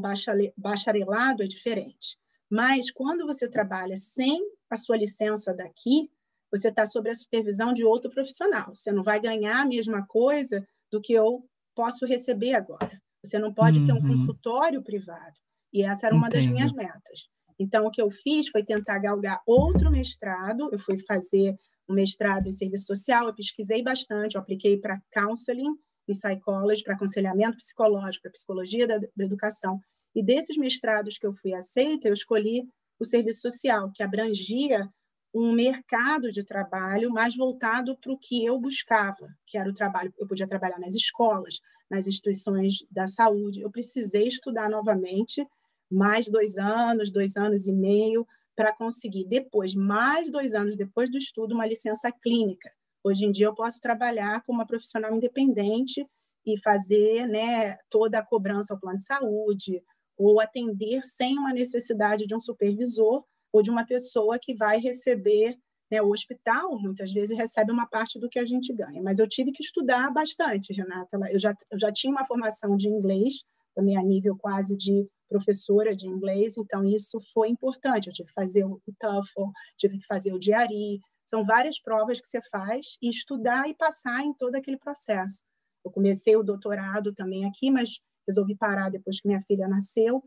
bacharelado, 0.56 1.42
é 1.42 1.46
diferente. 1.46 2.18
Mas 2.48 2.90
quando 2.90 3.26
você 3.26 3.48
trabalha 3.48 3.96
sem 3.96 4.40
a 4.70 4.76
sua 4.76 4.96
licença 4.96 5.52
daqui, 5.52 6.10
você 6.50 6.68
está 6.68 6.86
sob 6.86 7.10
a 7.10 7.14
supervisão 7.14 7.72
de 7.72 7.84
outro 7.84 8.10
profissional. 8.10 8.72
Você 8.72 8.92
não 8.92 9.02
vai 9.02 9.20
ganhar 9.20 9.60
a 9.60 9.64
mesma 9.66 10.06
coisa 10.06 10.66
do 10.90 11.00
que 11.00 11.12
eu 11.12 11.44
posso 11.74 12.06
receber 12.06 12.54
agora. 12.54 13.00
Você 13.22 13.38
não 13.38 13.52
pode 13.52 13.80
uhum. 13.80 13.84
ter 13.84 13.92
um 13.92 13.96
uhum. 13.96 14.08
consultório 14.08 14.82
privado. 14.82 15.34
E 15.72 15.82
essa 15.82 16.06
era 16.06 16.14
uma 16.14 16.28
Entendo. 16.28 16.42
das 16.44 16.52
minhas 16.52 16.72
metas. 16.72 17.28
Então, 17.58 17.86
o 17.86 17.90
que 17.90 18.00
eu 18.00 18.10
fiz 18.10 18.48
foi 18.48 18.62
tentar 18.62 18.98
galgar 18.98 19.42
outro 19.46 19.90
mestrado. 19.90 20.68
Eu 20.70 20.78
fui 20.78 20.98
fazer 20.98 21.58
um 21.88 21.94
mestrado 21.94 22.46
em 22.46 22.52
serviço 22.52 22.86
social, 22.86 23.26
eu 23.26 23.34
pesquisei 23.34 23.82
bastante, 23.82 24.34
eu 24.34 24.40
apliquei 24.40 24.76
para 24.76 25.00
counseling 25.12 25.74
e 26.08 26.12
psychology, 26.12 26.82
para 26.82 26.94
aconselhamento 26.94 27.56
psicológico, 27.56 28.22
para 28.22 28.32
psicologia 28.32 28.86
da, 28.86 28.98
da 28.98 29.24
educação. 29.24 29.80
E 30.14 30.22
desses 30.22 30.56
mestrados 30.56 31.18
que 31.18 31.26
eu 31.26 31.32
fui 31.32 31.52
aceita, 31.52 32.08
eu 32.08 32.14
escolhi 32.14 32.68
o 32.98 33.04
serviço 33.04 33.42
social, 33.42 33.90
que 33.92 34.02
abrangia 34.02 34.88
um 35.34 35.52
mercado 35.52 36.32
de 36.32 36.42
trabalho 36.42 37.10
mais 37.10 37.36
voltado 37.36 37.96
para 37.98 38.12
o 38.12 38.18
que 38.18 38.42
eu 38.42 38.58
buscava, 38.58 39.28
que 39.46 39.58
era 39.58 39.68
o 39.68 39.74
trabalho. 39.74 40.12
Eu 40.18 40.26
podia 40.26 40.48
trabalhar 40.48 40.78
nas 40.78 40.94
escolas, 40.94 41.60
nas 41.90 42.06
instituições 42.06 42.78
da 42.90 43.06
saúde. 43.06 43.60
Eu 43.60 43.70
precisei 43.70 44.26
estudar 44.26 44.70
novamente 44.70 45.46
mais 45.90 46.26
dois 46.28 46.56
anos, 46.56 47.10
dois 47.10 47.36
anos 47.36 47.66
e 47.66 47.72
meio, 47.72 48.26
para 48.56 48.74
conseguir, 48.74 49.26
depois, 49.26 49.74
mais 49.74 50.30
dois 50.30 50.54
anos 50.54 50.76
depois 50.76 51.10
do 51.10 51.18
estudo, 51.18 51.54
uma 51.54 51.66
licença 51.66 52.10
clínica. 52.10 52.70
Hoje 53.04 53.26
em 53.26 53.30
dia, 53.30 53.46
eu 53.46 53.54
posso 53.54 53.78
trabalhar 53.80 54.42
como 54.44 54.58
uma 54.58 54.66
profissional 54.66 55.14
independente 55.14 56.04
e 56.44 56.58
fazer 56.60 57.26
né, 57.26 57.76
toda 57.90 58.18
a 58.18 58.24
cobrança 58.24 58.72
ao 58.72 58.80
plano 58.80 58.96
de 58.96 59.04
saúde, 59.04 59.82
ou 60.16 60.40
atender 60.40 61.02
sem 61.02 61.38
uma 61.38 61.52
necessidade 61.52 62.26
de 62.26 62.34
um 62.34 62.40
supervisor 62.40 63.22
ou 63.52 63.62
de 63.62 63.70
uma 63.70 63.84
pessoa 63.84 64.38
que 64.40 64.54
vai 64.54 64.78
receber. 64.78 65.54
Né, 65.90 66.02
o 66.02 66.10
hospital, 66.10 66.80
muitas 66.80 67.12
vezes, 67.12 67.36
recebe 67.36 67.70
uma 67.70 67.86
parte 67.86 68.18
do 68.18 68.28
que 68.28 68.40
a 68.40 68.44
gente 68.44 68.72
ganha, 68.72 69.00
mas 69.02 69.20
eu 69.20 69.28
tive 69.28 69.52
que 69.52 69.62
estudar 69.62 70.10
bastante, 70.12 70.72
Renata. 70.72 71.16
Eu 71.30 71.38
já, 71.38 71.54
eu 71.70 71.78
já 71.78 71.92
tinha 71.92 72.10
uma 72.10 72.24
formação 72.24 72.74
de 72.74 72.88
inglês, 72.88 73.44
também 73.72 73.96
a 73.96 74.02
nível 74.02 74.36
quase 74.36 74.76
de 74.76 75.06
professora 75.28 75.94
de 75.94 76.06
inglês, 76.06 76.56
então 76.56 76.84
isso 76.84 77.18
foi 77.32 77.48
importante. 77.48 78.06
Eu 78.06 78.12
tive 78.12 78.28
que 78.28 78.34
fazer 78.34 78.64
o 78.64 78.80
TOEFL, 78.98 79.50
tive 79.76 79.98
que 79.98 80.06
fazer 80.06 80.32
o 80.32 80.38
GRE, 80.38 81.00
são 81.24 81.44
várias 81.44 81.80
provas 81.80 82.20
que 82.20 82.28
você 82.28 82.40
faz 82.50 82.96
e 83.02 83.08
estudar 83.08 83.68
e 83.68 83.74
passar 83.74 84.22
em 84.22 84.32
todo 84.32 84.54
aquele 84.54 84.78
processo. 84.78 85.44
Eu 85.84 85.90
comecei 85.90 86.36
o 86.36 86.42
doutorado 86.42 87.12
também 87.12 87.44
aqui, 87.44 87.70
mas 87.70 88.00
resolvi 88.26 88.56
parar 88.56 88.90
depois 88.90 89.20
que 89.20 89.28
minha 89.28 89.40
filha 89.40 89.68
nasceu 89.68 90.22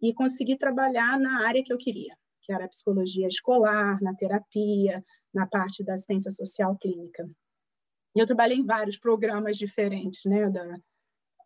e 0.00 0.14
consegui 0.14 0.56
trabalhar 0.56 1.18
na 1.18 1.46
área 1.46 1.62
que 1.62 1.72
eu 1.72 1.78
queria, 1.78 2.16
que 2.42 2.52
era 2.52 2.64
a 2.64 2.68
psicologia 2.68 3.26
escolar, 3.26 4.00
na 4.02 4.14
terapia, 4.14 5.04
na 5.32 5.46
parte 5.46 5.84
da 5.84 5.94
assistência 5.94 6.30
social 6.30 6.76
clínica. 6.76 7.26
E 8.14 8.18
eu 8.18 8.26
trabalhei 8.26 8.58
em 8.58 8.66
vários 8.66 8.98
programas 8.98 9.56
diferentes, 9.56 10.24
né, 10.24 10.48
da, 10.48 10.76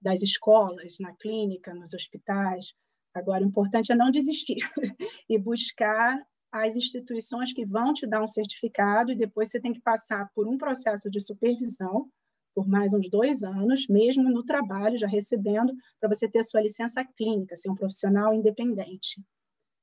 das 0.01 0.23
escolas, 0.23 0.97
na 1.01 1.15
clínica, 1.15 1.75
nos 1.75 1.93
hospitais. 1.93 2.75
Agora, 3.15 3.45
o 3.45 3.47
importante 3.47 3.93
é 3.93 3.95
não 3.95 4.11
desistir 4.11 4.59
e 5.29 5.39
buscar 5.39 6.21
as 6.51 6.77
instituições 6.77 7.53
que 7.53 7.65
vão 7.65 7.93
te 7.93 8.07
dar 8.07 8.23
um 8.23 8.27
certificado 8.27 9.13
e 9.13 9.17
depois 9.17 9.49
você 9.49 9.61
tem 9.61 9.73
que 9.73 9.81
passar 9.81 10.31
por 10.35 10.49
um 10.49 10.59
processo 10.59 11.11
de 11.11 11.21
supervisão 11.21 12.11
por 12.55 12.69
mais 12.69 12.95
uns 12.95 13.11
dois 13.11 13.43
anos, 13.43 13.89
mesmo 13.89 14.31
no 14.31 14.45
trabalho, 14.45 14.97
já 14.97 15.09
recebendo, 15.09 15.75
para 15.99 16.09
você 16.09 16.29
ter 16.29 16.43
sua 16.45 16.61
licença 16.61 17.05
clínica, 17.05 17.57
ser 17.57 17.69
um 17.69 17.75
profissional 17.75 18.33
independente. 18.33 19.21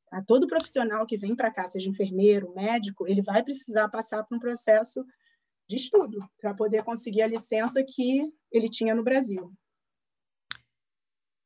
A 0.10 0.24
todo 0.24 0.48
profissional 0.48 1.06
que 1.06 1.18
vem 1.18 1.36
para 1.36 1.52
cá, 1.52 1.68
seja 1.68 1.90
enfermeiro, 1.90 2.54
médico, 2.54 3.08
ele 3.08 3.22
vai 3.22 3.44
precisar 3.44 3.90
passar 3.90 4.24
por 4.24 4.38
um 4.38 4.40
processo 4.40 5.06
de 5.68 5.76
estudo 5.76 6.20
para 6.40 6.54
poder 6.54 6.84
conseguir 6.84 7.22
a 7.22 7.28
licença 7.28 7.84
que 7.84 8.32
ele 8.52 8.70
tinha 8.70 8.96
no 8.96 9.04
Brasil. 9.04 9.54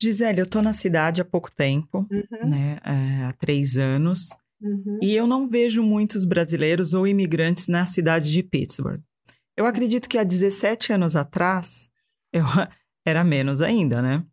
Gisele, 0.06 0.40
eu 0.40 0.44
estou 0.44 0.62
na 0.62 0.74
cidade 0.74 1.22
há 1.22 1.26
pouco 1.26 1.52
tempo, 1.52 2.08
uhum. 2.12 2.50
né, 2.50 2.78
é, 2.84 3.26
há 3.26 3.32
três 3.34 3.78
anos, 3.78 4.30
uhum. 4.62 5.00
e 5.02 5.16
eu 5.16 5.26
não 5.26 5.48
vejo 5.48 5.82
muitos 5.82 6.26
brasileiros 6.26 6.94
ou 6.94 7.08
imigrantes 7.08 7.68
na 7.68 7.86
cidade 7.86 8.32
de 8.32 8.44
Pittsburgh. 8.44 9.02
Eu 9.58 9.66
acredito 9.66 10.08
que 10.08 10.18
há 10.18 10.24
17 10.24 10.94
anos 10.94 11.16
atrás, 11.16 11.90
eu 12.32 12.44
era 13.06 13.24
menos 13.24 13.62
ainda, 13.62 14.02
né? 14.02 14.24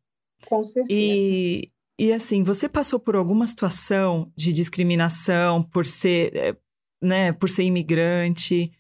Com 0.47 0.63
certeza. 0.63 0.87
E, 0.91 1.71
e 1.99 2.13
assim, 2.13 2.43
você 2.43 2.69
passou 2.69 3.01
por 3.01 3.17
alguma 3.17 3.47
situação 3.47 4.31
de 4.37 4.53
discriminação 4.53 5.63
por 5.63 5.87
ser, 5.87 6.37
eh, 6.37 6.57
né, 7.01 7.33
por 7.33 7.49
ser 7.49 7.63
imigrante? 7.63 8.73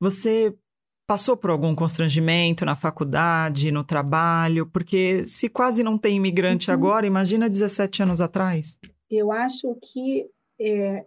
Você 0.00 0.54
passou 1.10 1.36
por 1.36 1.50
algum 1.50 1.74
constrangimento 1.74 2.64
na 2.64 2.76
faculdade, 2.76 3.72
no 3.72 3.82
trabalho? 3.82 4.64
Porque 4.64 5.24
se 5.24 5.48
quase 5.48 5.82
não 5.82 5.98
tem 5.98 6.14
imigrante 6.14 6.70
uhum. 6.70 6.74
agora, 6.74 7.04
imagina 7.04 7.50
17 7.50 8.04
anos 8.04 8.20
atrás. 8.20 8.78
Eu 9.10 9.32
acho 9.32 9.76
que 9.82 10.30
é, 10.60 11.04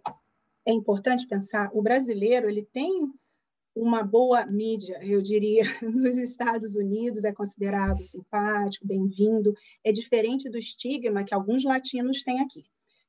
é 0.68 0.72
importante 0.74 1.26
pensar, 1.26 1.70
o 1.72 1.80
brasileiro 1.80 2.50
ele 2.50 2.68
tem 2.70 2.90
uma 3.74 4.02
boa 4.02 4.44
mídia, 4.44 4.98
eu 5.02 5.22
diria, 5.22 5.64
nos 5.80 6.18
Estados 6.18 6.76
Unidos 6.76 7.24
é 7.24 7.32
considerado 7.32 8.04
simpático, 8.04 8.86
bem-vindo, 8.86 9.54
é 9.82 9.90
diferente 9.90 10.50
do 10.50 10.58
estigma 10.58 11.24
que 11.24 11.32
alguns 11.32 11.64
latinos 11.64 12.22
têm 12.22 12.42
aqui. 12.42 12.62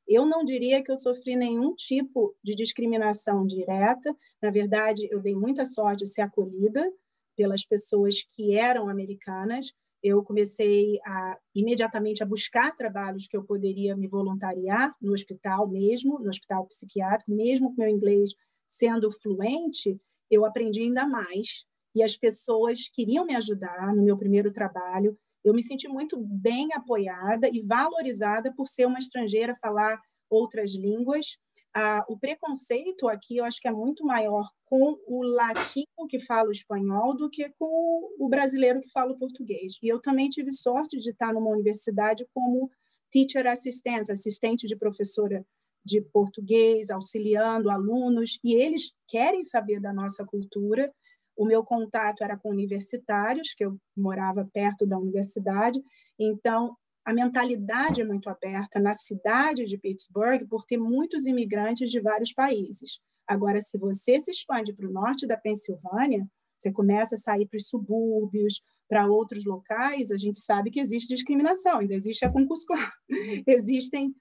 Eu 0.08 0.26
não 0.26 0.44
diria 0.44 0.84
que 0.84 0.92
eu 0.92 0.96
sofri 0.96 1.36
nenhum 1.36 1.74
tipo 1.74 2.36
de 2.44 2.54
discriminação 2.54 3.46
direta, 3.46 4.16
na 4.42 4.52
verdade, 4.52 5.08
eu 5.12 5.20
dei 5.20 5.36
muita 5.36 5.66
sorte 5.66 6.04
de 6.04 6.10
ser 6.10 6.22
acolhida 6.22 6.92
pelas 7.36 7.66
pessoas 7.66 8.24
que 8.24 8.56
eram 8.56 8.88
americanas. 8.88 9.74
Eu 10.02 10.24
comecei 10.24 11.00
a 11.06 11.38
imediatamente 11.54 12.22
a 12.22 12.26
buscar 12.26 12.76
trabalhos 12.76 13.28
que 13.28 13.36
eu 13.36 13.44
poderia 13.44 13.96
me 13.96 14.08
voluntariar 14.08 14.96
no 15.02 15.14
hospital 15.14 15.68
mesmo, 15.68 16.20
no 16.20 16.30
hospital 16.30 16.66
psiquiátrico, 16.68 17.32
mesmo 17.32 17.74
com 17.74 17.82
meu 17.82 17.90
inglês 17.90 18.36
sendo 18.68 19.12
fluente, 19.12 20.00
eu 20.30 20.46
aprendi 20.46 20.82
ainda 20.82 21.08
mais 21.08 21.66
e 21.94 22.04
as 22.04 22.16
pessoas 22.16 22.90
queriam 22.90 23.26
me 23.26 23.36
ajudar 23.36 23.96
no 23.96 24.04
meu 24.04 24.18
primeiro 24.18 24.52
trabalho. 24.52 25.18
Eu 25.46 25.54
me 25.54 25.62
senti 25.62 25.88
muito 25.88 26.18
bem 26.20 26.74
apoiada 26.74 27.48
e 27.48 27.62
valorizada 27.62 28.52
por 28.52 28.68
ser 28.68 28.88
uma 28.88 28.98
estrangeira, 28.98 29.56
falar 29.62 30.02
outras 30.28 30.74
línguas. 30.74 31.38
Ah, 31.72 32.04
o 32.10 32.18
preconceito 32.18 33.08
aqui 33.08 33.38
eu 33.38 33.46
acho 33.46 33.62
que 33.62 33.68
é 33.68 33.72
muito 33.72 34.04
maior 34.04 34.50
com 34.66 34.98
o 35.08 35.22
latino 35.24 36.08
que 36.10 36.20
fala 36.20 36.50
o 36.50 36.52
espanhol 36.52 37.16
do 37.16 37.30
que 37.30 37.48
com 37.60 38.10
o 38.18 38.28
brasileiro 38.28 38.82
que 38.82 38.90
fala 38.92 39.12
o 39.12 39.20
português. 39.20 39.74
E 39.84 39.88
eu 39.88 40.02
também 40.02 40.30
tive 40.30 40.52
sorte 40.52 40.98
de 40.98 41.12
estar 41.12 41.32
numa 41.32 41.52
universidade 41.52 42.26
como 42.34 42.72
teacher 43.12 43.46
assistente, 43.46 44.12
assistente 44.12 44.66
de 44.66 44.76
professora 44.76 45.46
de 45.86 46.02
português, 46.02 46.90
auxiliando 46.90 47.70
alunos, 47.70 48.40
e 48.44 48.56
eles 48.56 48.92
querem 49.08 49.44
saber 49.44 49.80
da 49.80 49.94
nossa 49.94 50.26
cultura. 50.26 50.92
O 51.36 51.46
meu 51.46 51.64
contato 51.64 52.24
era 52.24 52.38
com 52.38 52.50
universitários, 52.50 53.54
que 53.54 53.66
eu 53.66 53.78
morava 53.96 54.48
perto 54.54 54.86
da 54.86 54.98
universidade, 54.98 55.82
então 56.20 56.76
a 57.06 57.14
mentalidade 57.14 58.02
é 58.02 58.06
muito 58.06 58.30
aberta 58.30 58.80
na 58.80 58.94
cidade 58.94 59.66
de 59.66 59.78
Pittsburgh 59.78 60.48
por 60.50 60.64
ter 60.64 60.78
muitos 60.78 61.28
imigrantes 61.28 61.92
de 61.92 62.00
vários 62.00 62.34
países. 62.34 63.00
Agora, 63.28 63.60
se 63.60 63.78
você 63.78 64.20
se 64.20 64.32
expande 64.32 64.74
para 64.74 64.88
o 64.88 64.92
norte 64.92 65.28
da 65.28 65.38
Pensilvânia, 65.38 66.28
você 66.58 66.72
começa 66.72 67.16
a 67.16 67.18
sair 67.18 67.48
para 67.48 67.58
os 67.58 67.68
subúrbios, 67.68 68.62
para 68.88 69.08
outros 69.08 69.46
locais, 69.46 70.12
a 70.12 70.18
gente 70.18 70.40
sabe 70.40 70.72
que 70.72 70.80
existe 70.80 71.14
discriminação, 71.14 71.80
ainda 71.80 71.94
existe 71.94 72.26
a 72.26 72.32
concurso 72.32 72.66
Existem 73.48 74.16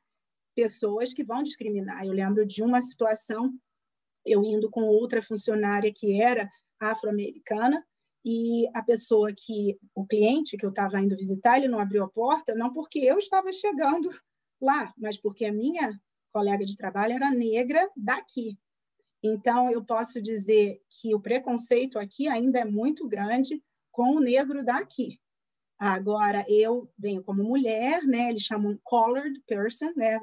pessoas 0.55 1.13
que 1.13 1.25
vão 1.25 1.43
discriminar. 1.43 2.05
Eu 2.05 2.13
lembro 2.13 2.47
de 2.47 2.63
uma 2.63 2.81
situação, 2.81 3.53
eu 4.25 4.43
indo 4.43 4.71
com 4.71 4.83
outra 4.83 5.23
funcionária 5.23 5.93
que 5.95 6.21
era 6.21 6.49
afro-americana, 6.91 7.85
e 8.25 8.67
a 8.73 8.83
pessoa 8.83 9.33
que, 9.37 9.79
o 9.95 10.07
cliente 10.07 10.57
que 10.57 10.65
eu 10.65 10.71
estava 10.71 10.99
indo 11.01 11.17
visitar, 11.17 11.59
ele 11.59 11.69
não 11.69 11.79
abriu 11.79 12.03
a 12.05 12.09
porta, 12.09 12.55
não 12.55 12.73
porque 12.73 12.99
eu 13.01 13.19
estava 13.19 13.53
chegando 13.53 14.09
lá, 14.61 14.93
mas 14.97 15.19
porque 15.19 15.45
a 15.45 15.53
minha 15.53 16.01
colega 16.33 16.65
de 16.65 16.77
trabalho 16.77 17.15
era 17.15 17.31
negra 17.31 17.89
daqui. 17.95 18.59
Então, 19.23 19.71
eu 19.71 19.85
posso 19.85 20.21
dizer 20.21 20.81
que 20.89 21.15
o 21.15 21.21
preconceito 21.21 21.99
aqui 21.99 22.29
ainda 22.29 22.59
é 22.59 22.65
muito 22.65 23.07
grande 23.07 23.63
com 23.93 24.17
o 24.17 24.21
negro 24.21 24.65
daqui. 24.65 25.19
Agora, 25.79 26.45
eu 26.49 26.91
venho 26.99 27.23
como 27.23 27.43
mulher, 27.43 28.03
né? 28.05 28.31
Eles 28.31 28.43
chamam 28.43 28.79
colored 28.83 29.39
person, 29.47 29.93
né? 29.97 30.19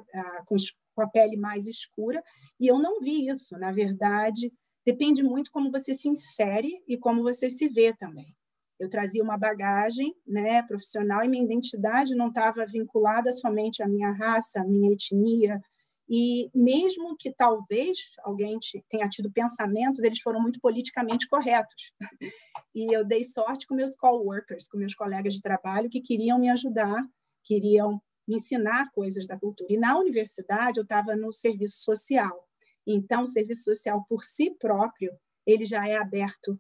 Com 0.45 0.55
a 1.01 1.07
pele 1.07 1.38
mais 1.38 1.68
escura, 1.68 2.24
e 2.59 2.68
eu 2.68 2.78
não 2.80 2.99
vi 2.99 3.28
isso. 3.28 3.57
Na 3.57 3.72
verdade, 3.72 4.53
depende 4.91 5.23
muito 5.23 5.51
como 5.51 5.71
você 5.71 5.93
se 5.93 6.09
insere 6.09 6.83
e 6.85 6.97
como 6.97 7.23
você 7.23 7.49
se 7.49 7.69
vê 7.69 7.93
também. 7.93 8.35
Eu 8.77 8.89
trazia 8.89 9.23
uma 9.23 9.37
bagagem 9.37 10.13
né, 10.27 10.63
profissional 10.63 11.23
e 11.23 11.27
minha 11.27 11.43
identidade 11.43 12.15
não 12.15 12.27
estava 12.27 12.65
vinculada 12.65 13.31
somente 13.31 13.81
à 13.81 13.87
minha 13.87 14.11
raça, 14.11 14.59
à 14.59 14.65
minha 14.65 14.91
etnia, 14.91 15.61
e 16.09 16.49
mesmo 16.53 17.15
que 17.17 17.31
talvez 17.31 17.97
alguém 18.19 18.57
tenha 18.89 19.07
tido 19.07 19.31
pensamentos, 19.31 20.03
eles 20.03 20.19
foram 20.19 20.41
muito 20.41 20.59
politicamente 20.59 21.27
corretos. 21.27 21.93
E 22.73 22.95
eu 22.95 23.05
dei 23.05 23.21
sorte 23.21 23.67
com 23.67 23.75
meus 23.75 23.97
coworkers, 23.97 24.69
com 24.69 24.77
meus 24.77 24.95
colegas 24.95 25.33
de 25.33 25.41
trabalho 25.41 25.89
que 25.89 25.99
queriam 25.99 26.39
me 26.39 26.49
ajudar, 26.49 27.03
queriam 27.43 28.01
me 28.25 28.35
ensinar 28.35 28.89
coisas 28.93 29.27
da 29.27 29.37
cultura. 29.37 29.73
E 29.73 29.77
na 29.77 29.99
universidade 29.99 30.79
eu 30.79 30.83
estava 30.83 31.13
no 31.13 31.33
serviço 31.33 31.83
social. 31.83 32.47
Então, 32.91 33.23
o 33.23 33.27
serviço 33.27 33.63
social 33.63 34.05
por 34.07 34.23
si 34.23 34.51
próprio, 34.51 35.11
ele 35.45 35.65
já 35.65 35.87
é 35.87 35.95
aberto 35.95 36.59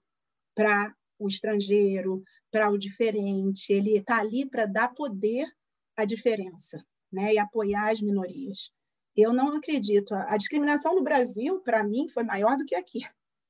para 0.55 0.93
o 1.19 1.27
estrangeiro, 1.27 2.23
para 2.51 2.69
o 2.69 2.77
diferente, 2.77 3.71
ele 3.71 3.97
está 3.97 4.19
ali 4.19 4.49
para 4.49 4.65
dar 4.65 4.93
poder 4.93 5.47
à 5.95 6.03
diferença 6.03 6.83
né, 7.11 7.33
e 7.33 7.37
apoiar 7.37 7.91
as 7.91 8.01
minorias. 8.01 8.71
Eu 9.15 9.33
não 9.33 9.55
acredito. 9.55 10.13
A 10.13 10.37
discriminação 10.37 10.95
no 10.95 11.03
Brasil, 11.03 11.59
para 11.61 11.83
mim, 11.83 12.07
foi 12.07 12.23
maior 12.23 12.57
do 12.57 12.65
que 12.65 12.75
aqui, 12.75 13.01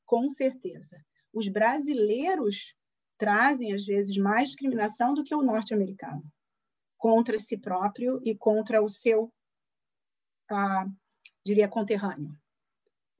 com 0.06 0.28
certeza. 0.28 1.04
Os 1.34 1.48
brasileiros 1.48 2.76
trazem, 3.18 3.74
às 3.74 3.86
vezes, 3.86 4.18
mais 4.18 4.50
discriminação 4.50 5.14
do 5.14 5.24
que 5.24 5.34
o 5.36 5.44
norte-americano, 5.44 6.24
contra 6.98 7.38
si 7.38 7.58
próprio 7.58 8.20
e 8.26 8.36
contra 8.36 8.82
o 8.82 8.90
seu, 8.90 9.32
ah, 10.50 10.86
diria, 11.46 11.68
conterrâneo. 11.68 12.36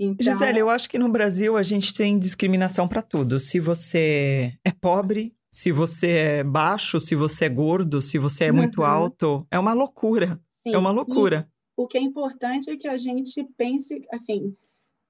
Então... 0.04 0.34
Gisele, 0.34 0.58
eu 0.58 0.70
acho 0.70 0.90
que 0.90 0.98
no 0.98 1.08
Brasil 1.08 1.56
a 1.56 1.62
gente 1.62 1.94
tem 1.94 2.18
discriminação 2.18 2.88
para 2.88 3.04
tudo. 3.04 3.40
Se 3.40 3.60
você 3.60 4.58
é 4.66 4.72
pobre, 4.72 5.36
se 5.48 5.72
você 5.72 6.10
é 6.10 6.44
baixo, 6.44 7.00
se 7.00 7.14
você 7.14 7.46
é 7.46 7.50
gordo, 7.50 8.02
se 8.02 8.18
você 8.18 8.46
é 8.46 8.52
muito 8.52 8.82
uhum. 8.82 8.88
alto, 8.88 9.48
é 9.52 9.60
uma 9.60 9.74
loucura. 9.74 10.42
Sim. 10.48 10.74
É 10.74 10.78
uma 10.78 10.90
loucura. 10.90 11.48
E 11.48 11.84
o 11.84 11.88
que 11.88 12.00
é 12.00 12.02
importante 12.02 12.72
é 12.72 12.78
que 12.78 12.88
a 12.88 12.98
gente 12.98 13.48
pense 13.56 14.02
assim, 14.12 14.56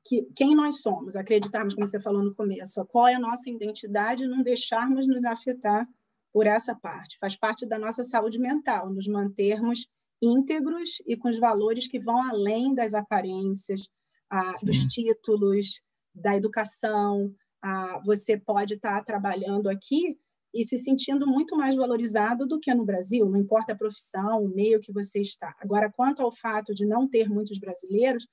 que 0.05 0.27
quem 0.35 0.53
nós 0.53 0.81
somos, 0.81 1.15
acreditarmos, 1.15 1.73
como 1.73 1.87
você 1.87 2.01
falou 2.01 2.21
no 2.21 2.35
começo, 2.35 2.85
qual 2.87 3.07
é 3.07 3.15
a 3.15 3.19
nossa 3.19 3.49
identidade, 3.49 4.27
não 4.27 4.43
deixarmos 4.43 5.07
nos 5.07 5.23
afetar 5.23 5.87
por 6.33 6.45
essa 6.45 6.75
parte. 6.75 7.17
Faz 7.17 7.37
parte 7.37 7.65
da 7.65 7.79
nossa 7.79 8.03
saúde 8.03 8.39
mental, 8.39 8.89
nos 8.89 9.07
mantermos 9.07 9.87
íntegros 10.21 11.01
e 11.07 11.15
com 11.15 11.29
os 11.29 11.39
valores 11.39 11.87
que 11.87 11.99
vão 11.99 12.21
além 12.21 12.73
das 12.75 12.93
aparências, 12.93 13.87
ah, 14.31 14.53
dos 14.63 14.85
títulos, 14.85 15.81
da 16.15 16.35
educação. 16.35 17.33
Ah, 17.61 18.01
você 18.05 18.37
pode 18.37 18.75
estar 18.75 19.03
trabalhando 19.03 19.69
aqui 19.69 20.17
e 20.53 20.63
se 20.63 20.77
sentindo 20.77 21.27
muito 21.27 21.55
mais 21.55 21.75
valorizado 21.75 22.47
do 22.47 22.59
que 22.59 22.73
no 22.73 22.85
Brasil, 22.85 23.29
não 23.29 23.39
importa 23.39 23.73
a 23.73 23.75
profissão, 23.75 24.43
o 24.43 24.49
meio 24.49 24.79
que 24.79 24.91
você 24.91 25.19
está. 25.19 25.55
Agora, 25.59 25.91
quanto 25.91 26.21
ao 26.21 26.31
fato 26.31 26.73
de 26.73 26.85
não 26.85 27.07
ter 27.07 27.29
muitos 27.29 27.57
brasileiros, 27.57 28.27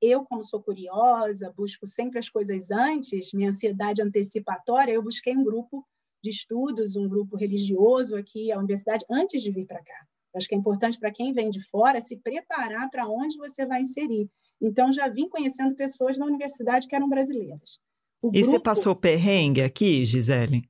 eu, 0.00 0.24
como 0.24 0.42
sou 0.42 0.62
curiosa, 0.62 1.52
busco 1.56 1.86
sempre 1.86 2.18
as 2.18 2.28
coisas 2.28 2.70
antes, 2.70 3.32
minha 3.32 3.50
ansiedade 3.50 4.02
antecipatória, 4.02 4.92
eu 4.92 5.02
busquei 5.02 5.36
um 5.36 5.44
grupo 5.44 5.86
de 6.22 6.30
estudos, 6.30 6.96
um 6.96 7.08
grupo 7.08 7.36
religioso 7.36 8.16
aqui 8.16 8.50
à 8.50 8.58
universidade, 8.58 9.04
antes 9.10 9.42
de 9.42 9.52
vir 9.52 9.66
para 9.66 9.82
cá. 9.82 10.06
Acho 10.34 10.48
que 10.48 10.54
é 10.54 10.58
importante 10.58 10.98
para 10.98 11.12
quem 11.12 11.32
vem 11.32 11.50
de 11.50 11.60
fora 11.68 12.00
se 12.00 12.16
preparar 12.16 12.88
para 12.90 13.08
onde 13.08 13.36
você 13.36 13.66
vai 13.66 13.80
inserir. 13.82 14.28
Então, 14.60 14.92
já 14.92 15.08
vim 15.08 15.28
conhecendo 15.28 15.74
pessoas 15.74 16.18
na 16.18 16.26
universidade 16.26 16.86
que 16.86 16.94
eram 16.94 17.08
brasileiras. 17.08 17.80
O 18.22 18.28
e 18.28 18.32
grupo... 18.32 18.46
você 18.46 18.60
passou 18.60 18.94
perrengue 18.94 19.62
aqui, 19.62 20.04
Gisele? 20.04 20.62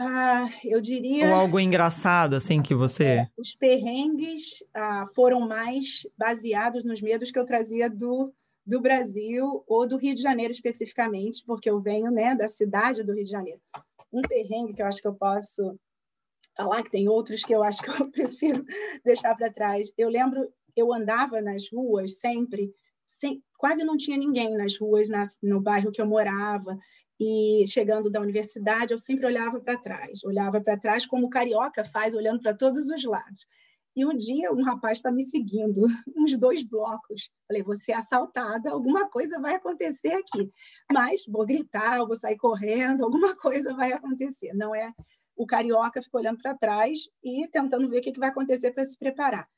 Ah, 0.00 0.48
eu 0.64 0.80
diria. 0.80 1.28
Ou 1.28 1.34
algo 1.34 1.58
engraçado, 1.58 2.34
assim, 2.34 2.62
que 2.62 2.74
você. 2.74 3.04
É, 3.04 3.28
os 3.36 3.54
perrengues 3.54 4.62
ah, 4.72 5.06
foram 5.14 5.40
mais 5.40 6.06
baseados 6.16 6.84
nos 6.84 7.02
medos 7.02 7.32
que 7.32 7.38
eu 7.38 7.44
trazia 7.44 7.90
do, 7.90 8.32
do 8.64 8.80
Brasil 8.80 9.64
ou 9.66 9.88
do 9.88 9.96
Rio 9.96 10.14
de 10.14 10.22
Janeiro 10.22 10.52
especificamente, 10.52 11.42
porque 11.44 11.68
eu 11.68 11.80
venho 11.80 12.12
né, 12.12 12.34
da 12.34 12.46
cidade 12.46 13.02
do 13.02 13.12
Rio 13.12 13.24
de 13.24 13.30
Janeiro. 13.30 13.60
Um 14.12 14.22
perrengue 14.22 14.72
que 14.72 14.80
eu 14.80 14.86
acho 14.86 15.02
que 15.02 15.08
eu 15.08 15.14
posso 15.14 15.76
falar, 16.56 16.82
que 16.84 16.90
tem 16.90 17.08
outros 17.08 17.42
que 17.42 17.54
eu 17.54 17.62
acho 17.62 17.82
que 17.82 17.90
eu 17.90 18.08
prefiro 18.12 18.64
deixar 19.04 19.34
para 19.34 19.52
trás. 19.52 19.92
Eu 19.98 20.08
lembro, 20.08 20.48
eu 20.76 20.92
andava 20.92 21.40
nas 21.40 21.70
ruas 21.72 22.20
sempre, 22.20 22.72
sem, 23.08 23.42
quase 23.56 23.82
não 23.84 23.96
tinha 23.96 24.18
ninguém 24.18 24.54
nas 24.54 24.78
ruas, 24.78 25.08
no 25.42 25.60
bairro 25.60 25.90
que 25.90 26.00
eu 26.00 26.06
morava. 26.06 26.78
E 27.18 27.64
chegando 27.66 28.10
da 28.10 28.20
universidade, 28.20 28.92
eu 28.92 28.98
sempre 28.98 29.26
olhava 29.26 29.58
para 29.58 29.78
trás, 29.78 30.22
olhava 30.22 30.60
para 30.60 30.78
trás 30.78 31.06
como 31.06 31.26
o 31.26 31.30
carioca 31.30 31.82
faz, 31.82 32.14
olhando 32.14 32.40
para 32.40 32.54
todos 32.54 32.90
os 32.90 33.04
lados. 33.04 33.46
E 33.96 34.04
um 34.04 34.14
dia 34.14 34.52
um 34.52 34.62
rapaz 34.62 34.98
está 34.98 35.10
me 35.10 35.24
seguindo, 35.24 35.86
uns 36.14 36.38
dois 36.38 36.62
blocos. 36.62 37.30
Falei, 37.48 37.62
você 37.62 37.92
é 37.92 37.96
assaltada, 37.96 38.70
alguma 38.70 39.08
coisa 39.08 39.40
vai 39.40 39.54
acontecer 39.54 40.12
aqui. 40.12 40.52
Mas 40.92 41.22
vou 41.26 41.44
gritar, 41.46 42.04
vou 42.04 42.14
sair 42.14 42.36
correndo, 42.36 43.02
alguma 43.04 43.34
coisa 43.34 43.74
vai 43.74 43.90
acontecer. 43.92 44.52
Não 44.54 44.74
é? 44.74 44.92
O 45.34 45.46
carioca 45.46 46.02
ficou 46.02 46.20
olhando 46.20 46.38
para 46.38 46.54
trás 46.54 46.98
e 47.24 47.48
tentando 47.48 47.88
ver 47.88 47.98
o 47.98 48.02
que 48.02 48.20
vai 48.20 48.28
acontecer 48.28 48.70
para 48.70 48.84
se 48.84 48.98
preparar. 48.98 49.48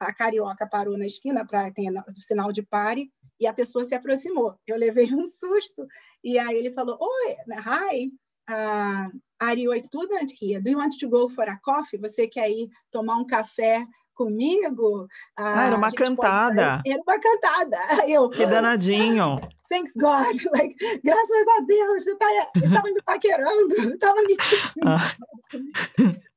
A 0.00 0.12
carioca 0.12 0.66
parou 0.66 0.96
na 0.96 1.06
esquina 1.06 1.46
para 1.46 1.70
ter 1.70 1.90
o 1.90 2.20
sinal 2.20 2.52
de 2.52 2.62
pare 2.62 3.10
e 3.40 3.46
a 3.46 3.52
pessoa 3.52 3.84
se 3.84 3.94
aproximou. 3.94 4.54
Eu 4.66 4.76
levei 4.76 5.12
um 5.12 5.24
susto 5.24 5.86
e 6.22 6.38
aí 6.38 6.56
ele 6.56 6.70
falou: 6.72 6.98
Oi, 7.00 7.36
hi, 7.50 8.06
uh, 8.50 9.18
are 9.40 9.60
you 9.60 9.72
a 9.72 9.78
student 9.78 10.30
here? 10.40 10.60
Do 10.60 10.70
you 10.70 10.78
want 10.78 10.94
to 10.98 11.08
go 11.08 11.28
for 11.28 11.48
a 11.48 11.58
coffee? 11.62 11.98
Você 11.98 12.26
quer 12.26 12.50
ir 12.50 12.68
tomar 12.90 13.16
um 13.16 13.26
café 13.26 13.84
comigo? 14.14 15.04
Uh, 15.04 15.08
ah, 15.36 15.66
era 15.66 15.76
uma 15.76 15.92
cantada. 15.92 16.82
Era 16.86 17.02
uma 17.02 17.20
cantada. 17.20 17.78
Eu, 18.06 18.28
que 18.28 18.46
danadinho. 18.46 19.40
Thanks 19.68 19.92
God, 19.94 20.34
like, 20.52 20.74
graças 21.04 21.48
a 21.58 21.60
Deus, 21.60 22.02
você 22.02 22.12
estava 22.12 22.90
me 22.90 23.02
paquerando, 23.02 23.92
estava 23.92 24.22
me 24.24 24.34
sentindo. 24.34 24.86
Ah. 24.86 25.14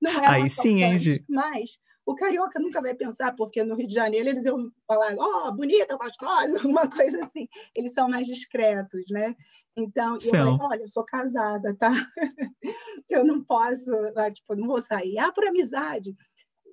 Não 0.01 0.11
é 0.11 0.27
Aí 0.27 0.49
sim, 0.49 0.83
hein, 0.83 0.97
Mas 1.29 1.79
o 2.11 2.15
carioca 2.15 2.59
nunca 2.59 2.81
vai 2.81 2.93
pensar, 2.93 3.35
porque 3.35 3.63
no 3.63 3.75
Rio 3.75 3.87
de 3.87 3.93
Janeiro 3.93 4.29
eles 4.29 4.45
iam 4.45 4.71
falar, 4.87 5.15
ó, 5.17 5.47
oh, 5.47 5.51
bonita, 5.51 5.97
gostosa, 5.97 6.57
alguma 6.61 6.89
coisa 6.89 7.23
assim. 7.23 7.47
Eles 7.75 7.93
são 7.93 8.09
mais 8.09 8.27
discretos, 8.27 9.03
né? 9.09 9.35
Então, 9.75 10.15
eu 10.15 10.21
falei, 10.21 10.57
olha, 10.59 10.81
eu 10.81 10.87
sou 10.87 11.03
casada, 11.05 11.75
tá? 11.77 11.91
eu 13.09 13.25
não 13.25 13.43
posso, 13.43 13.91
tipo, 14.33 14.55
não 14.55 14.67
vou 14.67 14.81
sair. 14.81 15.17
Ah, 15.17 15.31
por 15.31 15.47
amizade. 15.47 16.13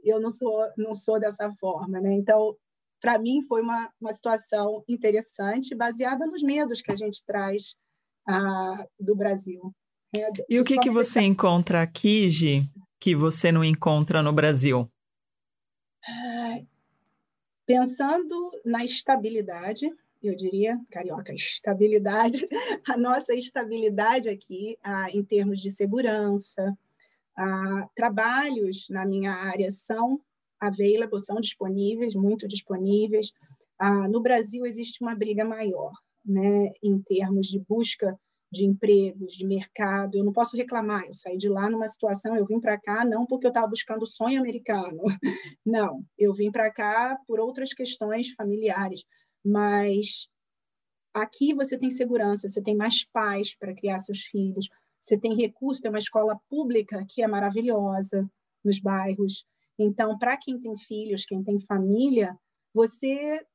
Eu 0.03 0.21
não 0.21 0.31
sou, 0.31 0.67
não 0.77 0.95
sou 0.95 1.21
dessa 1.21 1.53
forma, 1.61 2.01
né? 2.01 2.13
Então, 2.13 2.57
para 3.01 3.19
mim 3.19 3.43
foi 3.47 3.63
uma, 3.63 3.89
uma 4.01 4.13
situação 4.13 4.83
interessante, 4.89 5.77
baseada 5.77 6.27
nos 6.27 6.43
medos 6.43 6.83
que 6.83 6.91
a 6.91 6.97
gente 6.97 7.25
traz 7.25 7.77
ah, 8.29 8.85
do 8.99 9.15
Brasil. 9.15 9.73
Né? 10.15 10.29
E 10.49 10.59
o 10.59 10.65
que, 10.65 10.79
que 10.79 10.91
você 10.91 11.21
encontra 11.21 11.83
aqui, 11.83 12.31
Gi, 12.31 12.69
que 13.01 13.15
você 13.15 13.53
não 13.53 13.65
encontra 13.65 14.23
no 14.23 14.33
Brasil? 14.33 14.89
Pensando 17.67 18.51
na 18.65 18.85
estabilidade, 18.85 19.91
eu 20.23 20.35
diria, 20.35 20.81
carioca, 20.91 21.35
estabilidade, 21.35 22.49
a 22.89 22.97
nossa 22.97 23.35
estabilidade 23.35 24.29
aqui 24.29 24.79
ah, 24.83 25.11
em 25.11 25.23
termos 25.23 25.61
de 25.61 25.71
segurança. 25.71 26.77
Ah, 27.37 27.89
trabalhos 27.95 28.89
na 28.91 29.07
minha 29.07 29.33
área 29.33 29.71
são 29.71 30.21
available, 30.59 31.21
são 31.21 31.37
disponíveis, 31.41 32.15
muito 32.15 32.49
disponíveis. 32.49 33.33
Ah, 33.79 34.09
no 34.09 34.21
Brasil 34.21 34.67
existe 34.67 35.03
uma 35.03 35.15
briga 35.15 35.45
maior, 35.45 35.93
né, 36.25 36.73
em 36.83 36.99
termos 37.01 37.47
de 37.47 37.61
busca 37.61 38.19
de 38.51 38.65
empregos, 38.65 39.33
de 39.33 39.47
mercado. 39.47 40.17
Eu 40.17 40.25
não 40.25 40.33
posso 40.33 40.57
reclamar, 40.57 41.05
eu 41.07 41.13
saí 41.13 41.37
de 41.37 41.49
lá 41.49 41.69
numa 41.69 41.87
situação, 41.87 42.37
eu 42.37 42.47
vim 42.47 42.61
para 42.61 42.79
cá 42.79 43.05
não 43.05 43.27
porque 43.27 43.47
eu 43.47 43.51
estava 43.51 43.67
buscando 43.67 44.03
o 44.03 44.07
sonho 44.07 44.41
americano, 44.41 45.03
não, 45.65 46.05
eu 46.17 46.33
vim 46.35 46.51
para 46.51 46.73
cá 46.73 47.19
por 47.27 47.41
outras 47.41 47.73
questões 47.73 48.33
familiares, 48.33 49.05
mas 49.45 50.29
aqui 51.15 51.55
você 51.55 51.77
tem 51.77 51.91
segurança, 51.91 52.49
você 52.49 52.63
tem 52.63 52.77
mais 52.77 53.05
paz 53.05 53.55
para 53.57 53.75
criar 53.75 53.99
seus 53.99 54.23
filhos, 54.23 54.69
você 55.01 55.19
tem 55.19 55.35
recurso, 55.35 55.81
tem 55.81 55.91
uma 55.91 55.99
escola 55.99 56.39
pública 56.49 57.05
que 57.09 57.23
é 57.23 57.27
maravilhosa 57.27 58.29
nos 58.65 58.81
bairros. 58.81 59.45
Então, 59.79 60.19
para 60.19 60.37
quem 60.37 60.61
tem 60.61 60.77
filhos, 60.77 61.25
quem 61.25 61.43
tem 61.43 61.59
família, 61.61 62.37
você 62.75 63.47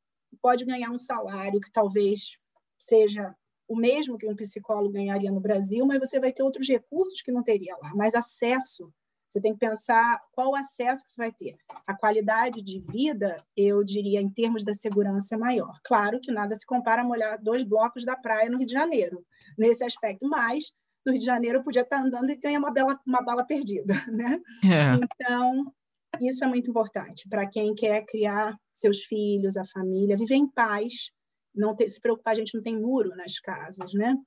pode 0.42 0.66
ganhar 0.66 0.90
um 0.90 0.98
salário 0.98 1.60
que 1.60 1.72
talvez 1.72 2.38
seja 2.80 3.36
o 3.68 3.76
mesmo 3.76 4.18
que 4.18 4.28
um 4.28 4.36
psicólogo 4.36 4.94
ganharia 4.94 5.32
no 5.32 5.40
Brasil, 5.40 5.86
mas 5.86 6.00
você 6.00 6.20
vai 6.20 6.32
ter 6.32 6.44
outros 6.44 6.68
recursos 6.68 7.22
que 7.22 7.32
não 7.32 7.44
teria 7.44 7.76
lá, 7.82 7.94
mais 7.96 8.14
acesso 8.16 8.92
você 9.34 9.42
tem 9.42 9.54
que 9.54 9.60
pensar 9.60 10.22
qual 10.32 10.52
o 10.52 10.56
acesso 10.56 11.04
que 11.04 11.10
você 11.10 11.18
vai 11.18 11.32
ter. 11.32 11.58
A 11.88 11.96
qualidade 11.96 12.62
de 12.62 12.80
vida, 12.80 13.36
eu 13.58 13.84
diria, 13.84 14.22
em 14.22 14.30
termos 14.30 14.64
da 14.64 14.76
segurança, 14.76 15.34
é 15.34 15.38
maior. 15.40 15.80
Claro 15.84 16.20
que 16.22 16.32
nada 16.32 16.54
se 16.54 16.64
compara 16.64 17.02
a 17.02 17.04
molhar 17.04 17.42
dois 17.42 17.64
blocos 17.64 18.06
da 18.06 18.16
praia 18.16 18.48
no 18.48 18.60
Rio 18.60 18.68
de 18.68 18.74
Janeiro, 18.74 19.26
nesse 19.58 19.84
aspecto, 19.84 20.28
mas 20.30 20.66
no 21.04 21.14
Rio 21.14 21.20
de 21.20 21.26
Janeiro 21.26 21.58
eu 21.58 21.64
podia 21.64 21.82
estar 21.82 22.00
andando 22.00 22.30
e 22.30 22.36
ganhar 22.36 22.60
uma, 22.60 22.72
bela, 22.72 23.00
uma 23.08 23.24
bala 23.24 23.44
perdida. 23.44 23.96
Né? 24.14 24.40
É. 24.64 25.04
Então, 25.04 25.74
isso 26.22 26.44
é 26.44 26.48
muito 26.48 26.70
importante 26.70 27.28
para 27.28 27.48
quem 27.48 27.74
quer 27.74 28.06
criar 28.06 28.56
seus 28.72 29.04
filhos, 29.04 29.58
a 29.58 29.66
família, 29.66 30.16
viver 30.16 30.36
em 30.36 30.48
paz, 30.48 31.12
não 31.56 31.76
ter, 31.76 31.88
se 31.90 32.00
preocupar, 32.00 32.34
a 32.34 32.36
gente 32.36 32.56
não 32.56 32.64
tem 32.64 32.80
muro 32.80 33.16
nas 33.16 33.40
casas, 33.40 33.94
né? 33.94 34.18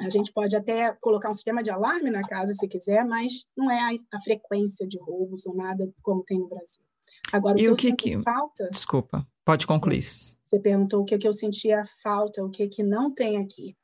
A 0.00 0.10
gente 0.10 0.30
pode 0.32 0.54
até 0.54 0.92
colocar 1.00 1.30
um 1.30 1.34
sistema 1.34 1.62
de 1.62 1.70
alarme 1.70 2.10
na 2.10 2.22
casa, 2.22 2.52
se 2.52 2.68
quiser, 2.68 3.04
mas 3.04 3.46
não 3.56 3.70
é 3.70 3.80
a, 3.80 4.16
a 4.16 4.20
frequência 4.20 4.86
de 4.86 4.98
roubos 4.98 5.46
ou 5.46 5.54
nada 5.54 5.90
como 6.02 6.22
tem 6.22 6.38
no 6.38 6.48
Brasil. 6.48 6.84
Agora, 7.32 7.58
e 7.58 7.68
o 7.68 7.74
que, 7.74 7.94
que, 7.94 8.16
que 8.16 8.18
falta... 8.18 8.68
Desculpa, 8.70 9.26
pode 9.44 9.66
concluir. 9.66 10.02
Você 10.02 10.60
perguntou 10.60 11.00
o 11.00 11.04
que, 11.04 11.16
que 11.16 11.26
eu 11.26 11.32
sentia 11.32 11.84
falta, 12.02 12.44
o 12.44 12.50
que, 12.50 12.68
que 12.68 12.82
não 12.82 13.12
tem 13.12 13.38
aqui. 13.38 13.74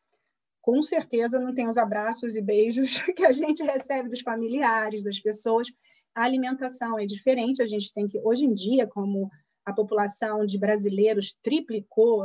Com 0.61 0.83
certeza 0.83 1.41
não 1.41 1.55
tem 1.55 1.67
os 1.67 1.79
abraços 1.79 2.37
e 2.37 2.43
beijos 2.43 3.01
que 3.17 3.25
a 3.25 3.33
gente 3.33 3.63
recebe 3.63 4.09
dos 4.09 4.21
familiares, 4.21 5.03
das 5.03 5.19
pessoas. 5.19 5.67
A 6.15 6.25
alimentação 6.25 6.99
é 6.99 7.07
diferente, 7.07 7.63
a 7.63 7.67
gente 7.67 7.93
tem 7.93 8.07
que... 8.07 8.21
Hoje 8.23 8.45
em 8.45 8.53
dia, 8.53 8.87
como 8.87 9.31
a 9.65 9.73
população 9.73 10.45
de 10.45 10.59
brasileiros 10.59 11.35
triplicou 11.43 12.25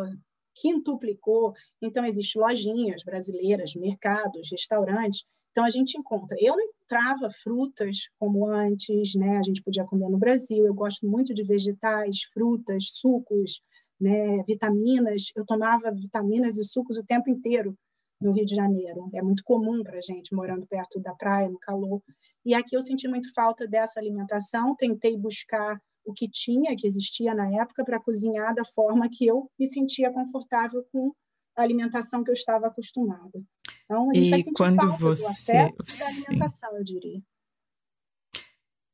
quintuplicou. 0.59 1.53
Então, 1.81 2.05
existem 2.05 2.41
lojinhas 2.41 3.03
brasileiras, 3.03 3.75
mercados, 3.75 4.49
restaurantes. 4.51 5.23
Então, 5.51 5.63
a 5.63 5.69
gente 5.69 5.97
encontra. 5.97 6.37
Eu 6.39 6.55
não 6.55 6.63
encontrava 6.63 7.29
frutas 7.31 8.09
como 8.19 8.47
antes, 8.47 9.15
né? 9.15 9.37
A 9.37 9.41
gente 9.41 9.61
podia 9.63 9.85
comer 9.85 10.09
no 10.09 10.17
Brasil. 10.17 10.65
Eu 10.65 10.73
gosto 10.73 11.07
muito 11.07 11.33
de 11.33 11.43
vegetais, 11.43 12.23
frutas, 12.33 12.89
sucos, 12.93 13.61
né? 13.99 14.43
vitaminas. 14.47 15.31
Eu 15.35 15.45
tomava 15.45 15.91
vitaminas 15.91 16.57
e 16.57 16.63
sucos 16.63 16.97
o 16.97 17.03
tempo 17.03 17.29
inteiro 17.29 17.75
no 18.21 18.31
Rio 18.31 18.45
de 18.45 18.55
Janeiro. 18.55 19.09
É 19.13 19.21
muito 19.21 19.43
comum 19.43 19.83
para 19.83 19.97
a 19.97 20.01
gente, 20.01 20.33
morando 20.33 20.65
perto 20.67 20.99
da 20.99 21.13
praia, 21.13 21.49
no 21.49 21.59
calor. 21.59 22.01
E 22.45 22.53
aqui 22.53 22.75
eu 22.75 22.81
senti 22.81 23.07
muito 23.07 23.33
falta 23.33 23.67
dessa 23.67 23.99
alimentação. 23.99 24.75
Tentei 24.75 25.17
buscar 25.17 25.79
o 26.07 26.13
que 26.13 26.29
tinha, 26.29 26.73
que 26.75 26.87
existia 26.87 27.35
na 27.35 27.51
época, 27.61 27.83
para 27.83 27.99
cozinhar 27.99 28.55
da 28.55 28.63
forma 28.63 29.09
que 29.11 29.27
eu 29.27 29.51
me 29.59 29.67
sentia 29.67 30.11
confortável 30.11 30.81
com 30.89 31.11
a 31.55 31.61
alimentação 31.61 32.23
que 32.23 32.31
eu 32.31 32.33
estava 32.33 32.67
acostumada. 32.67 33.43
Então, 33.83 34.09
a 34.09 34.13
gente 34.13 34.27
e 34.27 34.29
vai 34.29 34.43
quando 34.55 34.79
falta 34.79 34.97
você... 34.97 35.51
do 35.51 35.59
afeto 35.59 35.83
da 35.83 36.05
alimentação, 36.05 36.77
eu 36.77 36.83
diria. 36.83 37.21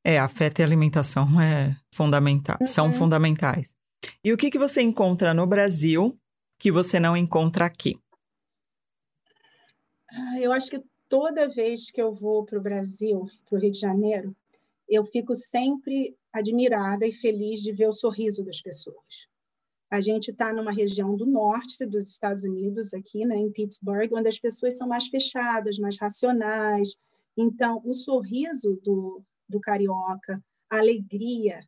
É, 0.03 0.18
afeto 0.18 0.59
e 0.59 0.64
alimentação 0.64 1.39
é 1.39 1.78
fundamental, 1.93 2.57
uhum. 2.59 2.68
são 2.68 2.91
fundamentais. 2.91 3.76
E 4.24 4.34
o 4.34 4.38
que, 4.38 4.49
que 4.49 4.57
você 4.57 4.82
encontra 4.82 5.34
no 5.34 5.45
Brasil 5.45 6.18
que 6.59 6.72
você 6.72 6.99
não 6.99 7.16
encontra 7.16 7.66
aqui? 7.66 7.97
Ah, 10.09 10.39
eu 10.39 10.51
acho 10.51 10.70
que 10.70 10.82
toda 11.07 11.47
vez 11.47 11.91
que 11.91 12.01
eu 12.01 12.14
vou 12.14 12.43
para 12.43 12.57
o 12.57 12.61
Brasil, 12.61 13.26
para 13.45 13.57
o 13.57 13.61
Rio 13.61 13.72
de 13.72 13.80
Janeiro, 13.80 14.36
eu 14.90 15.04
fico 15.04 15.34
sempre 15.36 16.18
admirada 16.32 17.06
e 17.06 17.12
feliz 17.12 17.62
de 17.62 17.72
ver 17.72 17.88
o 17.88 17.94
sorriso 17.94 18.44
das 18.44 18.62
pessoas. 18.62 19.28
A 19.90 20.02
gente 20.02 20.32
está 20.32 20.52
numa 20.52 20.72
região 20.72 21.16
do 21.16 21.26
norte 21.26 21.86
dos 21.86 22.10
Estados 22.10 22.44
Unidos, 22.44 22.94
aqui 22.94 23.26
né, 23.26 23.38
em 23.38 23.52
Pittsburgh, 23.52 24.12
onde 24.14 24.28
as 24.28 24.40
pessoas 24.40 24.78
são 24.78 24.88
mais 24.88 25.08
fechadas, 25.08 25.78
mais 25.78 26.00
racionais. 26.00 26.96
Então, 27.38 27.82
o 27.86 27.94
sorriso 27.94 28.80
do, 28.84 29.24
do 29.48 29.60
carioca, 29.60 30.44
a 30.70 30.78
alegria, 30.78 31.64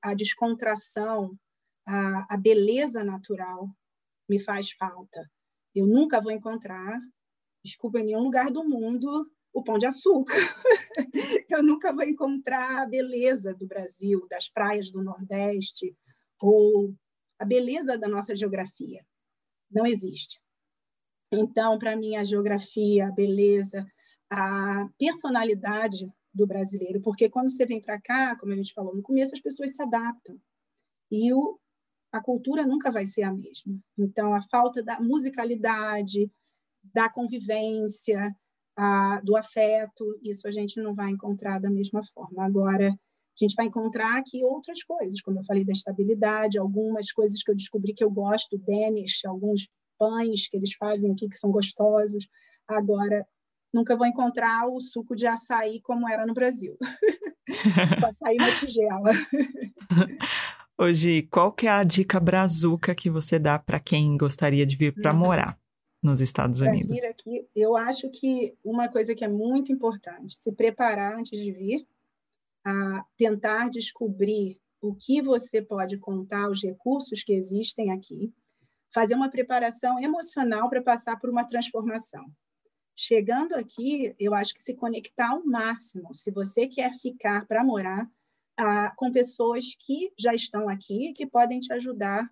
a 0.00 0.14
descontração, 0.14 1.36
a, 1.86 2.34
a 2.34 2.36
beleza 2.36 3.02
natural 3.02 3.68
me 4.28 4.38
faz 4.38 4.70
falta. 4.70 5.28
Eu 5.74 5.86
nunca 5.86 6.20
vou 6.20 6.30
encontrar, 6.30 7.00
desculpa, 7.64 7.98
em 7.98 8.04
nenhum 8.04 8.22
lugar 8.22 8.50
do 8.50 8.64
mundo 8.64 9.28
o 9.54 9.62
pão 9.62 9.78
de 9.78 9.86
açúcar. 9.86 10.34
eu 11.48 11.62
nunca 11.62 11.92
vou 11.92 12.02
encontrar 12.02 12.82
a 12.82 12.86
beleza 12.86 13.54
do 13.54 13.66
Brasil, 13.66 14.26
das 14.28 14.48
praias 14.48 14.90
do 14.90 15.02
Nordeste, 15.02 15.96
ou 16.40 16.92
a 17.38 17.44
beleza 17.44 17.96
da 17.96 18.08
nossa 18.08 18.34
geografia. 18.34 19.06
Não 19.70 19.86
existe. 19.86 20.40
Então, 21.32 21.78
para 21.78 21.96
mim, 21.96 22.16
a 22.16 22.24
geografia, 22.24 23.06
a 23.06 23.12
beleza, 23.12 23.86
a 24.30 24.88
personalidade 24.98 26.12
do 26.32 26.46
brasileiro, 26.46 27.00
porque 27.00 27.30
quando 27.30 27.48
você 27.48 27.64
vem 27.64 27.80
para 27.80 28.00
cá, 28.00 28.36
como 28.36 28.52
a 28.52 28.56
gente 28.56 28.74
falou 28.74 28.94
no 28.94 29.02
começo, 29.02 29.34
as 29.34 29.40
pessoas 29.40 29.74
se 29.74 29.80
adaptam. 29.80 30.36
E 31.10 31.32
o, 31.32 31.58
a 32.12 32.20
cultura 32.20 32.66
nunca 32.66 32.90
vai 32.90 33.06
ser 33.06 33.22
a 33.22 33.32
mesma. 33.32 33.78
Então, 33.96 34.34
a 34.34 34.42
falta 34.42 34.82
da 34.82 35.00
musicalidade, 35.00 36.30
da 36.82 37.08
convivência, 37.08 38.34
do 39.22 39.36
afeto, 39.36 40.18
isso 40.22 40.48
a 40.48 40.50
gente 40.50 40.80
não 40.80 40.94
vai 40.94 41.10
encontrar 41.10 41.60
da 41.60 41.70
mesma 41.70 42.02
forma. 42.12 42.44
Agora, 42.44 42.88
a 42.88 43.44
gente 43.44 43.54
vai 43.56 43.66
encontrar 43.66 44.18
aqui 44.18 44.44
outras 44.44 44.82
coisas, 44.84 45.20
como 45.20 45.40
eu 45.40 45.44
falei 45.44 45.64
da 45.64 45.72
estabilidade, 45.72 46.58
algumas 46.58 47.12
coisas 47.12 47.42
que 47.42 47.50
eu 47.50 47.54
descobri 47.54 47.92
que 47.92 48.04
eu 48.04 48.10
gosto, 48.10 48.58
Danish, 48.58 49.24
alguns 49.24 49.68
pães 49.98 50.48
que 50.48 50.56
eles 50.56 50.74
fazem 50.74 51.12
aqui 51.12 51.28
que 51.28 51.36
são 51.36 51.50
gostosos. 51.50 52.26
Agora, 52.66 53.26
nunca 53.72 53.96
vou 53.96 54.06
encontrar 54.06 54.68
o 54.68 54.80
suco 54.80 55.16
de 55.16 55.26
açaí 55.26 55.80
como 55.82 56.08
era 56.08 56.26
no 56.26 56.34
Brasil. 56.34 56.76
o 58.02 58.06
açaí 58.06 58.36
na 58.36 58.54
tigela. 58.54 59.10
Hoje, 60.78 61.22
qual 61.30 61.52
que 61.52 61.66
é 61.66 61.70
a 61.70 61.84
dica 61.84 62.18
brazuca 62.18 62.94
que 62.94 63.08
você 63.08 63.38
dá 63.38 63.58
para 63.58 63.78
quem 63.78 64.16
gostaria 64.16 64.66
de 64.66 64.76
vir 64.76 64.92
para 64.92 65.12
uhum. 65.12 65.18
morar? 65.18 65.63
Nos 66.04 66.20
Estados 66.20 66.60
Unidos? 66.60 67.00
Vir 67.00 67.06
aqui, 67.06 67.48
eu 67.56 67.76
acho 67.76 68.10
que 68.10 68.54
uma 68.62 68.88
coisa 68.88 69.14
que 69.14 69.24
é 69.24 69.28
muito 69.28 69.72
importante, 69.72 70.36
se 70.36 70.52
preparar 70.52 71.18
antes 71.18 71.40
de 71.40 71.50
vir, 71.50 71.86
a 72.64 73.04
tentar 73.16 73.70
descobrir 73.70 74.60
o 74.80 74.94
que 74.94 75.22
você 75.22 75.62
pode 75.62 75.96
contar, 75.98 76.50
os 76.50 76.62
recursos 76.62 77.22
que 77.22 77.32
existem 77.32 77.90
aqui, 77.90 78.32
fazer 78.92 79.14
uma 79.14 79.30
preparação 79.30 79.98
emocional 79.98 80.68
para 80.68 80.82
passar 80.82 81.18
por 81.18 81.30
uma 81.30 81.44
transformação. 81.44 82.24
Chegando 82.94 83.54
aqui, 83.54 84.14
eu 84.20 84.34
acho 84.34 84.54
que 84.54 84.62
se 84.62 84.74
conectar 84.74 85.30
ao 85.30 85.44
máximo, 85.44 86.14
se 86.14 86.30
você 86.30 86.68
quer 86.68 86.92
ficar 86.98 87.46
para 87.46 87.64
morar, 87.64 88.08
com 88.96 89.10
pessoas 89.10 89.74
que 89.80 90.12
já 90.16 90.32
estão 90.32 90.68
aqui, 90.68 91.12
que 91.12 91.26
podem 91.26 91.58
te 91.58 91.72
ajudar 91.72 92.30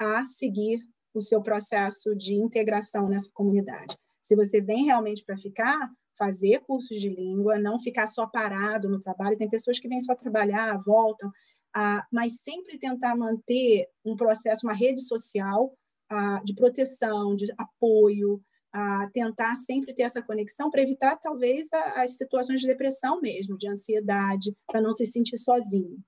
a 0.00 0.24
seguir 0.24 0.84
o 1.14 1.20
seu 1.20 1.42
processo 1.42 2.14
de 2.14 2.34
integração 2.34 3.08
nessa 3.08 3.30
comunidade. 3.32 3.96
Se 4.22 4.36
você 4.36 4.60
vem 4.60 4.84
realmente 4.84 5.24
para 5.24 5.36
ficar, 5.36 5.90
fazer 6.16 6.60
cursos 6.60 7.00
de 7.00 7.08
língua, 7.08 7.58
não 7.58 7.78
ficar 7.80 8.06
só 8.06 8.26
parado 8.26 8.88
no 8.88 9.00
trabalho. 9.00 9.38
Tem 9.38 9.48
pessoas 9.48 9.80
que 9.80 9.88
vêm 9.88 10.00
só 10.00 10.14
trabalhar, 10.14 10.78
voltam, 10.84 11.30
ah, 11.74 12.04
mas 12.12 12.40
sempre 12.42 12.78
tentar 12.78 13.16
manter 13.16 13.86
um 14.04 14.14
processo, 14.16 14.66
uma 14.66 14.74
rede 14.74 15.00
social 15.06 15.72
ah, 16.10 16.40
de 16.44 16.54
proteção, 16.54 17.34
de 17.34 17.46
apoio, 17.56 18.42
ah, 18.72 19.08
tentar 19.12 19.54
sempre 19.54 19.94
ter 19.94 20.02
essa 20.02 20.22
conexão 20.22 20.70
para 20.70 20.82
evitar, 20.82 21.16
talvez, 21.16 21.68
as 21.96 22.16
situações 22.16 22.60
de 22.60 22.66
depressão 22.66 23.20
mesmo, 23.20 23.56
de 23.56 23.68
ansiedade, 23.68 24.54
para 24.66 24.80
não 24.80 24.92
se 24.92 25.06
sentir 25.06 25.38
sozinho. 25.38 25.98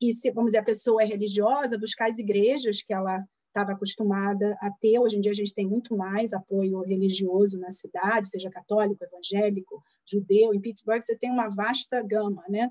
e 0.00 0.12
se, 0.12 0.30
vamos 0.30 0.50
dizer, 0.50 0.58
a 0.58 0.64
pessoa 0.64 1.02
é 1.02 1.06
religiosa, 1.06 1.78
buscar 1.78 2.08
as 2.08 2.18
igrejas 2.18 2.82
que 2.82 2.92
ela 2.94 3.24
estava 3.48 3.72
acostumada 3.72 4.56
a 4.60 4.70
ter. 4.70 4.98
Hoje 4.98 5.16
em 5.16 5.20
dia 5.20 5.32
a 5.32 5.34
gente 5.34 5.54
tem 5.54 5.66
muito 5.66 5.96
mais 5.96 6.32
apoio 6.32 6.80
religioso 6.82 7.58
na 7.58 7.70
cidade, 7.70 8.28
seja 8.28 8.50
católico, 8.50 9.04
evangélico, 9.04 9.82
judeu. 10.06 10.54
Em 10.54 10.60
Pittsburgh 10.60 11.02
você 11.02 11.16
tem 11.16 11.30
uma 11.30 11.48
vasta 11.48 12.02
gama, 12.02 12.44
né? 12.48 12.70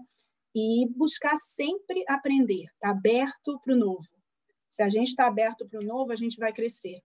E 0.56 0.88
buscar 0.96 1.36
sempre 1.36 2.04
aprender, 2.08 2.66
tá 2.80 2.90
aberto 2.90 3.60
para 3.64 3.74
o 3.74 3.78
novo. 3.78 4.08
Se 4.70 4.82
a 4.82 4.90
gente 4.90 5.10
está 5.10 5.28
aberto 5.28 5.68
para 5.68 5.80
o 5.80 5.86
novo, 5.86 6.12
a 6.12 6.16
gente 6.16 6.38
vai 6.38 6.54
crescer. 6.54 7.02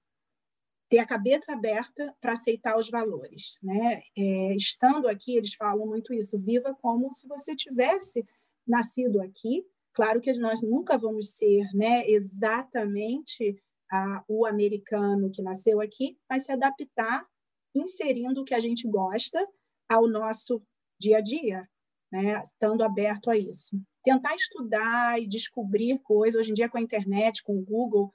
Ter 0.88 0.98
a 0.98 1.06
cabeça 1.06 1.52
aberta 1.52 2.14
para 2.20 2.32
aceitar 2.32 2.76
os 2.78 2.90
valores. 2.90 3.56
Né? 3.62 4.02
É, 4.16 4.54
estando 4.54 5.08
aqui, 5.08 5.36
eles 5.36 5.54
falam 5.54 5.86
muito 5.86 6.12
isso: 6.12 6.38
viva 6.38 6.76
como 6.80 7.12
se 7.12 7.26
você 7.26 7.56
tivesse 7.56 8.24
nascido 8.66 9.20
aqui. 9.20 9.64
Claro 9.94 10.20
que 10.20 10.32
nós 10.38 10.62
nunca 10.62 10.96
vamos 10.96 11.34
ser 11.34 11.66
né, 11.74 12.08
exatamente 12.08 13.56
a, 13.90 14.24
o 14.26 14.46
americano 14.46 15.30
que 15.30 15.42
nasceu 15.42 15.80
aqui, 15.80 16.16
mas 16.28 16.44
se 16.44 16.52
adaptar, 16.52 17.26
inserindo 17.74 18.40
o 18.40 18.44
que 18.44 18.54
a 18.54 18.60
gente 18.60 18.88
gosta 18.88 19.46
ao 19.88 20.08
nosso 20.08 20.62
dia 20.98 21.18
a 21.18 21.20
dia, 21.20 21.68
né? 22.10 22.40
estando 22.42 22.82
aberto 22.82 23.30
a 23.30 23.36
isso. 23.36 23.78
Tentar 24.02 24.34
estudar 24.34 25.20
e 25.20 25.26
descobrir 25.26 25.98
coisas, 25.98 26.40
hoje 26.40 26.50
em 26.50 26.54
dia 26.54 26.68
com 26.68 26.78
a 26.78 26.82
internet, 26.82 27.42
com 27.42 27.58
o 27.58 27.62
Google, 27.62 28.10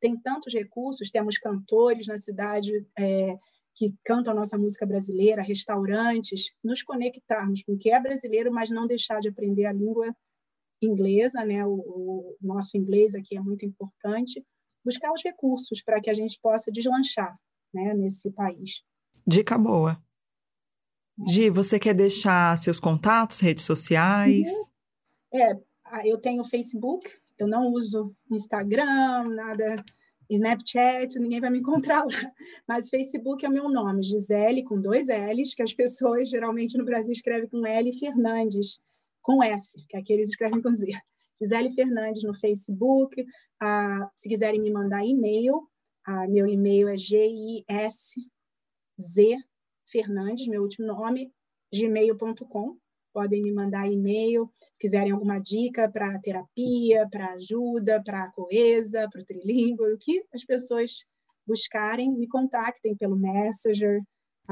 tem 0.00 0.18
tantos 0.18 0.52
recursos, 0.52 1.10
temos 1.10 1.38
cantores 1.38 2.06
na 2.06 2.16
cidade 2.16 2.72
é, 2.98 3.36
que 3.74 3.94
cantam 4.04 4.32
a 4.32 4.36
nossa 4.36 4.58
música 4.58 4.84
brasileira, 4.84 5.40
restaurantes, 5.40 6.52
nos 6.62 6.82
conectarmos 6.82 7.62
com 7.62 7.72
o 7.72 7.78
que 7.78 7.90
é 7.90 8.00
brasileiro, 8.00 8.52
mas 8.52 8.68
não 8.68 8.86
deixar 8.86 9.20
de 9.20 9.28
aprender 9.28 9.64
a 9.64 9.72
língua 9.72 10.14
inglesa, 10.86 11.44
né? 11.44 11.64
o, 11.64 11.74
o 11.74 12.36
nosso 12.40 12.76
inglês 12.76 13.14
aqui 13.14 13.36
é 13.36 13.40
muito 13.40 13.64
importante, 13.64 14.44
buscar 14.84 15.12
os 15.12 15.22
recursos 15.22 15.82
para 15.82 16.00
que 16.00 16.10
a 16.10 16.14
gente 16.14 16.38
possa 16.40 16.70
deslanchar 16.70 17.36
né, 17.72 17.94
nesse 17.94 18.30
país. 18.30 18.82
Dica 19.26 19.56
boa. 19.56 20.02
Gi, 21.28 21.50
você 21.50 21.78
quer 21.78 21.94
deixar 21.94 22.56
seus 22.56 22.80
contatos, 22.80 23.40
redes 23.40 23.64
sociais? 23.64 24.48
Uhum. 25.32 25.40
É, 25.40 25.60
eu 26.04 26.18
tenho 26.18 26.44
Facebook, 26.44 27.10
eu 27.38 27.46
não 27.46 27.72
uso 27.72 28.14
Instagram, 28.30 29.20
nada, 29.28 29.76
Snapchat, 30.28 31.18
ninguém 31.18 31.40
vai 31.40 31.50
me 31.50 31.58
encontrar 31.58 32.04
lá. 32.04 32.32
Mas 32.66 32.88
Facebook 32.88 33.44
é 33.44 33.48
o 33.48 33.52
meu 33.52 33.68
nome, 33.68 34.02
Gisele, 34.02 34.64
com 34.64 34.80
dois 34.80 35.08
L's, 35.08 35.54
que 35.54 35.62
as 35.62 35.74
pessoas 35.74 36.28
geralmente 36.28 36.76
no 36.76 36.84
Brasil 36.84 37.12
escrevem 37.12 37.48
com 37.48 37.66
L, 37.66 37.92
Fernandes, 37.98 38.80
com 39.22 39.42
S, 39.42 39.78
que 39.88 39.96
aqui 39.96 40.12
eles 40.12 40.28
escrevem 40.28 40.60
com 40.60 40.74
Z. 40.74 40.86
Gisele 41.40 41.72
Fernandes 41.72 42.22
no 42.22 42.38
Facebook. 42.38 43.24
Ah, 43.60 44.08
se 44.16 44.28
quiserem 44.28 44.60
me 44.60 44.70
mandar 44.70 45.04
e-mail, 45.04 45.66
ah, 46.06 46.28
meu 46.28 46.46
e-mail 46.46 46.88
é 46.88 46.96
gisfernandes, 48.98 50.46
meu 50.48 50.62
último 50.62 50.86
nome, 50.86 51.32
gmail.com. 51.72 52.76
Podem 53.12 53.42
me 53.42 53.52
mandar 53.52 53.90
e-mail 53.90 54.50
se 54.72 54.78
quiserem 54.80 55.12
alguma 55.12 55.38
dica 55.38 55.90
para 55.90 56.18
terapia, 56.20 57.06
para 57.10 57.34
ajuda, 57.34 58.02
para 58.02 58.30
coesa, 58.32 59.08
para 59.10 59.20
o 59.20 59.24
trilingue, 59.24 59.82
o 59.82 59.98
que 59.98 60.24
as 60.32 60.44
pessoas 60.44 61.04
buscarem, 61.46 62.10
me 62.10 62.26
contactem 62.26 62.96
pelo 62.96 63.16
Messenger. 63.16 64.00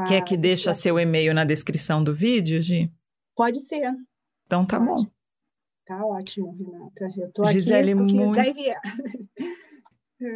Quer 0.06 0.18
ah, 0.18 0.24
que 0.24 0.36
deixe 0.36 0.72
seu 0.74 0.98
e-mail 0.98 1.34
na 1.34 1.44
descrição 1.44 2.04
do 2.04 2.14
vídeo, 2.14 2.62
Gi? 2.62 2.92
Pode 3.34 3.60
ser. 3.60 3.92
Então 4.50 4.66
tá 4.66 4.80
Pode. 4.80 5.04
bom. 5.04 5.10
Tá 5.86 6.04
ótimo, 6.04 6.52
Renata. 6.58 7.08
Eu 7.16 7.30
tô 7.30 7.44
Gisele, 7.44 7.92
aqui 7.92 8.02
muito... 8.02 8.40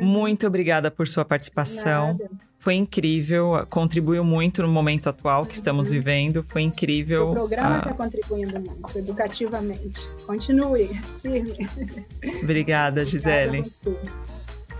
Muito 0.01 0.47
obrigada 0.47 0.91
por 0.91 1.07
sua 1.07 1.27
participação. 1.27 2.17
Nada. 2.17 2.31
Foi 2.59 2.73
incrível, 2.73 3.67
contribuiu 3.69 4.25
muito 4.25 4.63
no 4.63 4.69
momento 4.69 5.11
atual 5.11 5.45
que 5.45 5.55
estamos 5.55 5.89
uhum. 5.89 5.97
vivendo. 5.97 6.43
Foi 6.49 6.63
incrível. 6.63 7.33
O 7.33 7.35
programa 7.35 7.79
está 7.79 7.91
ah. 7.91 7.95
contribuindo 7.95 8.59
muito, 8.59 8.99
educativamente. 8.99 10.09
Continue, 10.25 10.89
firme. 11.21 11.69
Obrigada, 12.43 13.05
Gisele. 13.05 13.59
Obrigada 13.61 14.03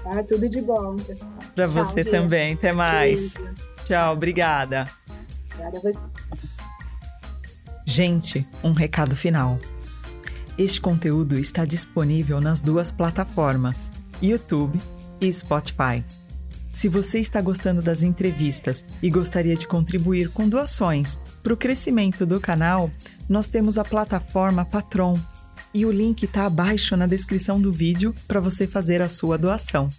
tá, 0.05 0.23
tudo 0.23 0.49
de 0.49 0.63
bom, 0.63 0.97
pessoal. 0.97 1.33
Para 1.55 1.67
você 1.67 2.03
também. 2.03 2.55
Até 2.55 2.73
mais. 2.73 3.35
Beijo. 3.35 3.55
Tchau, 3.85 4.15
obrigada. 4.15 4.89
Obrigada 5.53 5.77
a 5.77 5.81
você. 5.83 6.09
Gente, 7.85 8.47
um 8.63 8.73
recado 8.73 9.15
final. 9.15 9.59
Este 10.57 10.81
conteúdo 10.81 11.39
está 11.39 11.65
disponível 11.65 12.41
nas 12.41 12.61
duas 12.61 12.91
plataformas, 12.91 13.93
YouTube 14.23 14.81
e 15.21 15.31
Spotify. 15.31 16.03
Se 16.73 16.89
você 16.89 17.21
está 17.21 17.41
gostando 17.41 17.83
das 17.83 18.03
entrevistas 18.03 18.85
e 19.03 19.11
gostaria 19.11 19.55
de 19.55 19.69
contribuir 19.69 20.31
com 20.31 20.49
doações 20.49 21.19
para 21.43 21.53
o 21.53 21.57
crescimento 21.57 22.25
do 22.25 22.41
canal, 22.41 22.91
nós 23.29 23.47
temos 23.47 23.77
a 23.77 23.85
plataforma 23.85 24.65
Patron 24.65 25.19
e 25.73 25.85
o 25.85 25.93
link 25.93 26.23
está 26.23 26.47
abaixo 26.47 26.97
na 26.97 27.07
descrição 27.07 27.59
do 27.59 27.73
vídeo 27.73 28.15
para 28.27 28.41
você 28.41 28.67
fazer 28.67 29.03
a 29.03 29.09
sua 29.09 29.37
doação. 29.37 29.91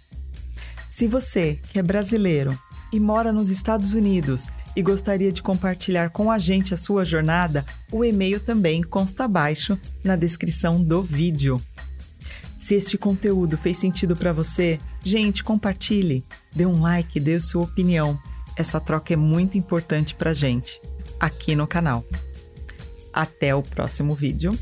Se 0.90 1.06
você, 1.06 1.60
que 1.70 1.78
é 1.78 1.82
brasileiro 1.82 2.58
e 2.92 2.98
mora 2.98 3.32
nos 3.32 3.48
Estados 3.48 3.92
Unidos 3.92 4.48
e 4.76 4.82
gostaria 4.82 5.32
de 5.32 5.42
compartilhar 5.42 6.10
com 6.10 6.30
a 6.30 6.38
gente 6.38 6.74
a 6.74 6.76
sua 6.76 7.02
jornada, 7.02 7.64
o 7.90 8.04
e-mail 8.04 8.38
também 8.38 8.82
consta 8.82 9.24
abaixo 9.24 9.78
na 10.04 10.14
descrição 10.14 10.82
do 10.82 11.02
vídeo. 11.02 11.60
Se 12.58 12.74
este 12.74 12.98
conteúdo 12.98 13.56
fez 13.56 13.78
sentido 13.78 14.14
para 14.14 14.34
você, 14.34 14.78
gente, 15.02 15.42
compartilhe, 15.42 16.22
dê 16.54 16.66
um 16.66 16.80
like, 16.80 17.18
dê 17.18 17.40
sua 17.40 17.62
opinião. 17.64 18.18
Essa 18.56 18.78
troca 18.78 19.14
é 19.14 19.16
muito 19.16 19.56
importante 19.56 20.14
para 20.14 20.34
gente 20.34 20.80
aqui 21.18 21.56
no 21.56 21.66
canal. 21.66 22.04
Até 23.12 23.54
o 23.54 23.62
próximo 23.62 24.14
vídeo. 24.14 24.52